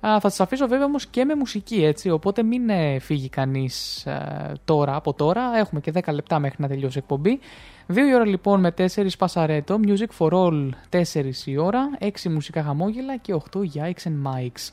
Α, 0.00 0.20
θα 0.20 0.28
σας 0.28 0.40
αφήσω 0.40 0.66
βέβαια 0.66 0.84
όμως 0.84 1.06
και 1.06 1.24
με 1.24 1.34
μουσική 1.34 1.84
έτσι, 1.84 2.10
οπότε 2.10 2.42
μην 2.42 2.68
ε, 2.68 2.98
φύγει 2.98 3.28
κανείς 3.28 4.06
ε, 4.06 4.52
τώρα 4.64 4.94
από 4.94 5.12
τώρα. 5.12 5.56
Έχουμε 5.56 5.80
και 5.80 5.92
10 5.94 6.12
λεπτά 6.12 6.38
μέχρι 6.38 6.56
να 6.60 6.68
τελειώσει 6.68 6.98
η 6.98 7.00
εκπομπή. 7.00 7.38
2 7.88 7.96
η 7.96 8.14
ώρα 8.14 8.26
λοιπόν 8.26 8.60
με 8.60 8.74
4 8.78 9.06
πασαρέτο, 9.18 9.80
Music 9.86 10.18
for 10.18 10.30
All 10.32 10.68
4 10.90 11.30
η 11.44 11.56
ώρα, 11.56 11.88
6 12.00 12.08
μουσικά 12.30 12.62
χαμόγελα 12.62 13.16
και 13.16 13.34
8 13.52 13.62
για 13.62 13.92
X 13.94 14.08
and 14.08 14.30
Mics. 14.30 14.70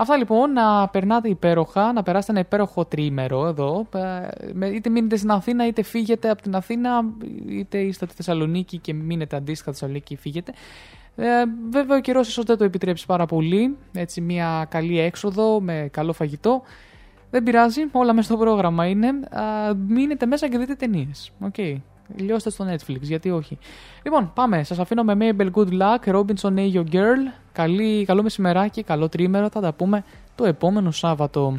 Αυτά 0.00 0.16
λοιπόν, 0.16 0.52
να 0.52 0.88
περνάτε 0.88 1.28
υπέροχα, 1.28 1.92
να 1.92 2.02
περάσετε 2.02 2.32
ένα 2.32 2.40
υπέροχο 2.40 2.84
τρίμερο 2.84 3.46
εδώ. 3.46 3.86
ε, 3.94 4.28
με- 4.52 4.66
Είτε 4.66 4.90
μείνετε 4.90 5.16
στην 5.16 5.30
Αθήνα, 5.30 5.66
είτε 5.66 5.82
φύγετε 5.82 6.30
από 6.30 6.42
την 6.42 6.54
Αθήνα, 6.54 7.04
είτε 7.48 7.78
είστε 7.78 8.04
στη 8.06 8.14
Θεσσαλονίκη 8.14 8.78
και 8.78 8.94
μείνετε 8.94 9.36
αντίστοιχα 9.36 9.70
στη 9.70 9.78
Θεσσαλονίκη 9.80 10.14
και 10.14 10.20
φύγετε. 10.20 10.52
Ε, 11.16 11.26
βέβαια 11.70 11.96
ο 11.96 12.00
καιρός 12.00 12.28
ίσως 12.28 12.44
δεν 12.44 12.56
το 12.56 12.64
επιτρέψει 12.64 13.06
πάρα 13.06 13.26
πολύ, 13.26 13.76
έτσι 13.92 14.20
μια 14.20 14.66
καλή 14.70 14.98
έξοδο 14.98 15.60
με 15.60 15.88
καλό 15.92 16.12
φαγητό. 16.12 16.62
Δεν 17.30 17.42
πειράζει, 17.42 17.80
όλα 17.92 18.12
μέσα 18.12 18.26
στο 18.28 18.36
πρόγραμμα 18.36 18.86
είναι. 18.86 19.08
Α, 19.08 19.74
μείνετε 19.86 20.26
μέσα 20.26 20.48
και 20.48 20.58
δείτε 20.58 20.74
ταινίες. 20.74 21.32
Οκ. 21.40 21.54
Λιώστε 22.16 22.50
στο 22.50 22.66
Netflix, 22.72 23.00
γιατί 23.00 23.30
όχι. 23.30 23.58
Λοιπόν, 24.02 24.30
πάμε. 24.34 24.62
Σας 24.62 24.78
αφήνω 24.78 25.02
με 25.02 25.16
Mabel 25.20 25.50
Good 25.54 25.68
Luck, 25.68 26.14
Robinson 26.14 26.54
A. 26.54 26.72
Your 26.74 26.84
Girl. 26.92 27.32
Καλή, 27.52 28.04
καλό 28.04 28.22
μεσημεράκι, 28.22 28.82
καλό 28.82 29.08
τρίμερο. 29.08 29.48
Θα 29.48 29.60
τα 29.60 29.72
πούμε 29.72 30.04
το 30.34 30.44
επόμενο 30.44 30.90
Σάββατο. 30.90 31.58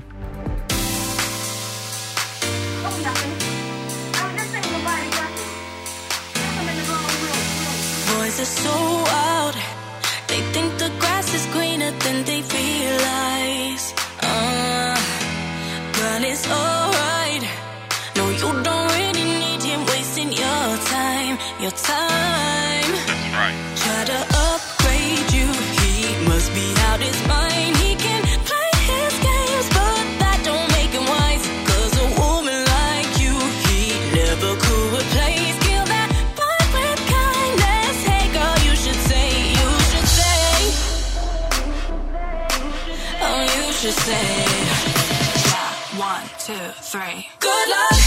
Your 21.61 21.69
time. 21.69 22.91
That's 23.05 23.27
right. 23.37 23.57
Try 23.83 24.01
to 24.05 24.19
upgrade 24.49 25.29
you. 25.31 25.47
He 25.81 25.93
must 26.27 26.49
be 26.55 26.73
out 26.87 26.99
his 26.99 27.19
mind. 27.27 27.77
He 27.77 27.93
can 27.95 28.21
play 28.49 28.71
his 28.91 29.13
games, 29.29 29.67
but 29.77 30.03
that 30.21 30.39
don't 30.43 30.67
make 30.77 30.89
him 30.97 31.05
wise. 31.05 31.45
'Cause 31.67 31.93
a 32.05 32.07
woman 32.19 32.65
like 32.65 33.11
you, 33.23 33.33
he 33.67 33.79
never 34.19 34.51
could 34.65 34.87
replace. 34.99 35.55
Kill 35.67 35.85
that 35.93 36.09
fight 36.37 36.67
with 36.75 37.01
kindness. 37.17 37.97
Hey, 38.09 38.25
girl, 38.37 38.57
you 38.67 38.73
should 38.83 39.01
say, 39.11 39.27
you 39.59 39.69
should 39.91 40.09
say. 40.19 40.49
Oh, 43.27 43.41
you 43.57 43.65
should 43.79 43.99
say. 44.07 44.25
One, 46.09 46.25
two, 46.45 46.67
three. 46.91 47.29
Good 47.39 47.67
luck 47.75 48.00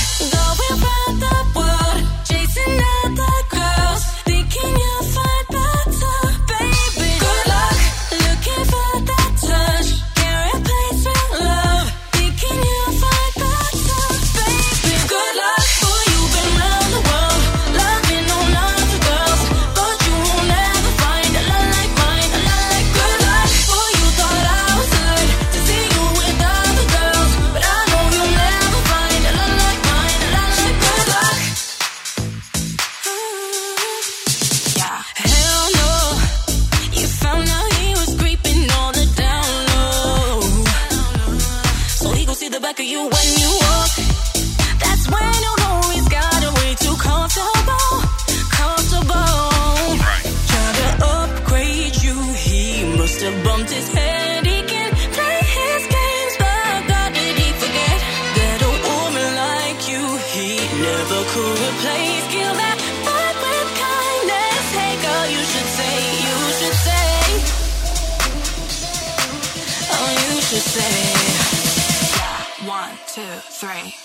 Sorry. 73.74 74.03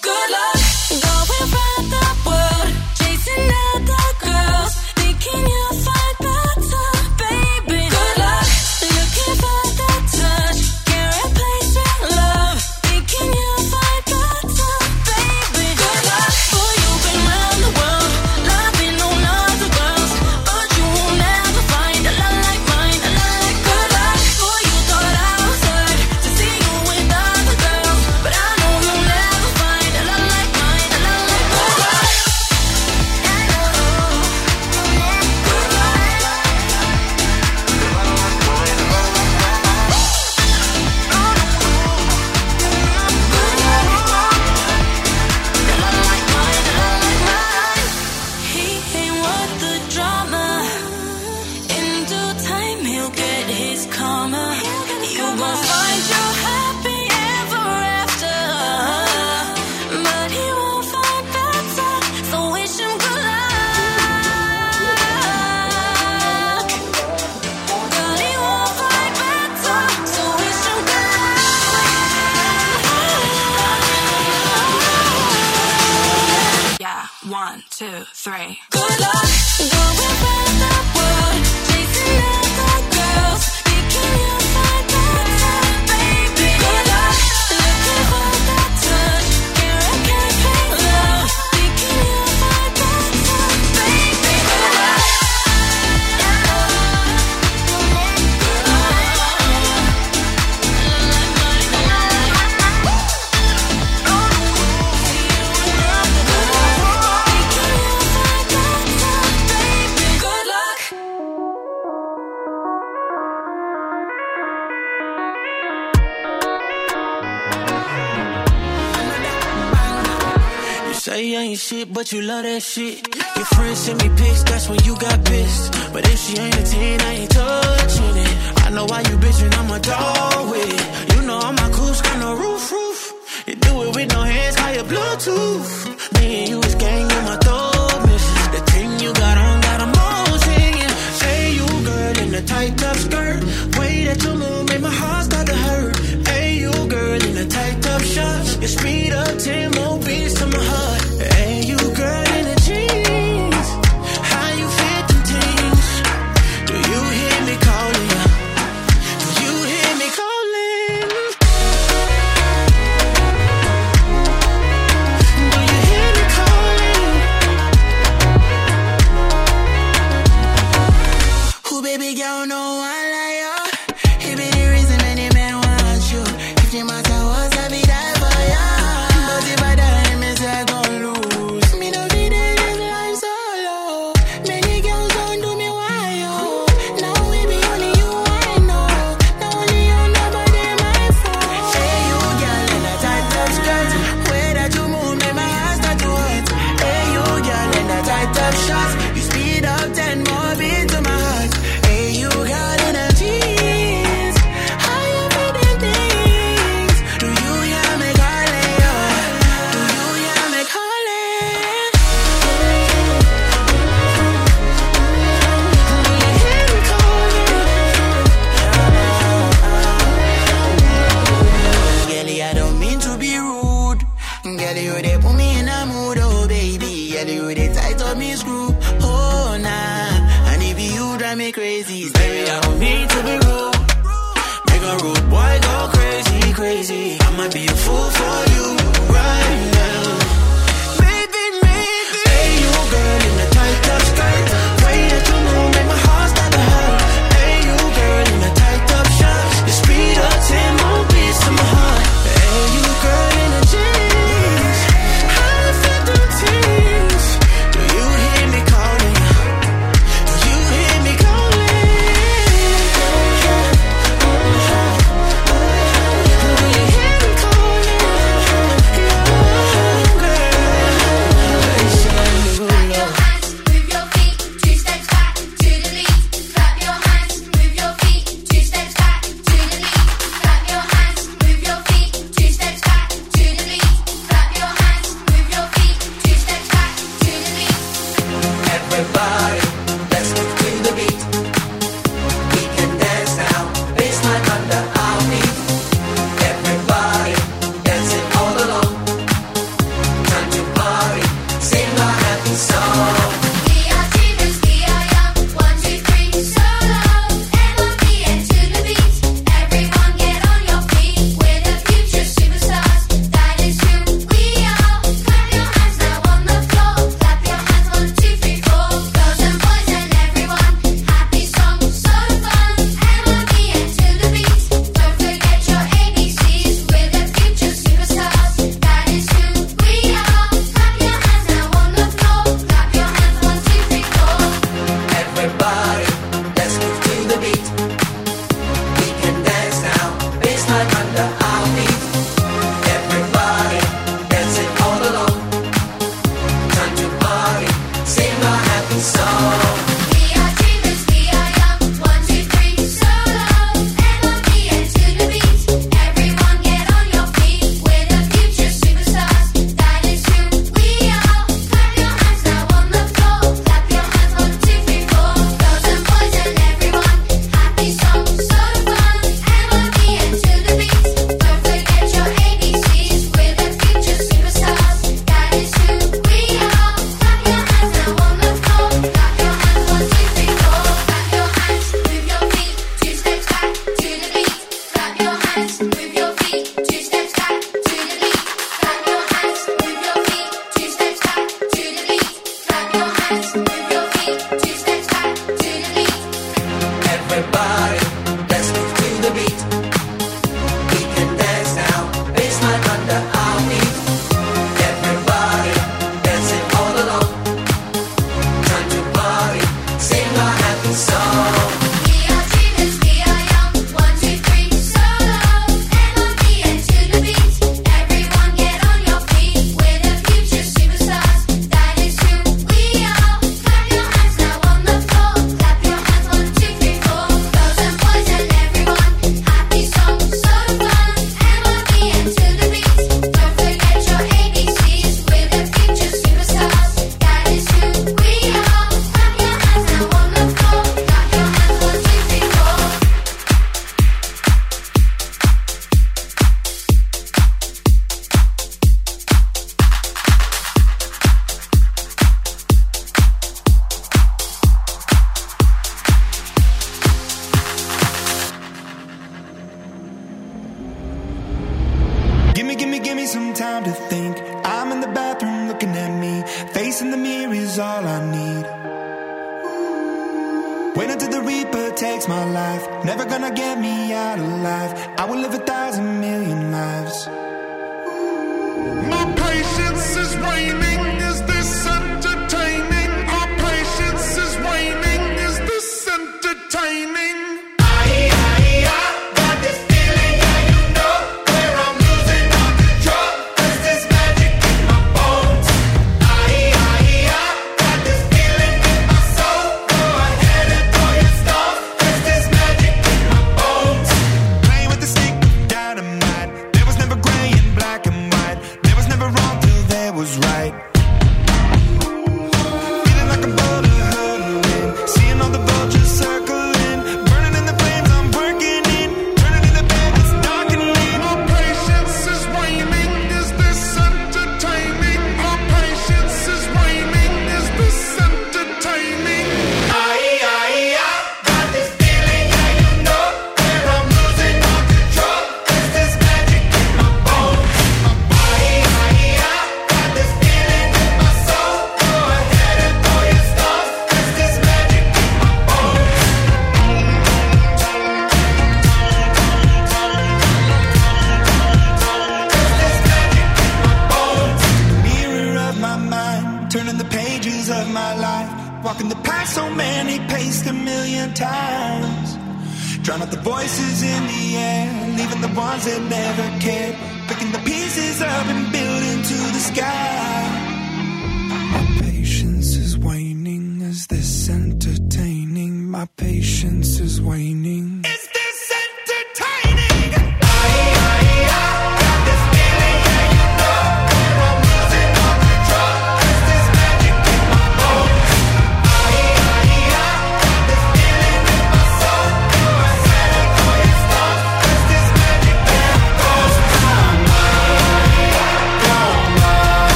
Shit. 122.80 123.09